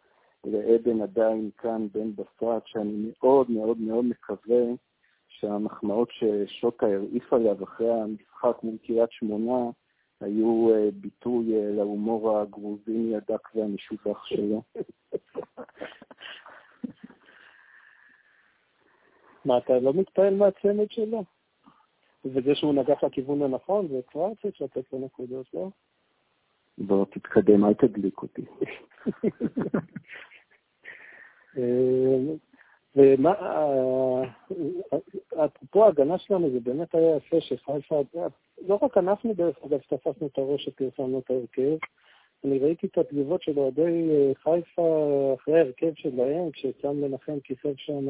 לעדן 0.46 1.02
עדיין 1.02 1.50
כאן 1.58 1.88
בן 1.92 2.16
בסט, 2.16 2.44
שאני 2.66 3.12
מאוד 3.22 3.52
מאוד 3.52 3.78
מאוד 3.78 4.06
מקווה 4.06 4.64
שהמחמאות 5.28 6.10
ששוטה 6.12 6.86
הרעיף 6.86 7.34
עליו 7.34 7.64
אחרי 7.64 7.92
המשחק 7.92 8.64
מול 8.64 8.78
קריית 8.86 9.12
שמונה 9.12 9.72
היו 10.22 10.70
אה, 10.74 10.90
ביטוי 10.94 11.56
אה, 11.56 11.72
להומור 11.72 12.38
הגרוזיני 12.38 13.16
הדק 13.16 13.56
והמשובח 13.56 14.26
שלו. 14.26 14.62
מה, 19.46 19.58
אתה 19.58 19.80
לא 19.80 19.94
מתפעל 19.94 20.36
מהצמד 20.36 20.92
שלו? 20.92 21.24
וזה 22.26 22.56
שהוא 22.56 22.74
נגח 22.74 23.04
לכיוון 23.04 23.42
הנכון, 23.42 23.88
זה 23.88 24.00
כבר 24.08 24.32
צריך 24.42 24.62
לתת 24.62 24.94
לו 24.94 25.00
נקודות, 25.00 25.54
לא? 25.54 25.70
בוא 26.80 27.06
תתקדם, 27.06 27.66
אל 27.66 27.74
תדליק 27.74 28.22
אותי. 28.22 28.42
אה, 31.58 32.18
ומה, 32.96 33.34
אפרופו 35.46 35.86
ההגנה 35.86 36.18
שלנו, 36.18 36.50
זה 36.52 36.60
באמת 36.60 36.96
היה 36.96 37.16
יפה 37.16 37.42
שחיפה, 37.42 38.02
לא 38.68 38.80
רק 38.82 38.98
אנחנו 38.98 39.34
דרך 39.34 39.58
אגב 39.66 39.80
תפסנו 39.80 40.28
את 40.28 40.38
הראש 40.38 40.66
שפרסמנו 40.66 41.20
את 41.20 41.30
ההרכב, 41.30 41.78
אני 42.46 42.60
ראיתי 42.60 42.88
את 42.88 42.98
התגובות 42.98 43.42
של 43.42 43.60
אוהדי 43.60 44.10
אה, 44.12 44.32
חיפה 44.36 45.34
אחרי 45.40 45.60
ההרכב 45.60 45.92
שלהם, 45.96 46.52
כשסם 46.52 47.02
מנחם 47.02 47.40
כיסב 47.44 47.74
שם 47.76 48.10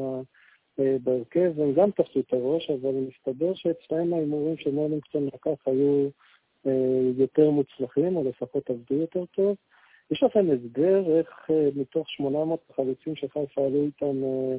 אה, 0.80 0.96
בהרכב, 1.02 1.60
הם 1.60 1.72
גם 1.74 1.90
תפסו 1.90 2.20
את 2.20 2.32
הראש, 2.32 2.70
אבל 2.70 2.90
מסתבר 2.90 3.54
שאצלם 3.54 4.14
ההימורים 4.14 4.56
שמולינגסון 4.56 5.26
לקח 5.26 5.66
היו 5.66 6.08
יותר 7.16 7.50
מוצלחים, 7.50 8.16
או 8.16 8.28
לפחות 8.28 8.70
עבדו 8.70 8.94
יותר 8.94 9.24
טוב. 9.24 9.56
יש 10.10 10.22
לכם 10.22 10.46
הסבר 10.52 11.18
איך 11.18 11.50
אה, 11.50 11.68
מתוך 11.76 12.08
800 12.08 12.60
חלוצים 12.76 13.16
שחיפה 13.16 13.66
עלו 13.66 13.82
איתם, 13.82 14.24
אה, 14.24 14.56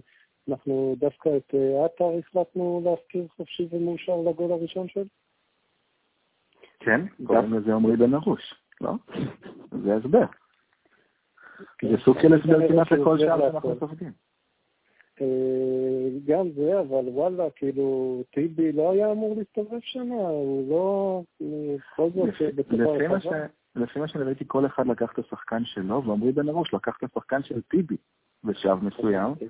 אנחנו 0.49 0.95
דווקא 0.99 1.29
את 1.37 1.55
אה, 1.55 1.85
עטר 1.85 2.11
החלטנו 2.19 2.81
להפקיר 2.85 3.27
חופשי 3.37 3.67
ומאושר 3.71 4.21
לגול 4.29 4.51
הראשון 4.51 4.87
שלו? 4.87 5.03
כן, 6.79 7.01
קוראים 7.25 7.53
לזה 7.53 7.73
עמרי 7.73 7.97
בן 7.97 8.13
ארוש, 8.13 8.53
לא? 8.81 8.91
זה 9.83 9.95
הסבר. 9.95 10.25
זה 11.81 11.97
סוג 12.05 12.17
של 12.21 12.33
הסבר 12.33 12.67
כמעט 12.67 12.91
לכל 12.91 13.19
שער 13.19 13.51
שאנחנו 13.51 13.75
סופגים. 13.79 14.11
גם 16.25 16.51
זה, 16.51 16.79
אבל 16.79 17.09
וואלה, 17.09 17.49
כאילו, 17.49 18.21
טיבי 18.31 18.71
לא 18.71 18.91
היה 18.91 19.11
אמור 19.11 19.35
להסתובב 19.37 19.79
שם, 19.81 20.11
הוא 20.11 20.69
לא, 20.69 21.21
בכל 21.41 22.09
זאת, 22.15 22.55
בתוך 22.55 22.79
הרחבה. 22.81 23.45
לפי 23.75 23.99
מה 23.99 24.07
שאני 24.07 24.23
ראיתי, 24.23 24.43
כל 24.47 24.65
אחד 24.65 24.87
לקח 24.87 25.11
את 25.13 25.19
השחקן 25.19 25.65
שלו, 25.65 26.03
ועמרי 26.03 26.31
בן 26.31 26.49
ארוש 26.49 26.73
לקח 26.73 26.97
את 26.97 27.03
השחקן 27.03 27.43
של 27.43 27.61
טיבי 27.61 27.97
בשלב 28.43 28.83
מסוים. 28.83 29.29
אוקיי. 29.29 29.47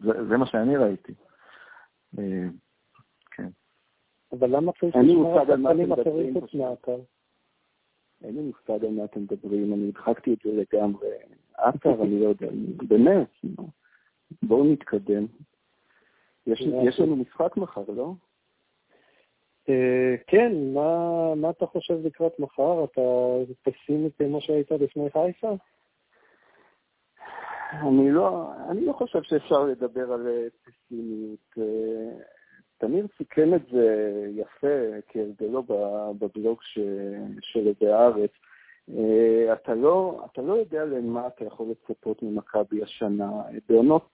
זה 0.00 0.36
מה 0.36 0.46
שאני 0.46 0.76
ראיתי. 0.76 1.12
אה, 2.18 2.48
כן. 3.30 3.48
אבל 4.32 4.56
למה 4.56 4.72
צריך 4.80 4.96
לשמור 4.96 5.40
על 5.40 5.46
שחקנים 5.46 5.92
אחרים 5.92 6.40
חוץ 6.40 6.54
מהאתר? 6.54 7.00
אין 8.24 8.34
לי 8.34 8.40
מושג 8.40 8.84
על 8.84 8.92
מה 8.92 9.04
אתם 9.04 9.20
מדברים, 9.20 9.72
אני 9.72 9.88
הדחקתי 9.88 10.34
את 10.34 10.38
זה 10.44 10.50
לגמרי. 10.52 11.08
אתר, 11.68 12.02
אני 12.02 12.20
לא 12.20 12.28
יודע, 12.28 12.48
באמת, 12.88 13.28
בואו 14.42 14.72
נתקדם. 14.72 15.26
יש 16.46 17.00
לנו 17.00 17.16
משחק 17.16 17.56
מחר, 17.56 17.84
לא? 17.88 18.12
אה, 19.68 20.14
כן, 20.26 20.52
מה, 20.74 21.34
מה 21.34 21.50
אתה 21.50 21.66
חושב 21.66 22.06
לקראת 22.06 22.38
מחר? 22.38 22.84
אתה 22.84 23.00
פסימי 23.62 24.08
כמו 24.18 24.40
שהיית 24.40 24.70
לפני 24.70 25.10
חיפה? 25.10 25.54
אני 27.72 28.10
לא, 28.10 28.52
אני 28.70 28.86
לא 28.86 28.92
חושב 28.92 29.22
שאפשר 29.22 29.64
לדבר 29.64 30.12
על 30.12 30.48
פסימיות. 30.64 31.58
אה, 31.58 32.18
תמיר 32.78 33.06
סיכם 33.18 33.54
את 33.54 33.66
זה 33.72 34.12
יפה, 34.30 35.00
כהרגלו 35.08 35.62
בבלוג 36.18 36.58
שלו 37.40 37.72
בהארץ. 37.80 38.30
אתה 39.52 39.74
לא, 39.74 40.26
אתה 40.32 40.42
לא 40.42 40.52
יודע 40.52 40.84
למה 40.84 41.26
אתה 41.26 41.44
יכול 41.44 41.66
לצפות 41.70 42.22
ממכבי 42.22 42.82
השנה. 42.82 43.30
בעונות 43.68 44.08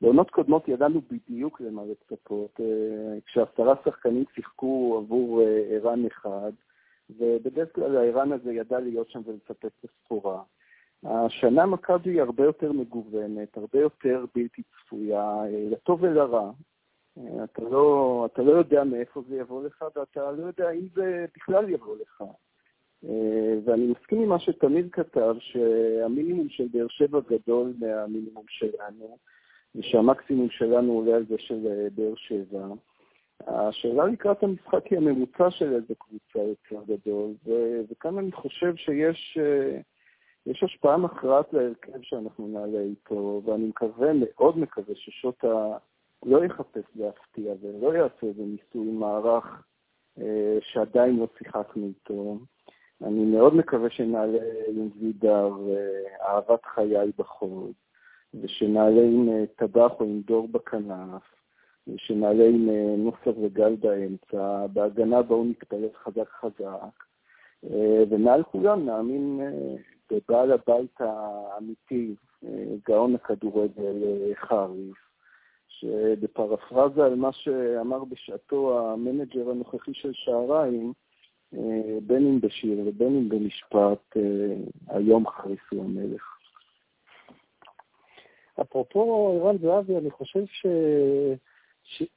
בעונות 0.00 0.30
קודמות 0.30 0.68
ידענו 0.68 1.00
בדיוק 1.10 1.60
למה 1.60 1.82
לצפות, 1.84 2.60
אה, 2.60 3.18
כשעשרה 3.26 3.74
שחקנים 3.84 4.24
שיחקו 4.34 5.02
עבור 5.02 5.42
אה, 5.42 5.62
ערן 5.70 6.06
אחד, 6.06 6.52
ובדרך 7.10 7.74
כלל 7.74 7.96
הערן 7.96 8.32
הזה 8.32 8.52
ידע 8.52 8.80
להיות 8.80 9.10
שם 9.10 9.20
ולספק 9.26 9.70
את 9.80 9.84
הסחורה. 9.90 10.42
השנה 11.04 11.66
מכבי 11.66 12.10
היא 12.10 12.22
הרבה 12.22 12.44
יותר 12.44 12.72
מגוונת, 12.72 13.56
הרבה 13.56 13.78
יותר 13.78 14.24
בלתי 14.34 14.62
צפויה, 14.62 15.44
אה, 15.44 15.66
לטוב 15.70 16.02
ולרע. 16.02 16.50
אתה 17.44 17.62
לא, 17.62 18.28
אתה 18.32 18.42
לא 18.42 18.52
יודע 18.52 18.84
מאיפה 18.84 19.22
זה 19.28 19.36
יבוא 19.36 19.64
לך, 19.64 19.84
ואתה 19.96 20.32
לא 20.32 20.46
יודע 20.46 20.70
אם 20.70 20.86
זה 20.94 21.26
בכלל 21.36 21.68
יבוא 21.70 21.96
לך. 21.96 22.24
ואני 23.64 23.86
מסכים 23.86 24.20
עם 24.20 24.28
מה 24.28 24.38
שתמיד 24.38 24.88
כתב, 24.92 25.36
שהמינימום 25.38 26.48
של 26.48 26.66
באר 26.72 26.88
שבע 26.88 27.20
גדול 27.28 27.72
מהמינימום 27.80 28.44
שלנו. 28.48 29.18
ושהמקסימום 29.74 30.50
שלנו 30.50 30.92
עולה 30.92 31.16
על 31.16 31.26
זה 31.26 31.34
של 31.38 31.66
אה, 31.66 31.88
באר 31.94 32.14
שבע. 32.16 32.66
השאלה 33.46 34.06
לקראת 34.06 34.42
המשחק 34.42 34.86
היא 34.86 34.98
הממוצע 34.98 35.50
של 35.50 35.74
איזה 35.74 35.94
קבוצה 35.98 36.48
יותר 36.48 36.84
גדול, 36.86 37.30
ו- 37.46 37.80
וכאן 37.90 38.18
אני 38.18 38.32
חושב 38.32 38.76
שיש 38.76 39.38
אה, 39.40 39.80
יש 40.46 40.62
השפעה 40.62 40.96
מכרעת 40.96 41.52
להרכב 41.52 42.02
שאנחנו 42.02 42.48
נעלה 42.48 42.80
איתו, 42.80 43.42
ואני 43.44 43.66
מקווה, 43.66 44.08
מאוד 44.14 44.58
מקווה, 44.58 44.94
ששוטה 44.94 45.76
לא 46.26 46.44
יחפש 46.44 46.84
להפתיע 46.96 47.54
ולא 47.62 47.94
יעשה 47.94 48.26
איזה 48.26 48.42
ניסוי 48.42 48.92
מערך 48.92 49.62
אה, 50.18 50.58
שעדיין 50.60 51.16
לא 51.16 51.26
שיחקנו 51.38 51.86
איתו. 51.86 52.38
אני 53.02 53.24
מאוד 53.24 53.54
מקווה 53.54 53.90
שנעלה 53.90 54.38
עם 54.68 54.88
וידר 55.00 55.50
אה, 55.68 56.28
אהבת 56.28 56.64
חיי 56.64 57.12
בחוד. 57.18 57.72
ושנעלה 58.42 59.02
עם 59.02 59.28
אה, 59.28 59.44
טבח 59.56 59.92
או 60.00 60.04
עם 60.04 60.20
דור 60.20 60.48
בכנף, 60.48 61.22
ושנעלה 61.88 62.44
עם 62.44 62.68
אה, 62.70 62.94
נוסר 62.98 63.40
וגל 63.40 63.76
באמצע, 63.76 64.66
בהגנה 64.72 65.22
בואו 65.22 65.44
נתפלל 65.44 65.88
חזק 66.04 66.28
חזק, 66.28 67.04
אה, 67.64 68.04
ומעל 68.10 68.42
כולם 68.42 68.86
נאמין 68.86 69.40
בבעל 70.10 70.52
הבית 70.52 71.00
האמיתי, 71.00 72.14
גאון 72.88 73.14
הכדורגל 73.14 74.02
חריף, 74.34 74.96
שבפרפרזה 75.68 77.04
על 77.04 77.14
מה 77.14 77.32
שאמר 77.32 78.04
בשעתו 78.04 78.80
המנג'ר 78.80 79.50
הנוכחי 79.50 79.94
של 79.94 80.12
שעריים, 80.12 80.92
בין 82.06 82.26
אם 82.26 82.40
בשיר 82.40 82.78
ובין 82.86 83.16
אם 83.16 83.28
במשפט, 83.28 84.16
היום 84.88 85.28
חריף 85.28 85.72
הוא 85.72 85.84
המלך. 85.84 86.22
אפרופו 88.60 89.40
ערן 89.42 89.58
זהבי, 89.58 89.96
אני 89.96 90.10
חושב 90.10 90.44
ש... 90.46 90.66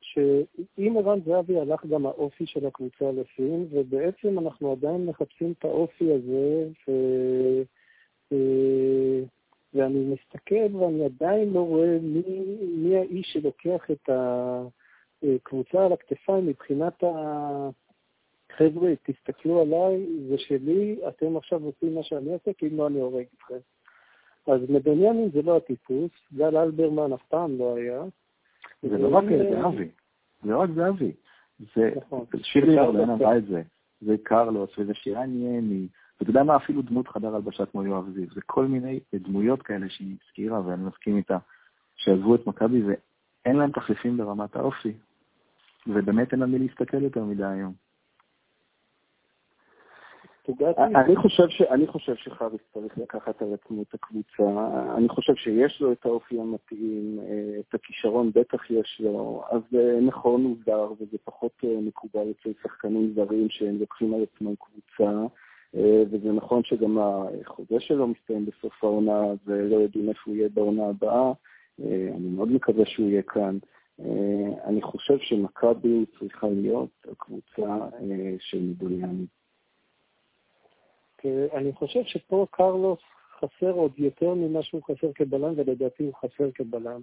שאם 0.02 0.98
ערן 0.98 1.20
זהבי 1.26 1.60
הלך 1.60 1.86
גם 1.86 2.06
האופי 2.06 2.46
של 2.46 2.66
הקבוצה 2.66 3.12
לסין, 3.12 3.68
ובעצם 3.72 4.40
אנחנו 4.40 4.72
עדיין 4.72 5.06
מחפשים 5.06 5.54
את 5.60 5.66
האופי 5.66 6.14
הזה, 6.14 6.68
ו... 6.88 6.92
ואני 9.74 10.14
מסתכל 10.14 10.76
ואני 10.76 11.06
עדיין 11.06 11.54
לא 11.54 11.60
רואה 11.60 11.98
מי, 12.02 12.22
מי 12.78 12.98
האיש 12.98 13.28
שלוקח 13.34 13.92
את 13.92 14.10
הקבוצה 14.10 15.86
על 15.86 15.94
הכתפיים 15.94 16.46
מבחינת 16.46 17.04
ה... 17.04 17.70
חבר'ה, 18.58 18.94
תסתכלו 19.04 19.62
עליי, 19.62 20.06
זה 20.30 20.38
שלי, 20.38 21.00
אתם 21.08 21.38
עכשיו 21.38 21.64
עושים 21.64 21.96
מה 21.96 22.04
שאני 22.04 22.34
עושה, 22.34 22.54
כאילו 22.54 22.88
אני 22.88 23.00
הורג 23.00 23.26
אתכם. 23.38 23.58
אז 24.48 24.62
מבנימין 24.70 25.30
זה 25.34 25.42
לא 25.42 25.58
הטיפוס, 25.58 26.12
גל 26.34 26.58
אלברמן 26.58 27.14
אף 27.14 27.24
פעם 27.30 27.58
לא 27.58 27.76
היה. 27.76 28.04
זה 28.82 28.98
לא 28.98 29.18
רק 29.18 29.24
זהבי, 29.24 29.90
זה 30.44 30.52
לא 30.52 30.60
רק 30.60 30.70
זהבי. 30.76 31.12
זה, 31.76 31.92
נכון. 31.96 32.26
שירי 32.42 32.74
ירדן 32.74 33.10
אמרה 33.10 33.38
את 33.38 33.46
זה, 33.46 33.62
זה 34.02 34.16
קרלוס, 34.24 34.70
וזה 34.78 34.94
שירן 34.94 35.42
יני, 35.42 35.88
ואתה 36.20 36.30
יודע 36.30 36.44
מה, 36.44 36.56
אפילו 36.56 36.82
דמות 36.82 37.08
חדר 37.08 37.36
הלבשה 37.36 37.66
כמו 37.66 37.84
יואב 37.84 38.10
זיו, 38.14 38.26
זה 38.36 38.42
כל 38.46 38.66
מיני 38.66 39.00
דמויות 39.14 39.62
כאלה 39.62 39.90
שהיא 39.90 40.16
הזכירה, 40.24 40.62
ואני 40.66 40.84
מסכים 40.84 41.18
איתה, 41.18 41.38
שעזבו 41.96 42.36
את 42.36 42.48
מכבי 42.48 42.84
ואין 42.84 43.56
להם 43.56 43.72
תחליפים 43.72 44.18
ברמת 44.18 44.56
האופי, 44.56 44.94
ובאמת 45.88 46.34
אין 46.34 46.42
על 46.42 46.50
מי 46.50 46.60
להסתכל 46.60 47.04
יותר 47.04 47.24
מדי 47.24 47.46
היום. 47.46 47.87
ש, 51.50 51.62
אני 51.62 51.88
חושב 51.88 52.16
שחריס 52.16 52.62
צריך 52.74 52.98
לקחת 52.98 53.42
על 53.42 53.54
עצמו 53.54 53.82
את 53.82 53.94
הקבוצה. 53.94 54.68
אני 54.98 55.10
חושב 55.10 55.36
שיש 55.36 55.82
לו 55.82 55.92
את 55.92 56.06
האופי 56.06 56.40
המתאים, 56.40 57.20
אה, 57.20 57.60
את 57.60 57.74
הכישרון 57.74 58.32
בטח 58.36 58.72
יש 58.72 59.02
לו, 59.04 59.44
אז 59.52 59.62
אה, 59.76 60.00
נכון 60.02 60.44
הוא 60.44 60.56
זר, 60.66 60.92
וזה 61.00 61.18
פחות 61.24 61.52
אה, 61.64 61.82
מקובל 61.82 62.32
אצל 62.32 62.50
שחקנים 62.64 63.14
זרים 63.16 63.48
שהם 63.50 63.78
לוקחים 63.80 64.14
על 64.14 64.24
עצמם 64.24 64.54
קבוצה. 64.56 65.26
וזה 66.12 66.32
נכון 66.32 66.64
שגם 66.64 66.98
החוזה 66.98 67.80
שלו 67.80 68.08
מסתיים 68.08 68.46
בסוף 68.46 68.84
העונה, 68.84 69.22
ולא 69.46 69.76
יודעים 69.76 70.10
איפה 70.10 70.22
הוא 70.26 70.36
יהיה 70.36 70.50
בעונה 70.54 70.86
הבאה. 70.86 71.32
אני 72.16 72.30
מאוד 72.30 72.52
מקווה 72.52 72.86
שהוא 72.86 73.10
יהיה 73.10 73.22
כאן. 73.22 73.58
אני 74.66 74.82
חושב 74.82 75.18
שמכבי 75.20 76.06
צריכה 76.20 76.48
להיות 76.48 76.90
הקבוצה 77.12 77.78
של 78.40 78.62
מדוליאני. 78.62 79.26
אני 81.54 81.74
חושב 81.74 82.00
שפה 82.04 82.46
קרלוס 82.52 83.00
חסר 83.40 83.72
עוד 83.72 83.92
יותר 83.98 84.34
ממה 84.34 84.64
שהוא 84.64 84.82
חסר 84.84 85.12
כבלם, 85.16 85.54
ולדעתי 85.56 86.04
הוא 86.04 86.14
חסר 86.14 86.52
כבלם. 86.54 87.02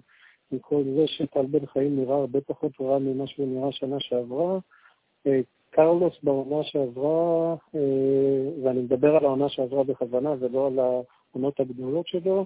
עם 0.51 0.59
כל 0.59 0.83
זה 0.95 1.07
שטל 1.07 1.45
בן 1.45 1.65
חיים 1.65 1.99
נראה 1.99 2.15
הרבה 2.15 2.41
פחות 2.41 2.71
רע 2.79 2.99
ממה 2.99 3.27
שהוא 3.27 3.47
נראה 3.47 3.71
שנה 3.71 3.99
שעברה. 3.99 4.59
אה, 5.27 5.39
קרלוס 5.69 6.13
בעונה 6.23 6.63
שעברה, 6.63 7.55
אה, 7.75 8.63
ואני 8.63 8.79
מדבר 8.79 9.15
על 9.15 9.25
העונה 9.25 9.49
שעברה 9.49 9.83
בכוונה 9.83 10.33
ולא 10.39 10.67
על 10.67 10.79
העונות 10.79 11.59
הגדולות 11.59 12.07
שלו, 12.07 12.45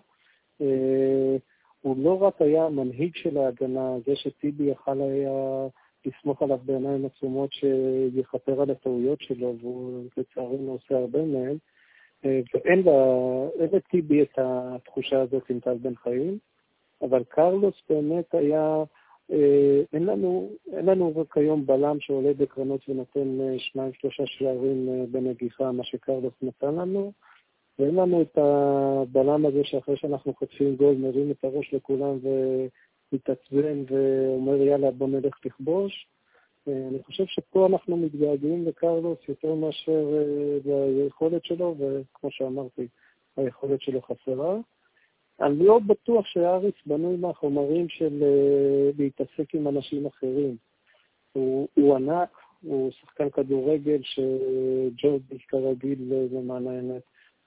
אה, 0.61 1.35
הוא 1.81 2.03
לא 2.03 2.21
רק 2.21 2.41
היה 2.41 2.65
המנהיג 2.65 3.15
של 3.15 3.37
ההגנה, 3.37 3.95
זה 4.05 4.15
שטיבי 4.15 4.63
יכל 4.63 5.01
היה 5.01 5.67
לסמוך 6.05 6.41
עליו 6.41 6.59
בעיניים 6.65 7.05
עצומות 7.05 7.49
שיכפר 7.53 8.61
על 8.61 8.71
הטעויות 8.71 9.21
שלו, 9.21 9.55
והוא 9.61 10.03
לצערנו 10.17 10.71
עושה 10.71 10.97
הרבה 10.97 11.25
מהן, 11.25 11.57
ואין 12.23 12.83
לטיבי 13.73 14.21
את 14.21 14.33
התחושה 14.37 15.21
הזאת 15.21 15.49
עם 15.49 15.59
טל 15.59 15.77
בן 15.77 15.95
חיים. 15.95 16.37
אבל 17.01 17.23
קרלוס 17.23 17.75
באמת 17.89 18.35
היה, 18.35 18.83
אה, 19.31 19.81
אין 19.93 20.05
לנו, 20.05 20.49
אין 20.73 20.85
לנו 20.85 21.13
רק 21.15 21.37
היום 21.37 21.65
בלם 21.65 21.99
שעולה 21.99 22.33
בקרנות 22.33 22.89
ונותן 22.89 23.41
אה, 23.41 23.59
שניים, 23.59 23.93
שלושה 23.93 24.23
שערים 24.25 24.89
אה, 24.89 25.05
בנגיחה, 25.11 25.71
מה 25.71 25.83
שקרלוס 25.83 26.33
נתן 26.41 26.75
לנו, 26.75 27.11
ואין 27.79 27.95
לנו 27.95 28.21
את 28.21 28.37
הבלם 28.37 29.45
הזה 29.45 29.63
שאחרי 29.63 29.97
שאנחנו 29.97 30.33
חוטפים 30.33 30.75
גול 30.75 30.95
מרים 30.95 31.31
את 31.31 31.43
הראש 31.43 31.73
לכולם 31.73 32.17
ומתעצבן 33.13 33.83
ואומר 33.87 34.55
יאללה 34.61 34.91
בוא 34.91 35.07
נלך 35.07 35.39
לכבוש. 35.45 36.07
אני 36.67 37.03
חושב 37.05 37.25
שפה 37.25 37.67
אנחנו 37.67 37.97
מתגעגעים 37.97 38.67
לקרלוס 38.67 39.19
יותר 39.29 39.53
מאשר 39.53 40.07
ליכולת 40.65 41.45
שלו, 41.45 41.75
וכמו 41.79 42.31
שאמרתי, 42.31 42.87
היכולת 43.37 43.81
שלו 43.81 44.01
חסרה. 44.01 44.57
אני 45.41 45.65
לא 45.65 45.79
בטוח 45.79 46.25
שאריס 46.25 46.73
בנוי 46.85 47.17
מהחומרים 47.17 47.89
של 47.89 48.23
uh, 48.23 49.01
להתעסק 49.01 49.55
עם 49.55 49.67
אנשים 49.67 50.05
אחרים. 50.05 50.55
הוא, 51.33 51.67
הוא 51.73 51.95
ענק, 51.95 52.29
הוא 52.61 52.91
שחקן 52.91 53.29
כדורגל 53.29 53.99
שג'ורדי 54.03 55.39
כרגיל 55.47 56.13
למען 56.31 56.67
האמת 56.67 57.01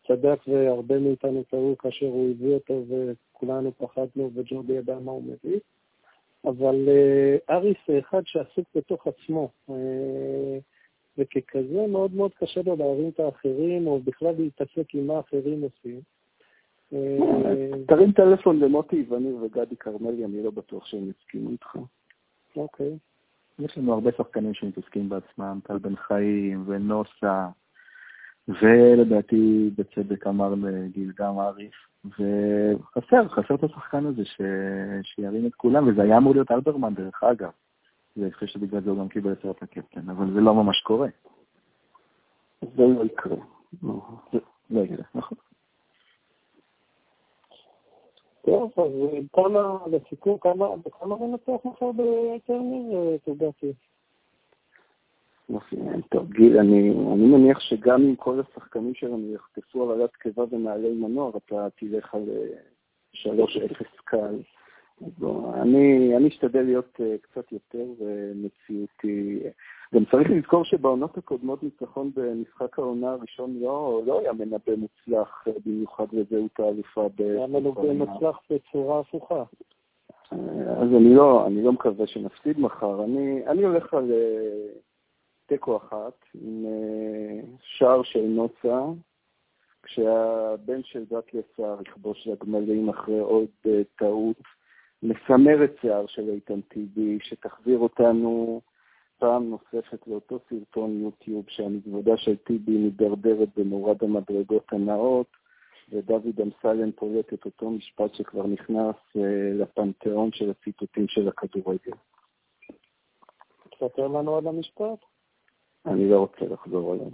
צדק 0.06 0.38
והרבה 0.48 0.98
מאיתנו 0.98 1.42
טעו 1.42 1.74
כאשר 1.78 2.06
הוא 2.06 2.30
הביא 2.30 2.54
אותו 2.54 2.84
וכולנו 3.43 3.72
פחדנו 3.78 4.30
וג'ורדי 4.34 4.72
ידע 4.72 4.99
מה 4.99 5.12
הוא 5.12 5.22
מביא. 5.22 5.59
אבל 6.45 6.88
uh, 6.88 7.53
אריס 7.55 7.76
זה 7.88 7.99
אחד 7.99 8.22
שעסוק 8.24 8.66
בתוך 8.74 9.07
עצמו, 9.07 9.51
uh, 9.70 9.72
וככזה 11.18 11.86
מאוד 11.88 12.14
מאוד 12.14 12.30
קשה 12.34 12.61
לו 12.66 12.76
להרים 12.76 13.09
את 13.09 13.20
האחרים 13.20 13.86
או 13.86 14.01
בכלל 14.01 14.34
להתעסק 14.38 14.95
עם 14.95 15.07
מה 15.07 15.20
אחרים 15.20 15.62
עושים. 15.62 16.01
תרים 17.86 18.12
טלפון 18.12 18.61
למוטי 18.61 19.05
וניר 19.09 19.36
וגדי 19.36 19.76
כרמלי, 19.76 20.24
אני 20.24 20.43
לא 20.43 20.51
בטוח 20.51 20.86
שהם 20.86 21.11
יסכימו 21.11 21.51
איתך. 21.51 21.76
אוקיי. 22.57 22.99
יש 23.59 23.78
לנו 23.78 23.93
הרבה 23.93 24.11
שחקנים 24.16 24.55
שמתעסקים 24.55 25.09
בעצמם, 25.09 25.59
טל 25.64 25.78
בן 25.78 25.97
חיים 25.97 26.64
ונוסה, 26.66 27.49
ולדעתי 28.49 29.70
בצדק 29.76 30.26
אמר 30.26 30.55
לגיל 30.55 31.12
גם 31.16 31.38
אריף, 31.38 31.74
וחסר, 32.05 33.28
חסר 33.28 33.55
את 33.55 33.64
השחקן 33.64 34.07
הזה 34.07 34.24
ש... 34.24 34.40
שירים 35.03 35.46
את 35.46 35.55
כולם, 35.55 35.88
וזה 35.88 36.03
היה 36.03 36.16
אמור 36.16 36.34
להיות 36.34 36.50
אלברמן 36.50 36.94
דרך 36.94 37.22
אגב. 37.22 37.50
ואני 38.16 38.32
חושב 38.32 38.46
שבגלל 38.46 38.80
זה 38.80 38.90
הוא 38.90 38.98
גם 38.98 39.09
קיבל 39.09 39.32
את 39.32 39.62
הקפטן, 39.62 40.11
אבל 40.11 40.32
זה 40.34 40.40
לא 40.40 40.55
ממש 40.55 40.80
קורה. 40.80 41.09
זה 42.62 42.82
לא 42.82 43.05
יקרה. 43.05 43.36
לא 44.70 44.80
יקרה, 44.80 45.05
נכון. 45.14 45.38
טוב, 48.44 48.72
אז 48.76 48.92
כמה, 49.32 49.78
לסיכום, 49.86 50.38
כמה, 50.38 50.76
בכמה 50.76 51.16
מנצח 51.16 51.64
מחר 51.64 51.90
בטרניר, 51.92 53.18
תוגתי? 53.24 53.72
טוב, 53.72 53.91
גיל, 56.30 56.59
אני, 56.59 56.90
אני 56.90 57.26
מניח 57.26 57.61
שגם 57.61 58.03
אם 58.03 58.16
כל 58.16 58.40
השחקנים 58.40 58.94
שלנו 58.94 59.32
יחטפו 59.34 59.90
על 59.90 60.00
עלת 60.00 60.16
קיבה 60.16 60.44
ונעלי 60.50 60.94
מנוע, 60.94 61.30
אתה 61.36 61.66
תלך 61.76 62.14
על 62.14 62.22
3-0 63.14 63.28
אה, 63.30 63.68
קל. 64.05 64.38
בוא, 65.18 65.55
אני, 65.55 66.16
אני 66.16 66.28
אשתדל 66.28 66.62
להיות 66.62 67.00
uh, 67.00 67.03
קצת 67.22 67.53
יותר 67.53 67.84
uh, 67.98 68.03
מציאותי. 68.34 69.40
גם 69.94 70.05
צריך 70.05 70.30
לזכור 70.30 70.64
שבעונות 70.64 71.18
הקודמות 71.18 71.62
ניצחון 71.62 72.11
במשחק 72.14 72.78
העונה 72.78 73.11
הראשון 73.11 73.57
לא, 73.61 74.03
לא 74.07 74.20
היה 74.20 74.32
מנבא 74.32 74.76
מוצלח 74.76 75.44
uh, 75.48 75.50
במיוחד 75.66 76.07
לזהות 76.12 76.61
האלופה. 76.61 77.09
היה 77.18 77.46
מנבא 77.46 77.92
מוצלח 77.92 78.38
בצורה 78.50 79.00
הפוכה. 79.00 79.42
אז 80.80 80.88
אני 80.96 81.14
לא, 81.14 81.46
אני 81.46 81.62
לא 81.62 81.72
מקווה 81.72 82.07
שנפסיד 82.07 82.61
מחר. 82.61 83.05
אני, 83.05 83.46
אני 83.46 83.64
הולך 83.64 83.94
על 83.94 84.11
uh, 84.11 84.91
תיקו 85.47 85.76
אחת 85.76 86.24
עם 86.34 86.64
uh, 86.66 87.47
שער 87.61 88.03
של 88.03 88.22
נוצה, 88.22 88.84
כשהבן 89.82 90.82
של 90.82 91.05
דקיה 91.05 91.43
סער 91.57 91.82
יכבוש 91.88 92.26
לגמלים 92.26 92.88
אחרי 92.88 93.18
עוד 93.18 93.49
uh, 93.66 93.70
טעות. 93.99 94.36
מסמר 95.03 95.64
את 95.64 95.76
שיער 95.80 96.07
של 96.07 96.28
איתן 96.28 96.61
טיבי, 96.61 97.18
שתחזיר 97.22 97.78
אותנו 97.78 98.61
פעם 99.18 99.51
נוספת 99.51 100.07
לאותו 100.07 100.38
סרטון 100.49 101.01
יוטיוב 101.01 101.45
שהמזוודה 101.49 102.16
של 102.16 102.36
טיבי 102.36 102.78
מידרדרת 102.78 103.49
במורד 103.57 104.05
המדרגות 104.05 104.72
הנאות, 104.72 105.26
ודוד 105.88 106.40
אמסלם 106.40 106.93
פולט 106.93 107.32
את 107.32 107.45
אותו 107.45 107.70
משפט 107.70 108.14
שכבר 108.14 108.47
נכנס 108.47 108.97
uh, 109.16 109.20
לפנתיאון 109.55 110.32
של 110.32 110.51
הציטוטים 110.51 111.09
של 111.09 111.28
הכדורגל. 111.28 111.93
תספר 113.70 114.09
לנו 114.09 114.36
על 114.36 114.47
המשפט? 114.47 114.99
אני 115.86 116.10
לא 116.10 116.18
רוצה 116.18 116.44
לחזור 116.44 116.92
עליו. 116.92 117.10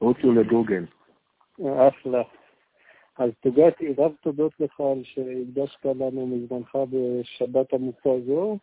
רוצו 0.00 0.32
לגוגל. 0.32 0.84
אחלה. 1.60 2.22
אז 3.18 3.30
תוגעתי, 3.40 3.94
רב 3.98 4.12
תודות 4.20 4.52
לך 4.60 4.80
על 4.80 5.04
שהקדשת 5.04 5.84
לנו 5.84 6.26
מזמנך 6.26 6.78
בשבת 6.90 7.74
עמוקה 7.74 8.10
זו, 8.26 8.58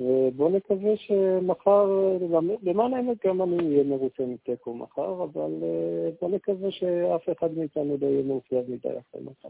ובוא 0.00 0.50
נקווה 0.50 0.96
שמחר, 0.96 2.16
למען 2.62 2.94
האמת 2.94 3.26
גם 3.26 3.42
אני 3.42 3.58
אהיה 3.58 3.84
מרוצה 3.84 4.22
מתיקו 4.26 4.74
מחר, 4.74 5.24
אבל 5.24 5.50
אה, 5.62 6.10
בוא 6.20 6.30
נקווה 6.30 6.70
שאף 6.70 7.28
אחד 7.38 7.52
מאיתנו 7.56 7.96
לא 8.00 8.06
יהיה 8.06 8.22
מאופיין 8.22 8.64
מדי 8.68 8.88
אחרי 8.88 9.20
מחר. 9.22 9.48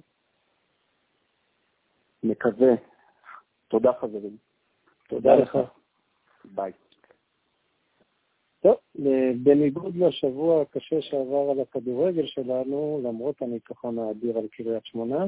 מקווה. 2.22 2.74
תודה 3.68 3.92
חברים. 3.92 4.36
תודה 5.08 5.34
לך. 5.34 5.58
ביי. 6.44 6.72
טוב, 8.60 8.76
בניגוד 9.42 9.96
לשבוע 9.96 10.62
הקשה 10.62 11.02
שעבר 11.02 11.50
על 11.50 11.60
הכדורגל 11.60 12.26
שלנו, 12.26 13.00
למרות 13.04 13.42
הניצחון 13.42 13.98
האדיר 13.98 14.38
על 14.38 14.46
קריית 14.50 14.86
שמונה, 14.86 15.26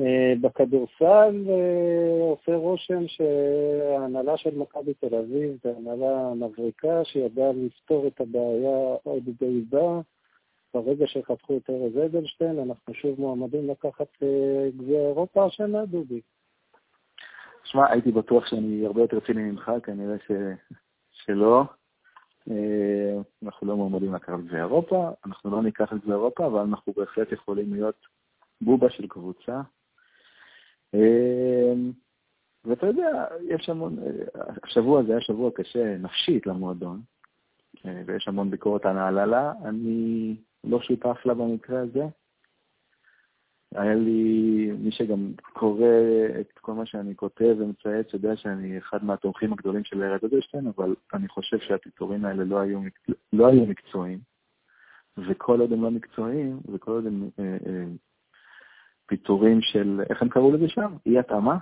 אה, 0.00 0.32
בכדורסל 0.40 1.44
אה, 1.48 2.20
עושה 2.20 2.56
רושם 2.56 3.08
שההנהלה 3.08 4.36
של 4.36 4.58
מכבי 4.58 4.94
תל 4.94 5.14
אביב 5.14 5.58
זו 5.64 5.70
הנהלה 5.76 6.34
מבריקה 6.34 7.04
שידעה 7.04 7.52
לפתור 7.52 8.06
את 8.06 8.20
הבעיה 8.20 8.96
עוד 9.02 9.22
בידה. 9.40 10.00
ברגע 10.74 11.06
שחתכו 11.06 11.56
את 11.56 11.70
ארז 11.70 12.04
אדלשטיין, 12.04 12.58
אנחנו 12.58 12.94
שוב 12.94 13.20
מועמדים 13.20 13.70
לקחת 13.70 14.08
אה, 14.22 14.68
גביע 14.76 15.00
אירופה 15.00 15.44
השנה, 15.44 15.86
דובי. 15.86 16.20
שמע, 17.64 17.90
הייתי 17.90 18.12
בטוח 18.12 18.46
שאני 18.46 18.86
הרבה 18.86 19.00
יותר 19.00 19.20
ציני 19.20 19.42
ממך, 19.42 19.72
כנראה 19.82 20.16
ש... 20.28 20.30
שלא. 21.12 21.62
אה, 22.50 23.20
אנחנו 23.42 23.66
לא 23.66 23.76
מועמדים 23.76 24.14
לקחת 24.14 24.38
את 24.38 24.50
זה 24.50 24.56
אירופה, 24.56 25.10
אנחנו 25.26 25.50
לא 25.50 25.62
ניקח 25.62 25.92
את 25.92 26.02
זה 26.06 26.12
אירופה, 26.12 26.46
אבל 26.46 26.60
אנחנו 26.60 26.92
בהחלט 26.96 27.32
יכולים 27.32 27.74
להיות 27.74 28.06
בובה 28.60 28.90
של 28.90 29.06
קבוצה. 29.06 29.60
אה, 30.94 31.72
ואתה 32.64 32.86
יודע, 32.86 33.24
יש 33.48 33.68
המון, 33.68 33.96
השבוע 34.62 35.00
הזה 35.00 35.12
היה 35.12 35.20
שבוע 35.20 35.50
קשה 35.54 35.96
נפשית 35.98 36.46
למועדון, 36.46 37.00
אה, 37.86 38.02
ויש 38.06 38.28
המון 38.28 38.50
ביקורת 38.50 38.86
על 38.86 38.98
ההעללה, 38.98 39.52
אני 39.64 40.36
לא 40.64 40.80
שותף 40.80 41.16
לה 41.24 41.34
במקרה 41.34 41.80
הזה. 41.80 42.04
היה 43.74 43.94
לי, 43.94 44.70
מי 44.78 44.92
שגם 44.92 45.32
קורא 45.52 45.86
את 46.40 46.58
כל 46.58 46.72
מה 46.72 46.86
שאני 46.86 47.16
כותב 47.16 47.56
ומצייץ, 47.58 48.14
יודע 48.14 48.36
שאני 48.36 48.78
אחד 48.78 49.04
מהתומכים 49.04 49.52
הגדולים 49.52 49.84
של 49.84 50.02
ארד 50.02 50.24
אדלשטיין, 50.24 50.66
אבל 50.66 50.94
אני 51.14 51.28
חושב 51.28 51.58
שהפיטורים 51.58 52.24
האלה 52.24 52.44
לא 52.44 52.60
היו, 52.60 52.80
לא 53.32 53.46
היו 53.46 53.66
מקצועיים. 53.66 54.18
וכל 55.28 55.60
עוד 55.60 55.72
הם 55.72 55.82
לא 55.82 55.90
מקצועיים, 55.90 56.60
וכל 56.72 56.90
עוד 56.90 57.06
הם 57.06 57.30
אה, 57.38 57.56
אה, 57.66 57.84
פיטורים 59.06 59.58
של, 59.60 60.00
איך 60.10 60.22
הם 60.22 60.28
קראו 60.28 60.52
לזה 60.52 60.68
שם? 60.68 60.96
אי 61.06 61.18
התאמה, 61.18 61.56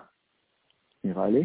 נראה 1.05 1.29
לי. 1.29 1.45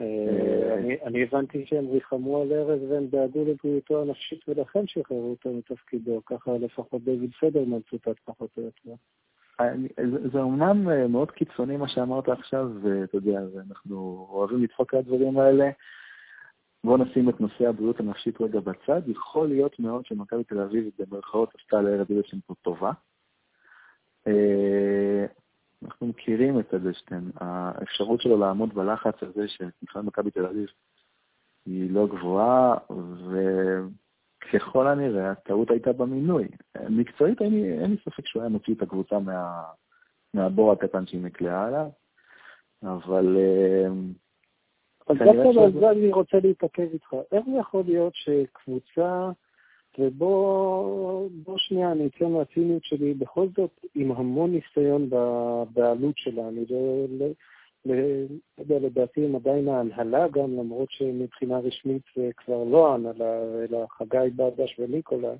אה, 0.00 0.98
אני 1.04 1.22
הבנתי 1.22 1.66
שהם 1.66 1.86
ריחמו 1.86 2.42
על 2.42 2.52
ארז 2.52 2.82
והם 2.82 3.06
דאגו 3.06 3.44
לבריאותו 3.44 4.02
הנפשית 4.02 4.48
ולכן 4.48 4.86
שחררו 4.86 5.30
אותו 5.30 5.52
מתפקידו, 5.52 6.20
ככה 6.26 6.50
לפחות 6.60 7.04
דיוויד 7.04 7.34
פדרמן 7.40 7.80
צוטט 7.90 8.18
פחות 8.24 8.50
או 8.56 8.62
יותר. 8.62 8.94
זה 10.32 10.38
אומנם 10.38 10.88
אה, 10.90 11.08
מאוד 11.08 11.30
קיצוני 11.30 11.76
מה 11.76 11.88
שאמרת 11.88 12.28
עכשיו, 12.28 12.70
ואתה 12.82 13.16
יודע, 13.16 13.40
אנחנו 13.68 14.26
אוהבים 14.30 14.62
לדפוק 14.62 14.94
על 14.94 15.00
הדברים 15.00 15.38
האלה. 15.38 15.70
בואו 16.84 16.96
נשים 16.96 17.28
את 17.28 17.40
נושא 17.40 17.68
הבריאות 17.68 18.00
הנפשית 18.00 18.40
רגע 18.40 18.60
בצד. 18.60 19.08
יכול 19.08 19.48
להיות 19.48 19.80
מאוד 19.80 20.06
שמכבי 20.06 20.44
תל 20.44 20.60
אביב 20.60 20.90
במרכאות 20.98 21.52
עשתה 21.60 21.82
לערב 21.82 22.06
איזשהם 22.10 22.40
פה 22.46 22.54
טובה. 22.62 22.92
אה, 24.26 25.26
אנחנו 25.84 26.06
מכירים 26.06 26.60
את 26.60 26.74
אדלשטיין, 26.74 27.30
האפשרות 27.40 28.20
שלו 28.20 28.38
לעמוד 28.38 28.74
בלחץ 28.74 29.14
הזה 29.22 29.48
שמבחינת 29.48 30.04
מכבי 30.04 30.30
תל 30.30 30.46
אביב 30.46 30.66
היא 31.66 31.90
לא 31.90 32.06
גבוהה, 32.06 32.74
וככל 34.52 34.86
הנראה 34.86 35.30
הטעות 35.30 35.70
הייתה 35.70 35.92
במינוי. 35.92 36.48
מקצועית 36.90 37.42
אין 37.42 37.52
לי, 37.52 37.72
אין 37.72 37.90
לי 37.90 37.96
ספק 37.96 38.26
שהוא 38.26 38.42
היה 38.42 38.48
מוציא 38.48 38.74
את 38.74 38.82
הקבוצה 38.82 39.18
מה, 39.18 39.62
מהבור 40.34 40.72
הקטן 40.72 41.06
שהיא 41.06 41.22
נקלעה 41.22 41.66
עליו, 41.66 41.88
אבל... 42.82 43.36
אה, 43.36 43.88
אבל 45.08 45.24
דווקא 45.24 45.60
על 45.60 45.72
זה 45.72 45.90
אני 45.90 46.12
רוצה 46.12 46.36
להתעכב 46.42 46.88
איתך. 46.92 47.14
איך 47.32 47.44
זה 47.46 47.58
יכול 47.58 47.82
להיות 47.86 48.12
שקבוצה 48.14 49.30
ובוא 49.98 51.58
שנייה, 51.58 51.92
אני 51.92 52.06
אצא 52.06 52.24
מהציניות 52.24 52.84
שלי, 52.84 53.14
בכל 53.14 53.46
זאת, 53.56 53.70
עם 53.94 54.12
המון 54.12 54.52
ניסיון 54.52 55.10
בבעלות 55.10 56.14
שלה, 56.18 56.48
אני 56.48 56.64
לא, 56.70 57.06
לא, 57.18 57.26
לדעתי 58.68 59.24
הם 59.24 59.36
עדיין 59.36 59.68
ההנהלה 59.68 60.28
גם, 60.28 60.56
למרות 60.58 60.90
שמבחינה 60.90 61.58
רשמית 61.58 62.02
זה 62.16 62.30
כבר 62.36 62.64
לא 62.64 62.90
ההנהלה, 62.90 63.42
אלא 63.64 63.86
חגי 63.90 64.30
בדש 64.36 64.78
וניקולה, 64.78 65.34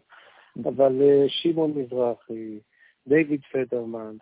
אבל 0.65 1.03
אה, 1.03 1.25
שמעון 1.29 1.73
מזרחי, 1.77 2.59
דיוויד 3.07 3.41
פדרמן, 3.53 4.17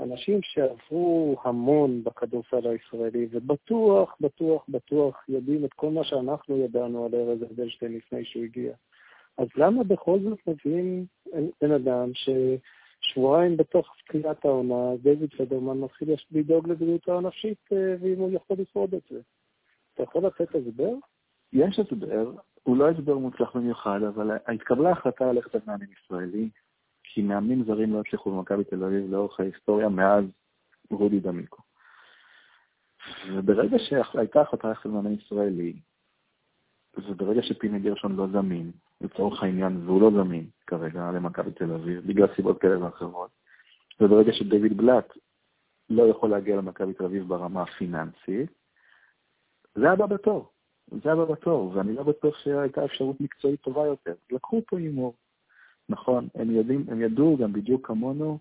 אנשים 0.00 0.38
שעברו 0.42 1.36
המון 1.44 2.04
בכדורסל 2.04 2.68
הישראלי, 2.68 3.26
ובטוח, 3.30 4.16
בטוח, 4.20 4.64
בטוח 4.68 5.24
יודעים 5.28 5.64
את 5.64 5.72
כל 5.72 5.90
מה 5.90 6.04
שאנחנו 6.04 6.56
ידענו 6.56 7.04
על 7.04 7.14
ארז 7.14 7.42
אדלשטיין 7.42 7.92
לפני 7.96 8.24
שהוא 8.24 8.44
הגיע. 8.44 8.72
אז 9.38 9.48
למה 9.56 9.84
בכל 9.84 10.18
זאת 10.20 10.38
מביאים 10.46 11.06
בן 11.60 11.72
אדם 11.72 12.10
ששבועיים 13.04 13.56
בתוך 13.56 13.96
תחילת 14.08 14.44
העונה, 14.44 14.96
דיוויד 15.02 15.34
פדרמן 15.34 15.78
מתחיל 15.78 16.08
לדאוג 16.30 16.68
לבריאותו 16.68 17.18
הנפשית, 17.18 17.58
אה, 17.72 17.94
ואם 18.00 18.18
הוא 18.18 18.30
יכול 18.32 18.56
לשרוד 18.60 18.94
את 18.94 19.02
זה? 19.10 19.20
אתה 19.94 20.02
יכול 20.02 20.26
לתת 20.26 20.54
הסבר? 20.54 20.94
יש 21.52 21.78
הסבר, 21.78 22.32
הוא 22.62 22.76
לא 22.76 22.90
הסבר 22.90 23.18
מוצלח 23.18 23.56
במיוחד, 23.56 24.02
אבל 24.02 24.30
התקבלה 24.46 24.90
החלטה 24.90 25.32
ללכת 25.32 25.54
על 25.54 25.60
מאמין 25.66 25.88
ישראלי, 25.92 26.48
כי 27.02 27.22
מאמנים 27.22 27.64
זרים 27.64 27.92
לא 27.92 28.00
הצליחו 28.00 28.30
במכבי 28.30 28.64
תל 28.64 28.84
אביב 28.84 29.10
לאורך 29.10 29.40
ההיסטוריה 29.40 29.88
מאז 29.88 30.24
רודי 30.90 31.20
דמיקו. 31.20 31.62
וברגע 33.32 33.76
שהייתה 33.78 34.40
החלטה 34.40 34.68
ללכת 34.68 34.86
על 34.86 34.92
מאמן 34.92 35.12
ישראלי, 35.12 35.76
וברגע 36.96 37.42
שפיני 37.42 37.78
גרשון 37.78 38.16
לא 38.16 38.26
זמין, 38.32 38.72
לצורך 39.00 39.42
העניין, 39.42 39.86
והוא 39.86 40.00
לא 40.00 40.10
זמין 40.10 40.46
כרגע 40.66 41.10
למכבי 41.10 41.50
תל 41.50 41.72
אביב, 41.72 42.06
בגלל 42.06 42.28
סיבות 42.36 42.60
כאלה 42.60 42.84
ואחרות. 42.84 43.30
וברגע 44.00 44.32
שדייוויד 44.32 44.76
בלאט 44.76 45.12
לא 45.90 46.02
יכול 46.02 46.30
להגיע 46.30 46.56
למכבי 46.56 46.92
תל 46.92 47.04
אביב 47.04 47.28
ברמה 47.28 47.62
הפיננסית, 47.62 48.50
זה 49.74 49.90
הבא 49.90 50.06
בתור. 50.06 50.50
זה 51.02 51.12
הבא 51.12 51.24
בתור, 51.24 51.72
ואני 51.74 51.94
לא 51.94 52.02
בטוח 52.02 52.38
שהייתה 52.38 52.84
אפשרות 52.84 53.20
מקצועית 53.20 53.60
טובה 53.60 53.86
יותר. 53.86 54.14
לקחו 54.30 54.62
פה 54.66 54.78
הימור. 54.78 55.14
נכון, 55.88 56.28
הם, 56.34 56.50
יודעים, 56.50 56.84
הם 56.88 57.00
ידעו 57.00 57.36
גם 57.36 57.52
בדיוק 57.52 57.86
כמונו 57.86 58.38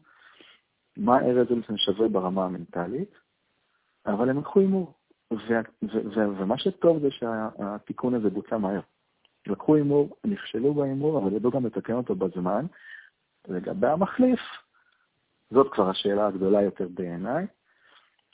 מה 0.98 1.20
ארז 1.20 1.52
אלסון 1.52 1.78
שווה 1.78 2.08
ברמה 2.08 2.46
המנטלית, 2.46 3.12
אבל 4.06 4.30
הם 4.30 4.40
לקחו 4.40 4.60
הימור. 4.60 4.94
ומה 6.38 6.58
שטוב 6.58 7.00
זה 7.00 7.12
שהתיקון 7.12 8.14
הזה 8.14 8.30
בוצע 8.30 8.58
מהר. 8.58 8.82
לקחו 9.48 9.76
הימור, 9.76 10.18
נכשלו 10.24 10.74
בהימור, 10.74 11.20
אבל 11.20 11.34
ידעו 11.34 11.52
גם 11.52 11.66
לתקן 11.66 11.94
אותו 11.94 12.16
בזמן. 12.16 12.66
לגבי 13.48 13.88
המחליף, 13.88 14.40
זאת 15.52 15.74
כבר 15.74 15.90
השאלה 15.90 16.28
הגדולה 16.28 16.62
יותר 16.62 16.88
בעיניי, 16.88 17.48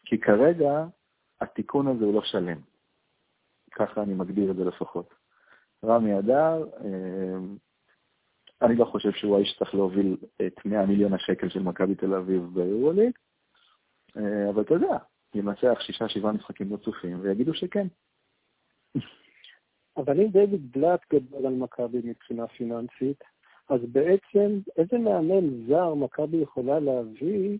כי 0.06 0.20
כרגע 0.20 0.86
התיקון 1.41 1.88
הזה 1.88 2.06
הוא 2.06 2.14
לא 2.14 2.22
שלם. 2.22 2.58
ככה 3.72 4.04
אני 4.04 4.14
מגדיר 4.14 4.52
את 4.52 4.56
זה 4.56 4.66
לפחות. 4.66 5.14
רמי 5.86 6.20
אדר, 6.20 6.64
אה, 6.84 7.38
אני 8.62 8.76
לא 8.76 8.86
חושב 8.86 9.12
שהוא 9.12 9.36
האיש 9.36 9.50
שצריך 9.50 9.76
להוביל 9.76 10.18
את 10.47 10.66
100 10.66 10.86
מיליון 10.86 11.14
השקל 11.14 11.50
של 11.50 11.64
מכבי 11.64 11.95
תל 11.95 12.14
אביב 12.14 12.43
ביורוליג, 12.54 13.12
אה, 14.18 14.50
אבל 14.50 14.62
אתה 14.62 14.74
יודע, 14.74 14.97
ינצח 15.36 15.82
שישה, 15.82 16.09
שבעה 16.09 16.32
משחקים 16.32 16.73
רצופים, 16.73 17.19
ויגידו 17.21 17.53
שכן. 17.53 17.88
אבל 19.97 20.21
אם 20.21 20.27
דיוויד 20.27 20.71
בלאט 20.71 21.01
גדול 21.13 21.45
על 21.45 21.53
מכבי 21.53 21.97
מבחינה 22.03 22.47
פיננסית, 22.47 23.23
אז 23.69 23.82
בעצם 23.91 24.59
איזה 24.77 24.97
מאמן 24.97 25.67
זר 25.67 25.93
מכבי 25.93 26.38
יכולה 26.38 26.80
להביא 26.80 27.57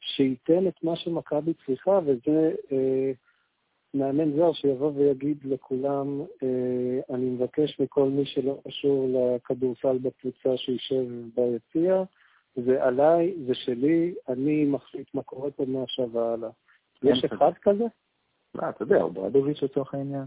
שייתן 0.00 0.66
את 0.68 0.84
מה 0.84 0.96
שמכבי 0.96 1.52
צריכה, 1.66 2.00
וזה 2.04 2.52
אה, 2.72 3.12
מאמן 3.94 4.36
זר 4.36 4.52
שיבוא 4.52 4.92
ויגיד 4.94 5.44
לכולם, 5.44 6.20
אה, 6.42 7.14
אני 7.14 7.24
מבקש 7.24 7.80
מכל 7.80 8.08
מי 8.08 8.26
שלא 8.26 8.58
קשור 8.68 9.08
לכדורסל 9.08 9.98
בקבוצה 9.98 10.56
שישב 10.56 11.04
ביציע, 11.34 12.02
זה 12.56 12.84
עליי, 12.84 13.34
זה 13.46 13.54
שלי, 13.54 14.14
אני 14.28 14.64
מחליט 14.64 15.14
מה 15.14 15.22
קורה 15.22 15.50
פה 15.50 15.64
מעכשיו 15.64 16.12
והלאה. 16.12 16.50
יש 17.02 17.24
אחד 17.24 17.52
כזה? 17.62 17.84
לא, 18.54 18.68
אתה 18.68 18.82
יודע, 18.82 19.02
הוא 19.02 19.12
ברדוביץ' 19.12 19.62
לצורך 19.62 19.94
העניין. 19.94 20.24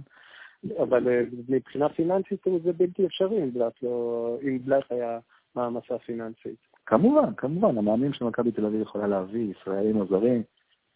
אבל 0.83 1.07
אה, 1.07 1.21
מבחינה 1.49 1.89
פיננסית 1.89 2.47
זה 2.63 2.73
בלתי 2.73 3.05
אפשרי 3.05 3.43
אם 3.43 3.53
בלאט, 3.53 3.83
לא, 3.83 4.37
אם 4.41 4.59
בלאט 4.65 4.91
היה 4.91 5.19
מעמסה 5.55 5.99
פיננסית. 5.99 6.67
כמובן, 6.85 7.33
כמובן, 7.37 7.77
המאמנים 7.77 8.13
שמכבי 8.13 8.51
תל 8.51 8.65
אביב 8.65 8.81
יכולה 8.81 9.07
להביא, 9.07 9.51
ישראלים 9.51 9.97
או 9.97 10.05
זרים, 10.05 10.43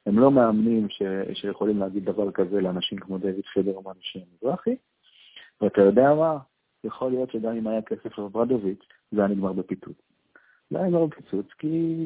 הם 0.06 0.20
לא 0.20 0.32
מאמנים 0.32 0.90
ש, 0.90 1.02
שיכולים 1.34 1.80
להגיד 1.80 2.06
דבר 2.06 2.32
כזה 2.32 2.62
לאנשים 2.62 2.98
כמו 2.98 3.18
דיוויד 3.18 3.46
פדרמן 3.56 3.92
מזרחי, 4.34 4.76
ואתה 5.62 5.82
יודע 5.82 6.14
מה? 6.14 6.38
יכול 6.84 7.12
להיות 7.12 7.32
שגם 7.32 7.56
אם 7.56 7.68
היה 7.68 7.82
כסף 7.82 8.18
לברדוביץ', 8.18 8.84
זה 9.12 9.20
היה 9.22 9.28
נגמר 9.28 9.54
בפיצוץ. 9.54 9.98
זה 10.70 10.78
היה 10.78 10.88
נגמר 10.88 11.06
בפיצוץ 11.06 11.46
כי, 11.58 12.06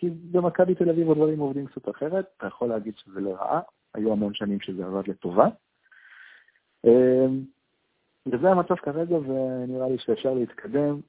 כי 0.00 0.10
במכבי 0.10 0.74
תל 0.74 0.90
אביב 0.90 1.10
הדברים 1.10 1.38
עובדים 1.38 1.66
קצת 1.66 1.88
אחרת, 1.88 2.26
אתה 2.36 2.46
יכול 2.46 2.68
להגיד 2.68 2.94
שזה 2.96 3.20
לרעה, 3.20 3.60
היו 3.94 4.12
המון 4.12 4.34
שנים 4.34 4.60
שזה 4.60 4.86
עבד 4.86 5.08
לטובה, 5.08 5.46
אמ, 6.84 7.42
וזה 8.26 8.50
המצב 8.50 8.74
כרגע, 8.74 9.16
ונראה 9.16 9.88
לי 9.88 9.98
שאפשר 9.98 10.34
להתקדם, 10.34 11.00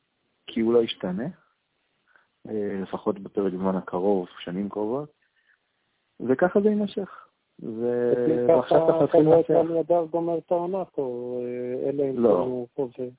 כי 0.47 0.59
הוא 0.59 0.73
לא 0.73 0.83
ישתנה, 0.83 1.27
אה, 2.49 2.79
לפחות 2.81 3.19
בפרק 3.19 3.53
זמן 3.53 3.75
הקרוב, 3.75 4.27
שנים 4.39 4.69
קרובות, 4.69 5.11
וככה 6.19 6.61
זה 6.61 6.69
יימשך. 6.69 7.25
ועכשיו 7.59 8.87
צריך 8.87 9.01
להתחיל 9.01 9.21
לנצח. 9.21 9.47
ככה 9.47 9.63
נדב 9.63 10.09
גומר 10.09 10.37
את 10.37 10.51
העונה 10.51 10.85
פה, 10.85 11.37
אה, 11.41 11.89
אלא 11.89 12.03
אם 12.03 12.19
לא. 12.19 12.39
הוא 12.39 12.67
חוזה. 12.75 13.09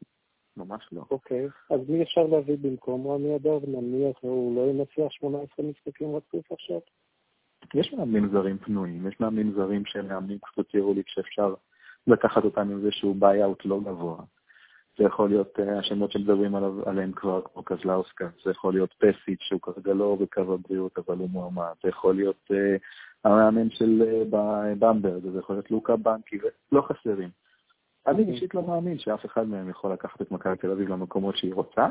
ממש 0.64 0.88
לא. 0.92 1.02
אוקיי, 1.10 1.48
אז 1.70 1.80
מי 1.88 2.02
אפשר 2.02 2.26
להביא 2.26 2.56
במקום 2.60 3.06
רמי 3.06 3.36
אדר? 3.36 3.58
נניח 3.66 4.16
הוא 4.20 4.56
לא 4.56 4.70
ינצח 4.70 5.12
18 5.12 5.66
משחקים 5.66 6.16
רצוף 6.16 6.52
עכשיו? 6.52 6.80
יש 7.74 7.92
מאמנים 7.92 8.28
זרים 8.32 8.58
פנויים, 8.58 9.06
יש 9.06 9.20
מאמנים 9.20 9.52
זרים 9.52 9.84
שהם 9.84 10.08
מאמנים 10.08 10.38
קצת 10.38 10.74
יורוליג 10.74 11.08
שאפשר 11.08 11.54
לקחת 12.06 12.44
אותם 12.44 12.60
עם 12.60 12.78
איזשהו 12.78 13.14
buy-out 13.14 13.64
לא 13.64 13.80
גבוה. 13.80 14.22
זה 14.98 15.04
יכול 15.04 15.28
להיות 15.28 15.58
אה, 15.58 15.78
השמות 15.78 16.12
שמדברים 16.12 16.54
עליו, 16.54 16.88
עליהם 16.88 17.12
כבר, 17.12 17.40
כמו 17.52 17.62
קזלאוסקאס, 17.62 18.28
זה 18.44 18.50
יכול 18.50 18.72
להיות 18.72 18.94
פשיץ', 18.98 19.40
שהוא 19.40 19.60
כרגע 19.60 19.94
לא 19.94 20.16
בקו 20.20 20.54
הבריאות, 20.54 20.98
אבל 20.98 21.18
הוא 21.18 21.30
מועמד, 21.30 21.72
זה 21.82 21.88
יכול 21.88 22.14
להיות 22.14 22.50
אה, 22.50 22.80
המאמן 23.24 23.70
של 23.70 24.02
אה, 24.02 24.34
במברג, 24.78 25.22
זה 25.32 25.38
יכול 25.38 25.56
להיות 25.56 25.70
לוקה 25.70 25.96
בנקי, 25.96 26.38
ולא 26.72 26.82
חסרים. 26.82 27.28
אני 28.06 28.18
אוקיי. 28.18 28.34
אישית 28.34 28.54
לא 28.54 28.62
מאמין 28.62 28.98
שאף 28.98 29.26
אחד 29.26 29.48
מהם 29.48 29.68
יכול 29.68 29.92
לקחת 29.92 30.22
את 30.22 30.30
מכבי 30.30 30.56
תל 30.56 30.70
אביב 30.70 30.88
למקומות 30.88 31.36
שהיא 31.36 31.54
רוצה. 31.54 31.86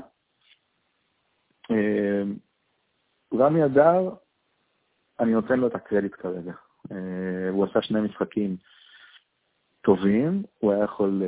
רמי 3.33 3.65
אדר, 3.65 4.09
אני 5.19 5.31
נותן 5.31 5.59
לו 5.59 5.67
את 5.67 5.75
הקרדיט 5.75 6.15
כרגע. 6.15 6.53
הוא 7.51 7.65
עשה 7.65 7.81
שני 7.81 8.01
משחקים 8.01 8.57
טובים, 9.81 10.43
הוא 10.59 10.71
היה 10.71 10.83
יכול, 10.83 11.23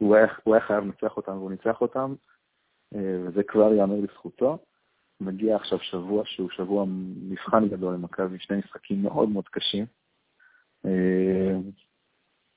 הוא 0.00 0.16
היה, 0.16 0.26
הוא 0.44 0.54
היה 0.54 0.66
חייב 0.66 0.84
לנצח 0.84 1.16
אותם 1.16 1.32
והוא 1.32 1.50
ניצח 1.50 1.80
אותם, 1.80 2.14
וזה 2.94 3.42
כבר 3.42 3.72
ייאמר 3.72 3.96
לזכותו. 4.00 4.58
מגיע 5.20 5.56
עכשיו 5.56 5.78
שבוע 5.78 6.22
שהוא 6.24 6.50
שבוע 6.50 6.84
מבחן 7.28 7.68
גדול 7.68 7.94
למכבי, 7.94 8.38
שני 8.38 8.56
משחקים 8.56 9.02
מאוד 9.02 9.28
מאוד 9.28 9.48
קשים. 9.48 9.86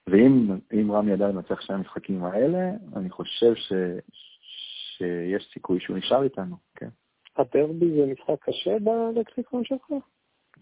ואם 0.08 0.92
רמי 0.92 1.12
ידע 1.12 1.28
לנצח 1.28 1.62
שני 1.62 1.76
המשחקים 1.76 2.24
האלה, 2.24 2.72
אני 2.96 3.10
חושב 3.10 3.56
ש, 3.56 3.74
שיש 4.98 5.50
סיכוי 5.54 5.80
שהוא 5.80 5.98
נשאר 5.98 6.24
איתנו, 6.24 6.56
כן. 6.76 6.90
הדרבי 7.38 7.92
זה 7.92 8.06
משחק 8.06 8.44
קשה 8.44 8.78
בלקסיקון 8.80 9.64
שלך? 9.64 9.92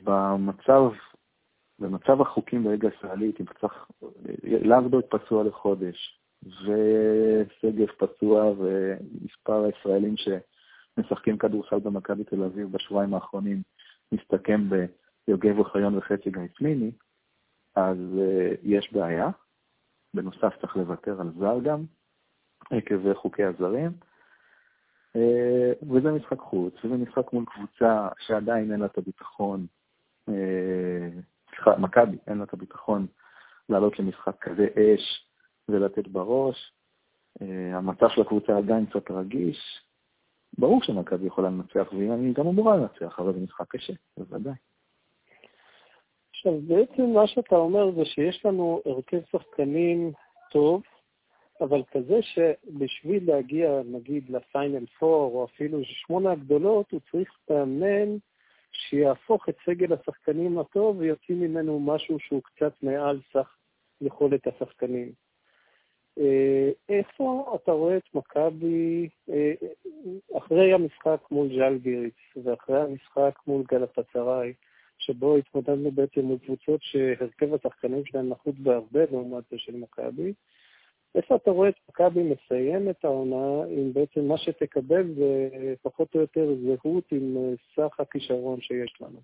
במצב, 0.04 0.82
במצב 1.80 2.22
החוקים 2.22 2.64
בליגה 2.64 2.90
הישראלית, 2.90 3.42
אם 3.42 3.46
צריך, 3.60 3.88
לאבדוד 4.44 5.04
פצוע 5.04 5.44
לחודש, 5.44 6.20
ושגב 6.44 7.88
פצוע, 7.98 8.54
ומספר 8.58 9.64
הישראלים 9.64 10.16
שמשחקים 10.18 11.38
כדורסל 11.38 11.80
במכבי 11.80 12.24
תל 12.24 12.44
אביב 12.44 12.72
בשבועיים 12.72 13.14
האחרונים 13.14 13.62
מסתכם 14.12 14.70
ביוגב 15.28 15.60
אוחיון 15.60 15.98
וחצי 15.98 16.30
גיא 16.32 16.42
פניני, 16.56 16.92
אז 17.76 17.98
uh, 17.98 18.58
יש 18.64 18.94
בעיה. 18.94 19.30
בנוסף 20.14 20.62
צריך 20.62 20.78
לוותר 20.78 21.22
על 21.22 21.32
זר 21.40 21.60
גם, 21.64 21.84
עקב 22.72 23.14
חוקי 23.14 23.44
הזרים. 23.44 23.92
Uh, 25.18 25.86
וזה 25.92 26.12
משחק 26.12 26.40
חוץ, 26.40 26.74
וזה 26.84 26.98
משחק 26.98 27.34
מול 27.34 27.46
קבוצה 27.46 28.08
שעדיין 28.20 28.72
אין 28.72 28.80
לה 28.80 28.86
את 28.86 28.98
הביטחון, 28.98 29.68
uh, 30.30 30.34
סליחה, 31.50 31.78
מכבי, 31.78 32.18
אין 32.28 32.38
לה 32.38 32.44
את 32.44 32.54
הביטחון 32.54 33.08
לעלות 33.70 34.00
למשחק 34.00 34.36
כזה 34.42 34.68
אש 34.76 35.30
ולתת 35.70 36.08
בראש. 36.08 36.72
המצב 37.74 38.10
של 38.10 38.22
הקבוצה 38.22 38.58
עדיין 38.58 38.86
קצת 38.86 39.12
רגיש. 39.12 39.86
ברור 40.58 40.84
שמכבי 40.84 41.28
יכולה 41.28 41.50
לנצח, 41.50 41.88
והיא 41.92 42.34
גם 42.34 42.48
אמורה 42.48 42.78
לנצח, 42.78 43.20
אבל 43.20 43.34
זה 43.34 43.40
משחק 43.40 43.68
קשה, 43.70 43.94
בוודאי. 44.18 44.54
עכשיו, 46.46 46.62
בעצם 46.62 47.04
מה 47.04 47.28
שאתה 47.28 47.56
אומר 47.56 47.92
זה 47.92 48.06
שיש 48.06 48.46
לנו 48.46 48.82
הרכב 48.86 49.18
שחקנים 49.32 50.12
טוב, 50.52 50.82
אבל 51.62 51.84
כזה 51.92 52.22
שבשביל 52.22 53.28
להגיע, 53.28 53.82
נגיד, 53.86 54.30
לפיינל 54.30 54.86
פור, 55.00 55.36
או 55.36 55.46
אפילו 55.46 55.80
שמונה 55.84 56.32
הגדולות, 56.32 56.92
הוא 56.92 57.00
צריך 57.12 57.30
מאמן 57.50 58.18
שיהפוך 58.72 59.50
את 59.50 59.56
סגל 59.66 59.94
השחקנים 59.94 60.60
הטוב 60.60 60.98
ויוציא 61.00 61.36
ממנו 61.36 61.80
משהו 61.80 62.20
שהוא 62.20 62.42
קצת 62.44 62.74
מעל 62.84 63.20
סך 63.34 63.56
יכולת 64.02 64.48
השחקנים. 64.48 65.12
אה, 66.20 66.70
איפה 66.90 67.56
אתה 67.56 67.72
רואה 67.72 67.98
את 67.98 68.16
מכבי 68.16 69.10
אה, 69.30 69.54
אחרי 70.38 70.74
המשחק 70.74 71.20
מול 71.32 71.48
ז'לגיריץ 71.48 72.16
ואחרי 72.44 72.82
המשחק 72.82 73.40
מול 73.48 73.64
גלתצראי? 73.72 74.54
שבו 74.98 75.36
התמודדנו 75.36 75.92
בעצם 75.92 76.22
מול 76.22 76.38
קבוצות 76.38 76.82
שהרכב 76.84 77.54
השחקנים 77.54 78.06
שלהם 78.06 78.30
נחות 78.30 78.56
בהרבה 78.60 79.00
לעומת 79.12 79.44
זה 79.52 79.58
של 79.58 79.76
מכבי. 79.76 80.34
איפה 81.16 81.36
אתה 81.36 81.52
רואה 81.52 81.70
את 81.70 81.76
מכבי 81.90 82.24
מסיים 82.24 82.90
את 82.90 83.06
העונה 83.06 83.68
אם 83.70 83.94
בעצם 83.94 84.28
מה 84.28 84.38
שתקבל 84.38 85.14
זה 85.16 85.74
פחות 85.82 86.16
או 86.16 86.20
יותר 86.20 86.56
זהות 86.56 87.12
עם 87.12 87.38
אה, 87.38 87.54
סך 87.76 88.00
הכישרון 88.00 88.62
שיש 88.62 89.02
לנו? 89.02 89.20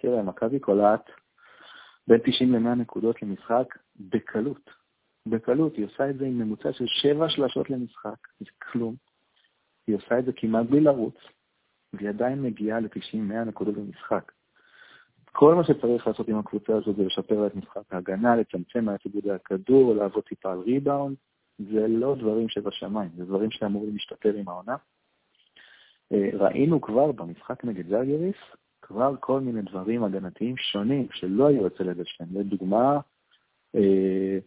תראה, 0.00 0.22
מכבי 0.22 0.58
קולעת 0.58 1.10
בין 2.08 2.18
90 2.24 2.54
ל-100 2.54 2.74
נקודות 2.74 3.22
למשחק 3.22 3.74
בקלות. 3.96 4.70
בקלות, 5.26 5.76
היא 5.76 5.84
עושה 5.84 6.10
את 6.10 6.18
זה 6.18 6.24
עם 6.24 6.38
ממוצע 6.38 6.72
של 6.72 6.84
7 6.86 7.28
שלשות 7.28 7.70
למשחק, 7.70 8.28
זה 8.40 8.50
כלום. 8.58 8.94
היא 9.86 9.96
עושה 9.96 10.18
את 10.18 10.24
זה 10.24 10.32
כמעט 10.36 10.66
בלי 10.66 10.80
לרוץ, 10.80 11.16
והיא 11.92 12.08
עדיין 12.08 12.42
מגיעה 12.42 12.80
ל-90-100 12.80 13.44
נקודות 13.46 13.74
במשחק. 13.74 14.32
כל 15.36 15.54
מה 15.54 15.64
שצריך 15.64 16.06
לעשות 16.06 16.28
עם 16.28 16.38
הקבוצה 16.38 16.76
הזאת 16.76 16.96
זה 16.96 17.04
לשפר 17.04 17.46
את 17.46 17.54
משחק 17.54 17.82
ההגנה, 17.90 18.36
לצמצם 18.36 18.84
מעט 18.84 19.04
עיבודי 19.04 19.30
הכדור, 19.30 19.94
לעבוד 19.94 20.24
טיפה 20.24 20.52
על 20.52 20.58
ריבאונד. 20.58 21.16
זה 21.58 21.86
לא 21.88 22.14
דברים 22.14 22.48
שבשמיים, 22.48 23.10
זה 23.16 23.24
דברים 23.24 23.50
שאמורים 23.50 23.92
להשתפר 23.92 24.34
עם 24.34 24.48
העונה. 24.48 24.76
אה, 26.12 26.30
ראינו 26.32 26.80
כבר 26.80 27.12
במשחק 27.12 27.64
נגד 27.64 27.88
זרגריס, 27.88 28.36
כבר 28.82 29.14
כל 29.20 29.40
מיני 29.40 29.62
דברים 29.62 30.04
הגנתיים 30.04 30.56
שונים 30.56 31.06
שלא 31.12 31.46
היו 31.46 31.66
אצל 31.66 31.90
אדלשטיין. 31.90 32.28
לדוגמה, 32.32 32.98
אה, 33.74 34.38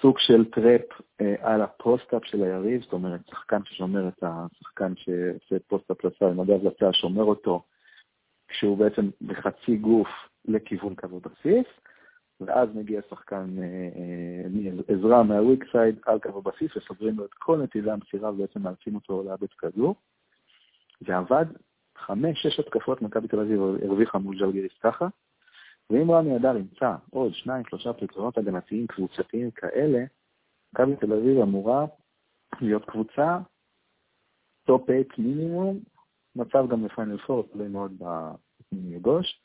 סוג 0.00 0.18
של 0.18 0.44
trap 0.44 0.82
אה, 1.20 1.34
על 1.40 1.62
ה 1.62 1.70
post-up 1.70 2.24
של 2.24 2.42
היריב, 2.42 2.82
זאת 2.82 2.92
אומרת, 2.92 3.20
שחקן 3.30 3.60
ששומר 3.64 4.08
את 4.08 4.22
השחקן 4.22 4.92
שעושה 4.96 5.56
post-up 5.66 6.04
לצד, 6.04 6.26
עם 6.26 6.40
הגב 6.40 6.64
לצד, 6.64 6.92
שומר 6.92 7.24
אותו 7.24 7.62
כשהוא 8.52 8.78
בעצם 8.78 9.10
בחצי 9.26 9.76
גוף 9.76 10.08
לכיוון 10.44 10.94
קו 10.94 11.06
הבסיס, 11.24 11.66
ואז 12.40 12.68
מגיע 12.74 13.00
שחקן 13.10 13.56
אה, 13.58 13.88
אה, 13.96 14.96
עזרה 14.96 15.22
מה 15.22 15.36
weak 15.36 15.64
side 15.72 15.96
על 16.06 16.18
קו 16.18 16.38
הבסיס 16.38 16.76
וסוגרים 16.76 17.18
לו 17.18 17.24
את 17.24 17.34
כל 17.34 17.58
נתיבי 17.58 17.90
המסירה 17.90 18.30
ובעצם 18.30 18.62
מאלצים 18.62 18.94
אותו 18.94 19.22
לאבד 19.22 19.52
כדור. 19.58 19.94
זה 21.06 21.16
עבד, 21.16 21.44
חמש-שש 21.98 22.60
התקפות 22.60 23.02
מכבי 23.02 23.28
תל 23.28 23.40
אביב 23.40 23.60
הרוויחה 23.60 24.18
מול 24.18 24.38
ז'לגיריס 24.38 24.72
ככה, 24.82 25.06
ואם 25.90 26.10
רמי 26.10 26.36
אדר 26.36 26.56
ימצא 26.56 26.94
עוד 27.10 27.34
שניים, 27.34 27.64
שלושה 27.70 27.92
פתרונות 27.92 28.38
הגנתיים 28.38 28.86
קבוצתיים 28.86 29.50
כאלה, 29.50 30.04
מכבי 30.72 30.96
תל 30.96 31.12
אביב 31.12 31.38
אמורה 31.38 31.86
להיות 32.60 32.84
קבוצה 32.84 33.38
top 34.64 34.86
8 34.86 35.02
מינימום 35.18 35.80
מצב 36.36 36.64
גם 36.70 36.84
ל 36.84 36.90
Final 36.90 37.18
Four, 37.18 37.48
תלוי 37.52 37.68
מאוד 37.68 38.02
בגוש, 38.72 39.40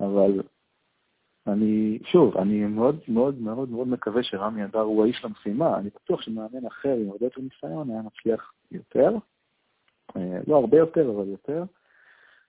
אבל 0.00 0.42
אני, 1.46 1.98
שוב, 2.04 2.36
אני 2.36 2.64
מאוד 2.64 3.00
מאוד 3.08 3.40
מאוד 3.40 3.68
מאוד 3.68 3.88
מקווה 3.88 4.22
שרמי 4.22 4.64
אדר 4.64 4.80
הוא 4.80 5.04
האיש 5.04 5.24
למשימה, 5.24 5.78
אני 5.78 5.90
בטוח 5.90 6.22
שמאמן 6.22 6.66
אחר 6.66 6.96
עם 6.96 7.10
הרבה 7.10 7.26
יותר 7.26 7.40
ניסיון 7.40 7.90
היה 7.90 8.02
מצליח 8.02 8.52
יותר, 8.70 9.10
אה, 10.16 10.40
לא 10.46 10.56
הרבה 10.56 10.76
יותר, 10.78 11.10
אבל 11.10 11.28
יותר, 11.28 11.64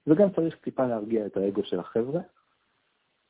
וגם 0.07 0.29
צריך 0.35 0.55
טיפה 0.55 0.87
להרגיע 0.87 1.25
את 1.25 1.37
האגו 1.37 1.63
של 1.63 1.79
החבר'ה, 1.79 2.21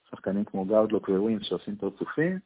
שחקנים 0.09 0.45
כמו 0.45 0.65
גאודלוק 0.65 1.09
וווין 1.09 1.43
שעושים 1.43 1.75
פרצופים, 1.75 2.39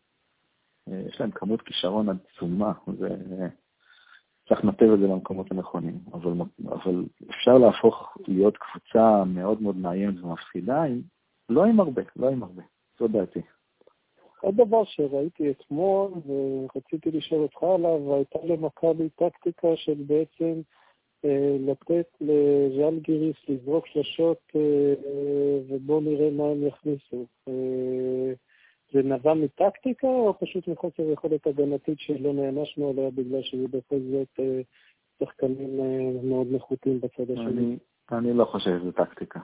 אה, 0.88 1.04
יש 1.08 1.20
להם 1.20 1.32
כמות 1.32 1.62
כישרון 1.62 2.08
עצומה, 2.10 2.74
זה 3.00 3.08
צריך 4.50 4.66
לנתב 4.66 4.90
את 4.94 5.00
זה 5.00 5.08
למקומות 5.08 5.52
הנכונים. 5.52 6.00
אבל, 6.14 6.32
אבל 6.68 7.06
אפשר 7.30 7.58
להפוך 7.58 8.18
להיות 8.28 8.58
קבוצה 8.58 9.24
מאוד 9.26 9.62
מאוד 9.62 9.78
מאיימת 9.78 10.24
ומפחידה, 10.24 10.84
לא 11.50 11.66
עם 11.66 11.80
הרבה, 11.80 12.02
לא 12.16 12.30
עם 12.30 12.44
הרבה. 12.44 12.62
זו 13.00 13.08
דעתי. 13.08 13.42
עוד 14.42 14.56
דבר 14.56 14.84
שראיתי 14.86 15.52
אתמול 15.52 16.12
ורציתי 16.26 17.12
לשאול 17.12 17.42
אותך 17.42 17.64
עליו, 17.64 18.16
הייתה 18.16 18.40
למכבי 18.44 19.10
טקטיקה 19.10 19.68
של 19.76 20.04
בעצם 20.08 20.62
אה, 21.26 21.58
לתת 21.60 22.08
לז'אל 22.22 23.00
גיריס 23.00 23.36
לזרוק 23.48 23.88
שלשות 23.88 24.38
אה, 24.56 24.94
ובואו 25.70 26.00
נראה 26.00 26.30
מה 26.32 26.44
הם 26.44 26.68
יכניסו. 26.68 27.26
אה, 27.48 28.34
זה 28.94 29.04
נבע 29.04 29.34
מטקטיקה, 29.34 30.08
או 30.08 30.40
פשוט 30.40 30.68
מחוסר 30.68 31.04
יכולת 31.04 31.48
הגנתית 31.48 32.00
שלא 32.00 32.34
נענשנו 32.34 32.90
עליה 32.90 33.10
בגלל 33.12 33.42
שזה 33.44 33.68
בכל 33.68 34.00
זאת 34.12 34.40
אה, 34.40 34.62
שחקנים 35.20 35.80
אה, 35.80 36.24
מאוד 36.24 36.48
נחותים 36.52 37.02
בצד 37.02 37.32
השני? 37.32 37.78
אני 38.12 38.34
לא 38.34 38.46
חושב 38.46 38.80
שזה 38.80 38.92
טקטיקה. 38.92 39.40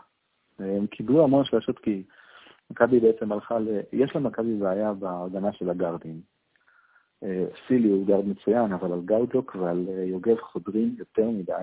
הם 0.59 0.87
קיבלו 0.87 1.23
המון 1.23 1.45
שלשות 1.45 1.79
כי 1.79 2.03
מכבי 2.71 2.99
בעצם 2.99 3.31
הלכה 3.31 3.59
ל... 3.59 3.67
יש 3.93 4.15
למכבי 4.15 4.55
בעיה 4.55 4.93
בהגנה 4.93 5.53
של 5.53 5.69
הגארדים. 5.69 6.21
אה, 7.23 7.45
סילי 7.67 7.89
הוא 7.89 8.07
גארד 8.07 8.25
מצוין, 8.25 8.73
אבל 8.73 8.93
על 8.93 9.01
גאודלוק 9.05 9.55
ועל 9.55 9.87
יוגב 9.89 10.37
חודרים 10.41 10.95
יותר 10.97 11.29
מדי. 11.29 11.53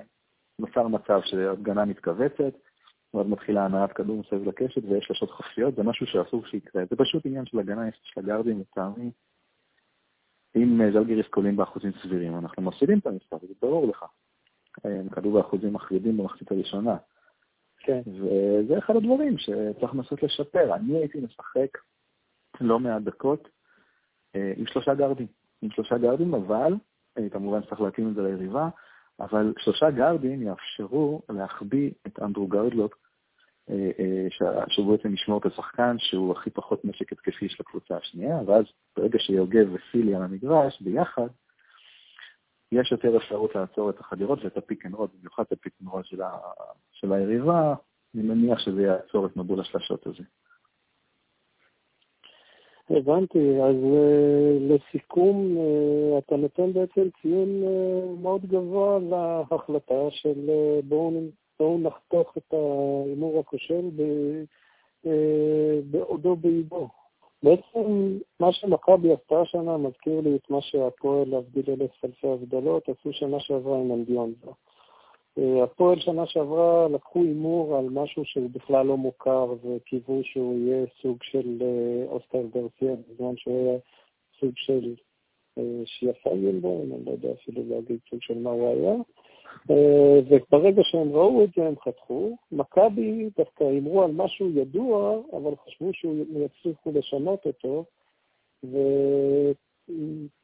נוצר 0.58 0.88
מצב 0.88 1.20
שהגנה 1.24 1.84
מתכווצת, 1.84 2.54
ואז 3.14 3.26
מתחילה 3.26 3.64
הנעת 3.64 3.92
כדור 3.92 4.20
מסביב 4.20 4.48
לקשת 4.48 4.82
ויש 4.84 5.04
שלשות 5.04 5.30
חופשיות, 5.30 5.74
זה 5.74 5.82
משהו 5.82 6.06
שאסור 6.06 6.46
שיקרה. 6.46 6.82
זה 6.90 6.96
פשוט 6.96 7.26
עניין 7.26 7.46
של 7.46 7.58
הגנה 7.58 7.82
של 8.02 8.20
הגארדים, 8.20 8.60
לטעמי. 8.60 9.10
אם 10.56 10.80
אה, 10.80 10.92
זלגיריס 10.92 11.26
קולים 11.26 11.56
באחוזים 11.56 11.92
סבירים, 12.02 12.38
אנחנו 12.38 12.62
מפסידים 12.62 12.98
את 12.98 13.06
המשחק, 13.06 13.40
זה 13.48 13.54
ברור 13.62 13.88
לך. 13.88 14.04
הם 14.84 15.08
כדור 15.08 15.32
באחוזים 15.32 15.72
מחרידים 15.72 16.16
במחצית 16.16 16.50
הראשונה. 16.52 16.96
כן. 17.78 18.00
וזה 18.06 18.78
אחד 18.78 18.96
הדברים 18.96 19.38
שצריך 19.38 19.94
לנסות 19.94 20.22
לשפר. 20.22 20.74
אני 20.74 20.96
הייתי 20.96 21.20
משחק 21.20 21.78
לא 22.60 22.78
מעט 22.78 23.02
דקות 23.02 23.48
אה, 24.36 24.52
עם 24.56 24.66
שלושה 24.66 24.94
גארדים. 24.94 25.26
עם 25.62 25.70
שלושה 25.70 25.98
גארדים, 25.98 26.34
אבל, 26.34 26.74
אה, 27.18 27.28
כמובן 27.30 27.60
צריך 27.60 27.80
להתאים 27.80 28.08
את 28.08 28.14
זה 28.14 28.22
ליריבה, 28.22 28.68
אבל 29.20 29.54
שלושה 29.58 29.90
גארדים 29.90 30.42
יאפשרו 30.42 31.22
להחביא 31.28 31.90
את 32.06 32.18
אנדרו 32.22 32.46
גאודלוק 32.46 32.98
שהוא 34.68 34.96
בעצם 34.96 35.14
ישמור 35.14 35.38
את 35.38 35.46
השחקן 35.46 35.96
שהוא 35.98 36.32
הכי 36.32 36.50
פחות 36.50 36.84
נשק 36.84 37.12
התקפי 37.12 37.48
של 37.48 37.56
הקבוצה 37.60 37.96
השנייה, 37.96 38.36
ואז 38.46 38.64
ברגע 38.96 39.18
שיוגב 39.18 39.66
וסילי 39.72 40.14
על 40.14 40.22
המגרש 40.22 40.80
ביחד, 40.80 41.28
יש 42.72 42.92
יותר 42.92 43.16
אפשרות 43.16 43.54
לעצור 43.54 43.90
את 43.90 44.00
החדירות 44.00 44.44
ואת 44.44 44.56
ה 44.56 44.62
pick 44.62 44.86
and 44.86 44.94
roll, 44.94 45.08
במיוחד 45.18 45.42
את 45.42 45.52
ה 45.52 45.56
pick 45.56 45.72
and 45.82 45.90
roll 45.90 46.02
של, 46.04 46.22
ה... 46.22 46.38
של 46.92 47.12
היריבה, 47.12 47.74
אני 48.14 48.22
מניח 48.22 48.58
שזה 48.58 48.82
יעצור 48.82 49.26
את 49.26 49.36
מבול 49.36 49.60
השלשות 49.60 50.06
הזה. 50.06 50.22
הבנתי, 52.90 53.62
אז 53.62 53.76
uh, 53.76 54.72
לסיכום, 54.72 55.56
uh, 55.56 56.18
אתה 56.18 56.36
נותן 56.36 56.72
בעצם 56.72 57.08
ציון 57.22 57.62
uh, 57.62 58.22
מאוד 58.22 58.46
גבוה 58.46 58.98
להחלטה 58.98 60.10
של 60.10 60.50
uh, 60.50 60.84
בואו 60.84 61.10
בואו 61.58 61.78
נחתוך 61.78 62.36
את 62.38 62.54
ההימור 62.54 63.40
הכושל 63.40 63.90
בעודו 65.90 66.36
באיבו. 66.36 66.88
בעצם 67.42 68.18
מה 68.40 68.52
שמכבי 68.52 69.12
עשתה 69.12 69.40
השנה 69.40 69.76
מזכיר 69.76 70.20
לי 70.20 70.36
את 70.36 70.50
מה 70.50 70.60
שהפועל, 70.60 71.28
להבדיל 71.28 71.64
אלף 71.68 72.04
אלפי 72.04 72.28
הבדלות, 72.28 72.88
עשו 72.88 73.12
שנה 73.12 73.40
שעברה 73.40 73.78
עם 73.78 73.92
אנדיונזה. 73.92 74.50
הפועל 75.38 76.00
שנה 76.00 76.26
שעברה 76.26 76.88
לקחו 76.88 77.22
הימור 77.22 77.76
על 77.76 77.88
משהו 77.90 78.24
שהוא 78.24 78.50
בכלל 78.50 78.86
לא 78.86 78.96
מוכר 78.96 79.54
וקיוו 79.64 80.20
שהוא 80.24 80.58
יהיה 80.58 80.86
סוג 81.02 81.22
של 81.22 81.62
אוסטר 82.08 82.42
גרסיה, 82.54 82.96
בזמן 82.96 83.36
שהוא 83.36 83.58
היה 83.58 83.78
סוג 84.40 84.52
של 84.54 84.94
שיפה 85.84 86.30
בו, 86.60 86.82
אני 86.82 87.04
לא 87.04 87.10
יודע 87.10 87.32
אפילו 87.32 87.62
להגיד 87.68 87.98
סוג 88.10 88.22
של 88.22 88.38
מה 88.38 88.50
הוא 88.50 88.68
היה. 88.68 88.94
וברגע 90.28 90.82
שהם 90.84 91.12
ראו 91.12 91.44
את 91.44 91.48
זה 91.56 91.66
הם 91.66 91.74
חתכו. 91.78 92.36
מכבי 92.52 93.30
דווקא 93.38 93.64
הימרו 93.64 94.02
על 94.02 94.12
משהו 94.12 94.50
ידוע, 94.50 95.20
אבל 95.32 95.52
חשבו 95.66 95.90
שהם 95.92 96.24
יצליחו 96.44 96.90
לשנות 96.94 97.46
אותו, 97.46 97.84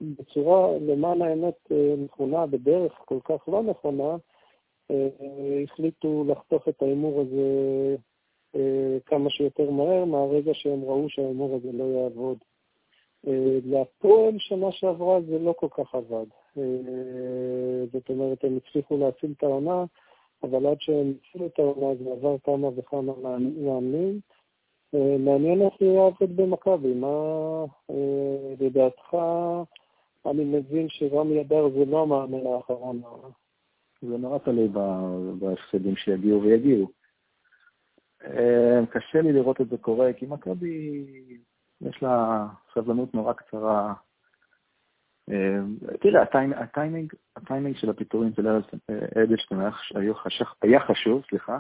ובצורה, 0.01 0.79
למען 0.81 1.23
האמת 1.23 1.73
נכונה, 2.05 2.47
בדרך 2.47 2.93
כל 3.05 3.19
כך 3.25 3.49
לא 3.49 3.63
נכונה, 3.63 4.17
החליטו 5.65 6.25
לחתוך 6.29 6.69
את 6.69 6.83
ההימור 6.83 7.21
הזה 7.21 7.97
כמה 9.07 9.31
שיותר 9.31 9.71
מהר, 9.71 10.05
מהרגע 10.05 10.55
שהם 10.55 10.85
ראו 10.85 11.09
שההימור 11.09 11.57
הזה 11.57 11.73
לא 11.73 11.85
יעבוד. 11.85 12.39
להפועל 13.65 14.35
שנה 14.39 14.73
שעברה 14.73 15.21
זה 15.21 15.39
לא 15.39 15.55
כל 15.59 15.69
כך 15.71 15.95
עבד. 15.95 16.27
זאת 17.93 18.09
אומרת, 18.09 18.45
הם 18.45 18.57
הצליחו 18.57 18.97
להציל 18.97 19.35
את 19.37 19.43
העונה, 19.43 19.85
אבל 20.43 20.67
עד 20.67 20.81
שהם 20.81 21.13
הצילו 21.21 21.47
את 21.47 21.59
העונה 21.59 21.95
זה 22.05 22.13
עבר 22.13 22.37
כמה 22.45 22.69
וכמה 22.77 23.13
מאמנים. 23.57 24.21
מעניין 25.19 25.63
איך 25.63 25.75
זה 25.81 25.87
יעבוד 25.87 26.37
במכבי. 26.37 26.95
מה 26.95 27.65
לדעתך, 28.61 29.17
אני 30.27 30.45
מבין 30.45 30.87
שרמי 30.89 31.41
אדר 31.41 31.69
זה 31.69 31.85
לא 31.85 32.03
המאמן 32.03 32.47
האחרון. 32.47 33.03
זה 34.03 34.17
נורא 34.19 34.39
תלוי 34.39 34.69
בהפסדים 35.39 35.97
שיגיעו 35.97 36.43
ויגיעו. 36.43 36.91
קשה 38.91 39.21
לי 39.23 39.33
לראות 39.33 39.61
את 39.61 39.69
זה 39.69 39.77
קורה, 39.77 40.13
כי 40.13 40.27
מכבי 40.27 41.07
יש 41.81 42.03
לה 42.03 42.47
סבלנות 42.75 43.15
נורא 43.15 43.33
קצרה. 43.33 43.95
אה, 45.31 45.61
תראה, 46.01 46.23
הטיימינג, 46.57 47.13
הטיימינג 47.37 47.77
של 47.77 47.91
הפיטורים 47.91 48.33
של 48.33 48.49
ארז 48.49 48.65
אדלשטיין 49.25 49.61
היה 50.63 50.81
חשוב, 50.81 51.23
סליחה, 51.29 51.59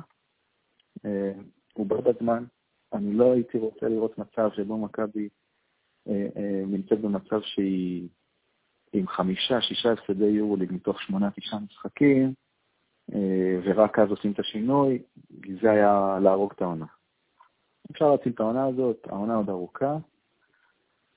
אה, 1.05 1.32
הוא 1.74 1.86
בא 1.86 2.01
בזמן. 2.01 2.45
אני 2.93 3.12
לא 3.14 3.32
הייתי 3.32 3.59
רוצה 3.59 3.88
לראות 3.88 4.18
מצב 4.18 4.51
שבו 4.55 4.78
מכבי 4.78 5.28
אה, 6.09 6.62
נמצאת 6.66 7.01
במצב 7.01 7.41
שהיא 7.43 8.09
עם 8.93 9.09
חמישה, 9.09 9.61
שישה 9.61 9.93
הפסדי 9.93 10.24
יורוליג 10.24 10.72
מתוך 10.72 11.03
שמונה, 11.03 11.30
תשעה 11.30 11.61
משחקים, 11.61 12.34
ורק 13.64 13.99
אז 13.99 14.11
עושים 14.11 14.32
את 14.32 14.38
השינוי, 14.38 15.03
זה 15.62 15.70
היה 15.70 16.18
להרוג 16.22 16.53
את 16.57 16.62
העונה. 16.62 16.86
אפשר 17.91 18.11
להציל 18.11 18.32
את 18.32 18.41
העונה 18.41 18.66
הזאת, 18.66 19.07
העונה 19.11 19.34
עוד 19.34 19.49
ארוכה, 19.49 19.97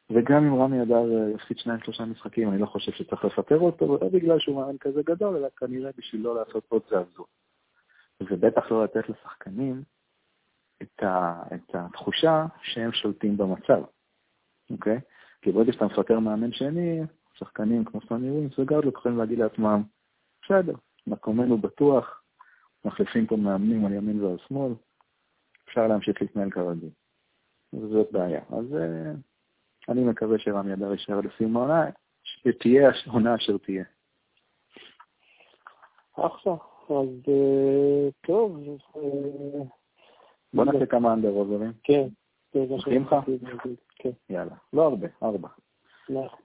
וגם 0.09 0.43
אם 0.43 0.61
רמי 0.61 0.82
אדר 0.82 0.95
אה, 0.95 1.30
יפסיד 1.36 1.57
שניים 1.57 1.80
שלושה 1.80 2.05
משחקים, 2.05 2.49
אני 2.49 2.61
לא 2.61 2.65
חושב 2.65 2.91
שצריך 2.91 3.26
לפטר 3.26 3.59
אותו, 3.59 3.97
לא 4.01 4.09
בגלל 4.09 4.39
שהוא 4.39 4.55
מאמן 4.55 4.78
כזה 4.78 5.01
גדול, 5.05 5.36
אלא 5.36 5.47
כנראה 5.57 5.91
בשביל 5.97 6.21
לא 6.21 6.36
לעשות 6.36 6.65
עוד 6.69 6.82
זעזוע. 6.89 7.26
ובטח 8.21 8.71
לא 8.71 8.84
לתת 8.84 9.09
לשחקנים 9.09 9.84
את, 10.82 11.03
ה, 11.03 11.43
את 11.55 11.76
התחושה 11.76 12.45
שהם 12.61 12.91
שולטים 12.91 13.38
במצב, 13.38 13.84
אוקיי? 14.71 14.99
כי 15.41 15.51
ברגע 15.51 15.74
שאתה 15.74 15.86
מפטר 15.86 16.19
מאמן 16.19 16.51
שני, 16.51 17.01
שחקנים 17.34 17.86
כמו 17.86 18.01
סוני 18.07 18.31
ווינס 18.31 18.59
וגארד 18.59 18.86
יכולים 18.86 19.17
להגיד 19.17 19.39
לעצמם, 19.39 19.84
בסדר, 20.43 20.73
מקומנו 21.07 21.57
בטוח, 21.57 22.23
מחליפים 22.86 23.27
פה 23.27 23.36
מאמנים 23.36 23.86
על 23.86 23.93
ימין 23.93 24.23
ועל 24.23 24.38
שמאל, 24.47 24.73
אפשר 25.67 25.88
להמשיך 25.88 26.21
להתנהל 26.21 26.49
כרגיל. 26.49 26.89
וזאת 27.73 28.11
בעיה. 28.11 28.41
אז 28.49 28.75
אה, 28.75 29.11
אני 29.89 30.03
מקווה 30.03 30.39
שרמי 30.39 30.73
אדר 30.73 30.91
יישאר 30.91 31.21
לסיום 31.21 31.57
העונה, 31.57 31.86
שתהיה 32.23 32.91
העונה 33.05 33.36
אשר 33.36 33.57
תהיה. 33.57 33.84
אחלה, 36.13 36.53
אז 36.89 37.07
אה, 37.27 38.09
טוב. 38.21 38.57
אה, 38.95 39.01
בוא 40.53 40.65
נעשה 40.65 40.86
כמה 40.86 41.13
אנדר 41.13 41.29
עוברים. 41.29 41.73
כן. 41.84 42.07
מסכים 42.55 43.01
לך? 43.01 43.15
כן. 43.95 44.09
יאללה. 44.29 44.55
לא 44.73 44.84
הרבה, 44.84 45.07
ארבע. 45.23 45.47
נכון. 46.09 46.42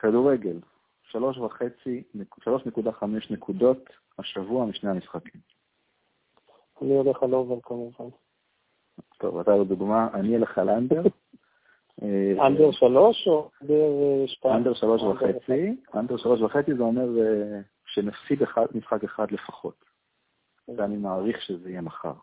כדורגל, 0.00 0.56
שלוש 1.02 1.38
וחצי, 1.38 2.02
שלוש 2.44 2.66
נקודה 2.66 2.92
חמש 2.92 3.30
נקודות 3.30 3.90
השבוע 4.18 4.66
משני 4.66 4.90
המשחקים. 4.90 5.40
אני 6.82 6.94
הולך 6.94 7.22
על 7.22 7.34
אובר 7.34 7.60
כמובן. 7.62 8.04
טוב, 9.18 9.38
אתה 9.38 9.56
לדוגמה, 9.56 10.08
אני 10.14 10.36
אלך 10.36 10.58
על 10.58 10.68
אנדר. 10.70 11.02
אה, 12.02 12.46
אנדר 12.46 12.70
שלוש 12.72 13.26
או 13.26 13.50
אנדר 13.62 13.74
אה, 13.74 14.28
שתיים? 14.28 14.54
אנדר 14.54 14.74
שלוש 14.74 15.02
וחצי. 15.02 15.76
אנדר 15.94 16.16
שלוש 16.16 16.40
וחצי 16.40 16.74
זה 16.74 16.82
אומר 16.82 17.08
אה, 17.20 17.60
שנפסיד 17.86 18.42
משחק 18.74 19.04
אחד 19.04 19.30
לפחות. 19.30 19.84
ואני 20.76 20.96
מעריך 20.96 21.42
שזה 21.42 21.70
יהיה 21.70 21.80
מחר. 21.80 22.14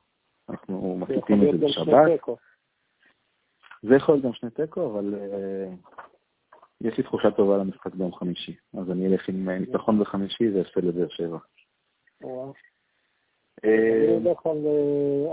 אנחנו 0.50 0.98
מחליטים 0.98 1.44
את 1.44 1.60
זה 1.60 1.66
בשבת. 1.66 2.20
זה 3.84 3.96
יכול 3.96 4.16
להיות 4.16 4.26
גם 4.26 4.34
שני 4.34 4.50
תיקו, 4.50 4.92
אבל 4.92 5.16
יש 6.82 6.98
לי 6.98 7.04
תחושה 7.04 7.32
טובה 7.32 7.58
למשחק 7.58 7.96
ביום 7.96 8.14
חמישי. 8.14 8.56
אז 8.74 8.92
אני 8.92 9.08
אלך 9.08 9.30
עם 9.30 9.50
ניצחון 9.50 10.00
בחמישי 10.00 10.50
והפסד 10.50 10.84
לבאר 10.84 11.08
שבע. 11.10 11.38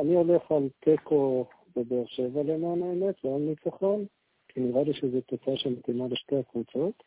אני 0.00 0.14
הולך 0.14 0.52
על 0.52 0.68
תיקו 0.80 1.46
בבאר 1.76 2.06
שבע 2.06 2.42
למען 2.42 2.82
האמת, 2.82 3.24
ועל 3.24 3.40
ניצחון. 3.40 4.04
כי 4.48 4.60
נראה 4.60 4.82
לי 4.82 4.94
שזו 4.94 5.20
תוצאה 5.20 5.56
שמתאימה 5.56 6.04
לשתי 6.10 6.36
הקבוצות, 6.36 7.02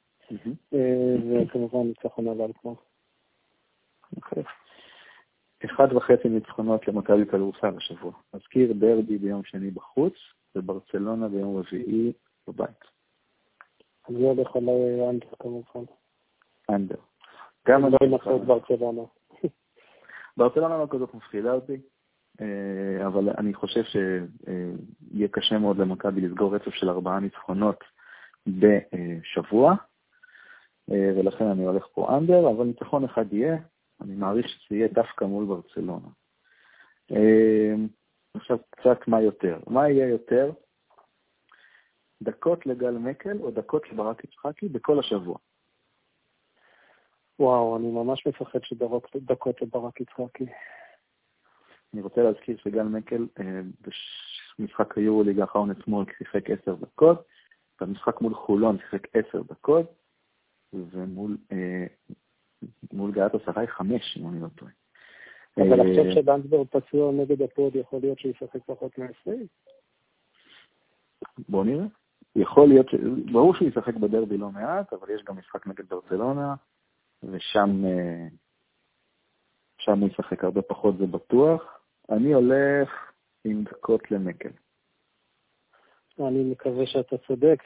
אה, 0.73 1.15
וכמובן 1.29 1.87
ניצחון 1.87 2.27
על 2.27 2.41
אלכוהול. 2.41 2.77
אוקיי. 4.15 4.43
אחד 5.65 5.93
וחצי 5.93 6.29
ניצחונות 6.29 6.87
למכבי 6.87 7.25
כדורסל 7.25 7.77
השבוע. 7.77 8.11
נזכיר 8.33 8.73
דרבי 8.73 9.17
ביום 9.17 9.43
שני 9.43 9.71
בחוץ, 9.71 10.13
וברצלונה 10.55 11.27
ביום 11.27 11.57
רביעי 11.57 12.13
בבית. 12.47 12.96
אני 14.09 14.23
הולך 14.23 14.55
על 14.55 14.69
אנדר 15.09 15.27
כמובן. 15.39 15.91
אנדר. 16.69 16.95
גם 17.67 17.85
אני 17.85 17.91
לא 17.91 17.97
אנסה 18.07 18.35
את 18.35 18.41
ברצלונה. 18.41 19.01
ברצלונה 20.37 20.77
לא 20.77 20.87
כזאת 20.89 21.13
מפחידה 21.13 21.53
אותי. 21.53 21.77
אה, 22.41 23.07
אבל 23.07 23.29
אני 23.37 23.53
חושב 23.53 23.83
שיהיה 23.83 25.27
קשה 25.31 25.57
מאוד 25.57 25.77
למכבי 25.77 26.21
לסגור 26.21 26.55
רצף 26.55 26.73
של 26.73 26.89
ארבעה 26.89 27.19
ניצחונות 27.19 27.83
בשבוע, 28.47 29.75
אה, 30.91 31.11
ולכן 31.17 31.45
אני 31.45 31.65
הולך 31.65 31.87
פה 31.93 32.17
אנדר, 32.17 32.49
אבל 32.49 32.65
ניצחון 32.65 33.03
אחד 33.03 33.33
יהיה, 33.33 33.57
אני 34.01 34.15
מעריך 34.15 34.49
שזה 34.49 34.75
יהיה 34.75 34.87
דווקא 34.87 35.25
מול 35.25 35.45
ברצלונה. 35.45 36.07
אה, 37.11 37.75
עכשיו 38.33 38.57
קצת 38.69 39.07
מה 39.07 39.21
יותר. 39.21 39.59
מה 39.67 39.89
יהיה 39.89 40.07
יותר? 40.07 40.51
דקות 42.21 42.65
לגל 42.65 42.91
מקל 42.91 43.37
או 43.41 43.51
דקות 43.51 43.91
לברק 43.91 44.23
יצחקי 44.23 44.69
בכל 44.69 44.99
השבוע. 44.99 45.37
וואו, 47.39 47.77
אני 47.77 47.91
ממש 47.91 48.27
מפחד 48.27 48.59
שדקות 48.63 49.61
לברק 49.61 50.01
יצחקי. 50.01 50.45
אני 51.93 52.01
רוצה 52.01 52.23
להזכיר 52.23 52.57
שגל 52.57 52.83
מקל 52.83 53.27
אה, 53.39 53.61
במשחק 54.59 54.97
היורו-ליג 54.97 55.39
האחרון 55.39 55.71
אתמול 55.71 56.05
שיחק 56.17 56.49
עשר 56.49 56.75
דקות, 56.75 57.25
במשחק 57.81 58.21
מול 58.21 58.33
חולון 58.33 58.77
שיחק 58.79 59.07
עשר 59.15 59.41
דקות, 59.41 59.85
ומול 60.73 61.37
אה, 61.51 61.85
מול 62.93 63.11
גאטו 63.11 63.39
סראי 63.45 63.67
חמש, 63.67 64.17
אם 64.17 64.29
אני 64.29 64.41
לא 64.41 64.47
טועה. 64.55 64.71
אבל 65.57 65.89
עכשיו 65.89 66.11
שבנדברג 66.13 66.67
פצוע 66.67 67.11
נגד 67.11 67.41
הפועל, 67.41 67.75
יכול 67.75 67.99
להיות 67.99 68.19
שהוא 68.19 68.31
ישחק 68.31 68.59
פחות 68.65 68.97
מ-20? 68.97 69.31
בוא 71.49 71.65
נראה. 71.65 71.85
יכול 72.35 72.67
להיות, 72.67 72.87
ברור 73.31 73.53
שהוא 73.55 73.67
ישחק 73.67 73.93
בדרבי 73.93 74.37
לא 74.37 74.49
מעט, 74.49 74.93
אבל 74.93 75.09
יש 75.09 75.23
גם 75.23 75.37
משחק 75.37 75.67
נגד 75.67 75.89
ברצלונה, 75.89 76.55
ושם 77.23 77.83
שם 79.77 79.99
הוא 79.99 80.09
ישחק 80.09 80.43
הרבה 80.43 80.61
פחות, 80.61 80.97
זה 80.97 81.05
בטוח. 81.05 81.79
אני 82.09 82.33
הולך 82.33 82.89
עם 83.43 83.63
דקות 83.63 84.11
למקל. 84.11 84.49
אני 86.19 86.43
מקווה 86.43 86.85
שאתה 86.85 87.17
צודק, 87.17 87.63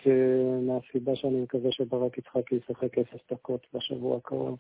מהסיבה 0.61 1.15
שאני 1.15 1.41
מקווה 1.41 1.71
שברק 1.71 2.17
יצחקי 2.17 2.55
ישחק 2.55 2.97
אפס 2.97 3.19
דקות 3.31 3.67
בשבוע 3.73 4.17
הקרוב. 4.17 4.57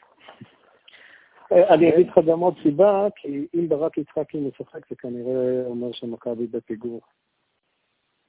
אני 1.73 1.93
אגיד 1.93 2.07
לך 2.07 2.19
גם 2.27 2.39
עוד 2.39 2.53
סיבה, 2.63 3.07
כי 3.15 3.47
אם 3.53 3.69
ברק 3.69 3.97
יצחקי 3.97 4.39
משחק, 4.39 4.89
זה 4.89 4.95
כנראה 4.95 5.65
אומר 5.65 5.91
שמכבי 5.91 6.47
בפיגור. 6.47 7.01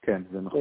כן, 0.02 0.22
זה 0.32 0.40
נכון. 0.40 0.60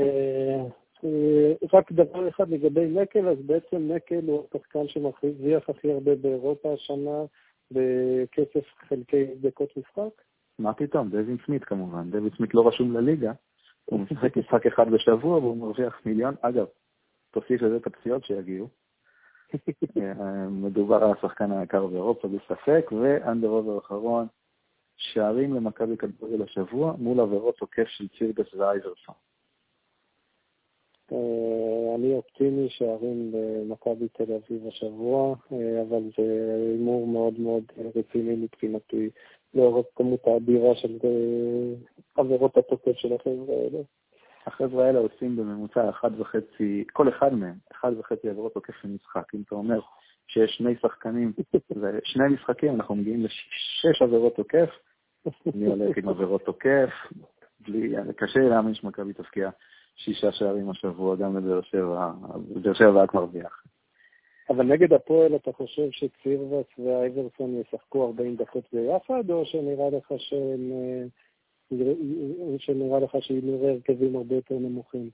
אה, 1.03 1.53
רק 1.73 1.91
דבר 1.91 2.29
אחד 2.29 2.49
לגבי 2.49 2.87
נקל, 2.87 3.27
אז 3.27 3.37
בעצם 3.45 3.91
נקל 3.91 4.27
הוא 4.27 4.45
השחקן 4.47 4.87
שמרוויח 4.87 5.69
הכי 5.69 5.91
הרבה 5.91 6.15
באירופה 6.15 6.73
השנה 6.73 7.23
בכסף 7.71 8.65
חלקי 8.87 9.25
דקות 9.41 9.77
משחק. 9.77 10.21
מה 10.59 10.73
פתאום, 10.73 11.09
דווין 11.09 11.37
סמית 11.45 11.63
כמובן. 11.63 12.11
דווין 12.11 12.29
סמית 12.37 12.53
לא 12.53 12.67
רשום 12.67 12.97
לליגה, 12.97 13.31
הוא 13.85 13.99
משחק 13.99 14.37
משחק 14.37 14.65
אחד 14.65 14.91
בשבוע 14.91 15.37
והוא 15.37 15.57
מרוויח 15.57 16.01
מיליון. 16.05 16.35
אגב, 16.41 16.65
תוסיף 17.31 17.61
לזה 17.61 17.77
את 17.77 17.87
הפציעות 17.87 18.25
שיגיעו. 18.25 18.67
אה, 19.97 20.49
מדובר 20.49 21.03
על 21.03 21.11
השחקן 21.11 21.51
היקר 21.51 21.87
באירופה, 21.87 22.27
בלי 22.27 22.39
ספק, 22.47 22.91
ואנדר 22.91 23.47
עובר 23.47 23.77
אחרון, 23.77 24.27
שערים 24.97 25.53
למכבי 25.53 25.97
כדורגל 25.97 26.43
השבוע 26.43 26.93
מול 26.97 27.19
עבירות 27.19 27.57
תוקף 27.57 27.87
של 27.87 28.07
צירבס 28.07 28.53
ואייברסון. 28.53 29.15
אה, 31.11 31.95
אני 31.95 32.13
אופטימי 32.13 32.69
שערים 32.69 33.31
במכבי 33.31 34.07
תל 34.07 34.33
אביב 34.33 34.67
השבוע, 34.67 35.35
אה, 35.51 35.81
אבל 35.81 36.01
זה 36.17 36.55
הימור 36.71 37.07
מאוד 37.07 37.39
מאוד 37.39 37.63
רציני 37.95 38.35
מבחינתי, 38.35 39.09
לאור 39.53 39.79
הכמות 39.79 40.27
האדירה 40.27 40.75
של 40.75 40.97
עבירות 42.15 42.57
התוקף 42.57 42.95
של 42.95 43.13
החבר'ה 43.13 43.55
האלה. 43.55 43.79
החבר'ה 44.45 44.85
האלה 44.85 44.99
עושים 44.99 45.35
בממוצע 45.35 45.89
אחד 45.89 46.19
וחצי, 46.19 46.83
כל 46.93 47.09
אחד 47.09 47.33
מהם, 47.33 47.55
אחד 47.71 47.91
וחצי 47.99 48.29
עבירות 48.29 48.53
תוקף 48.53 48.73
של 48.81 48.87
משחק. 48.87 49.35
אם 49.35 49.41
אתה 49.47 49.55
אומר 49.55 49.79
שיש 50.27 50.51
שני 50.51 50.75
שחקנים 50.81 51.33
ושני 51.71 52.27
משחקים, 52.35 52.75
אנחנו 52.75 52.95
מגיעים 52.95 53.23
לשש 53.23 54.01
עבירות 54.01 54.35
תוקף, 54.35 54.69
אני 55.55 55.65
הולך 55.65 55.97
עם 55.97 56.09
עבירות 56.09 56.45
תוקף, 56.45 56.89
בלי, 57.59 57.95
קשה 58.17 58.39
להאמין 58.39 58.73
שמכבי 58.73 59.13
תפקיע 59.13 59.49
שישה 59.95 60.31
שערים 60.31 60.69
השבוע, 60.69 61.15
גם 61.15 61.37
לבאר 61.37 61.61
שבע, 61.61 62.11
באר 62.63 62.73
שבע 62.73 63.03
רק 63.03 63.13
מרוויח. 63.13 63.63
אבל 64.49 64.65
נגד 64.65 64.93
הפועל 64.93 65.35
אתה 65.35 65.51
חושב 65.51 65.91
שצירבס 65.91 66.65
ואייברסון 66.79 67.61
ישחקו 67.61 68.05
40 68.05 68.35
דקות 68.35 68.63
ביחד, 68.73 69.29
או 69.29 69.45
שנראה 69.45 69.89
לך 69.89 70.13
שהם... 70.17 70.71
שנראה 72.57 72.99
לך 72.99 73.17
שנראה 73.19 73.71
הרכבים 73.71 74.15
הרבה 74.15 74.35
יותר 74.35 74.55
נמוכים? 74.55 75.09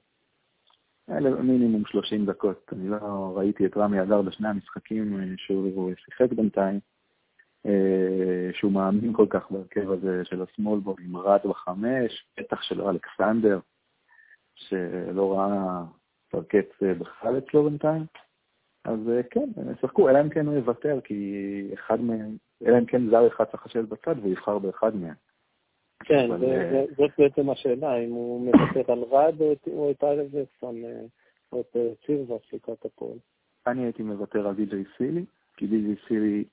אלה 1.09 1.29
מינימום 1.29 1.83
30 1.85 2.25
דקות. 2.25 2.69
אני 2.73 2.89
לא 2.89 2.97
ראיתי 3.35 3.65
את 3.65 3.77
רמי 3.77 4.01
אדר 4.01 4.21
בשני 4.21 4.47
המשחקים 4.47 5.19
אה, 5.19 5.25
שהוא 5.37 5.91
שיחק 6.05 6.31
בינתיים, 6.31 6.79
אה, 7.65 8.49
שהוא 8.53 8.71
מאמין 8.71 9.13
כל 9.13 9.25
כך 9.29 9.51
בהרכב 9.51 9.91
הזה 9.91 10.25
של 10.25 10.41
השמאלבול 10.41 10.95
עם 11.05 11.17
רד 11.17 11.39
בחמש, 11.45 12.27
בטח 12.39 12.61
שלא 12.61 12.89
אלכסנדר, 12.89 13.59
שלא 14.57 15.37
ראה 15.37 15.83
פרקט 16.29 16.83
אה, 16.83 16.93
בכלל 16.93 17.37
אצלו 17.37 17.63
בינתיים. 17.63 18.05
אז 18.85 18.99
כן, 19.31 19.49
הם 19.57 19.71
ישחקו, 19.71 20.09
אלא 20.09 20.21
אם 20.21 20.29
כן 20.29 20.47
הוא 20.47 20.55
יוותר, 20.55 20.99
כי 21.03 21.69
אחד 21.73 22.01
מהם, 22.01 22.37
אלא 22.65 22.77
אם 22.77 22.85
כן 22.85 23.09
זר 23.09 23.27
אחד 23.27 23.45
צריך 23.45 23.65
לשבת 23.65 23.89
בצד 23.89 24.15
והוא 24.19 24.31
יבחר 24.31 24.59
באחד 24.59 24.95
מהם. 24.95 25.13
כן, 26.03 26.31
אה, 26.31 26.85
זאת 26.97 27.11
בעצם 27.17 27.49
השאלה, 27.49 27.97
אם 27.97 28.09
הוא 28.09 28.45
מוותר 28.45 28.93
על 28.93 29.03
רד 29.03 29.41
או 29.67 29.91
את 29.91 30.03
אלברסון 30.03 30.85
אה, 30.85 31.01
או 31.51 31.61
את 31.61 31.75
אה, 31.75 31.89
זירבס 32.05 32.53
לקראת 32.53 32.85
הפועל. 32.85 33.17
אני 33.67 33.83
הייתי 33.83 34.03
מוותר 34.03 34.47
על 34.47 34.55
די.ג'יי 34.55 34.83
סילי, 34.97 35.25
כי 35.57 35.67
די.ג'יי 35.67 35.95
סילי 36.07 36.43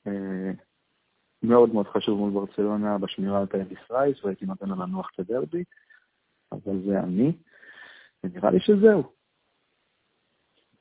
מאוד 1.43 1.75
מאוד 1.75 1.87
חשוב 1.87 2.19
מול 2.19 2.31
ברצלונה 2.31 2.99
בשמירה 2.99 3.41
על 3.41 3.47
טייריס 3.47 3.79
רייס, 3.91 4.25
והייתי 4.25 4.47
נותן 4.47 4.69
לו 4.69 4.77
לנוח 4.77 5.11
את 5.15 5.21
הדרבי, 5.21 5.65
אבל 6.53 6.83
זה 6.87 7.01
אני, 7.01 7.33
ונראה 8.25 8.51
לי 8.51 8.61
שזהו. 8.61 9.03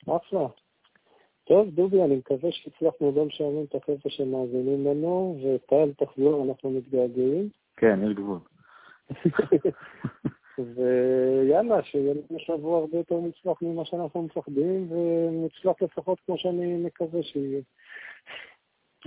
אחלה. 0.08 0.48
טוב, 1.44 1.70
דובי, 1.70 2.04
אני 2.04 2.16
מקווה 2.16 2.52
שהצלחנו 2.52 3.14
גם 3.14 3.28
לשעמם 3.28 3.64
את 3.64 3.76
החבר'ה 3.76 4.12
שמאזינים 4.12 4.88
לנו, 4.88 5.40
וטל 5.44 6.06
תחזור, 6.06 6.44
אנחנו 6.44 6.70
מתגעגעים. 6.70 7.50
כן, 7.78 8.00
יש 8.04 8.14
גבול. 8.14 8.40
ויאללה, 10.76 11.84
שיהיה 11.84 12.14
לנו 12.14 12.40
שבוע 12.40 12.80
הרבה 12.80 12.98
יותר 12.98 13.16
מוצלח 13.16 13.62
ממה 13.62 13.86
שאנחנו 13.86 14.22
מפחדים, 14.22 14.92
ומוצלח 14.92 15.82
לפחות 15.82 16.20
כמו 16.26 16.38
שאני 16.38 16.78
מקווה 16.78 17.24
שיהיה. 17.24 17.62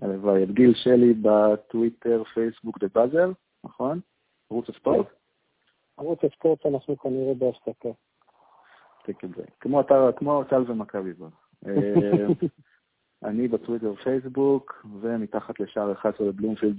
הלוואי, 0.02 0.42
את 0.42 0.50
גיל 0.50 0.74
שלי 0.74 1.14
בטוויטר, 1.22 2.22
פייסבוק 2.34 2.78
ובאזר, 2.82 3.30
נכון? 3.64 4.00
ערוץ 4.50 4.68
הספורט? 4.68 5.06
ערוץ 5.96 6.18
הספורט 6.24 6.66
אנחנו 6.66 6.96
כנראה 6.96 7.34
בהפסקה. 7.34 7.88
כמו 9.60 10.44
טל 10.44 10.62
ומכבי 10.66 11.14
כבר. 11.14 11.28
אה, 11.66 11.72
אני 13.24 13.48
בטוויטר 13.48 13.92
ופייסבוק, 13.92 14.86
ומתחת 15.00 15.60
לשער 15.60 15.92
11 15.92 16.26
בבלומפילד 16.26 16.76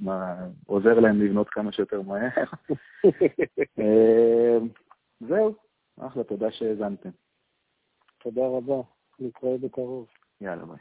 עוזר 0.65 0.99
להם 0.99 1.21
לבנות 1.21 1.49
כמה 1.49 1.71
שיותר 1.71 2.01
מהר. 2.01 2.29
אה, 3.79 4.57
זהו, 5.19 5.55
אחלה, 5.99 6.23
תודה 6.23 6.51
שהאזנתם. 6.51 7.09
תודה 8.17 8.41
רבה, 8.47 8.81
נתראה 9.19 9.57
בקרוב. 9.57 10.07
יאללה, 10.41 10.65
ביי. 10.65 10.77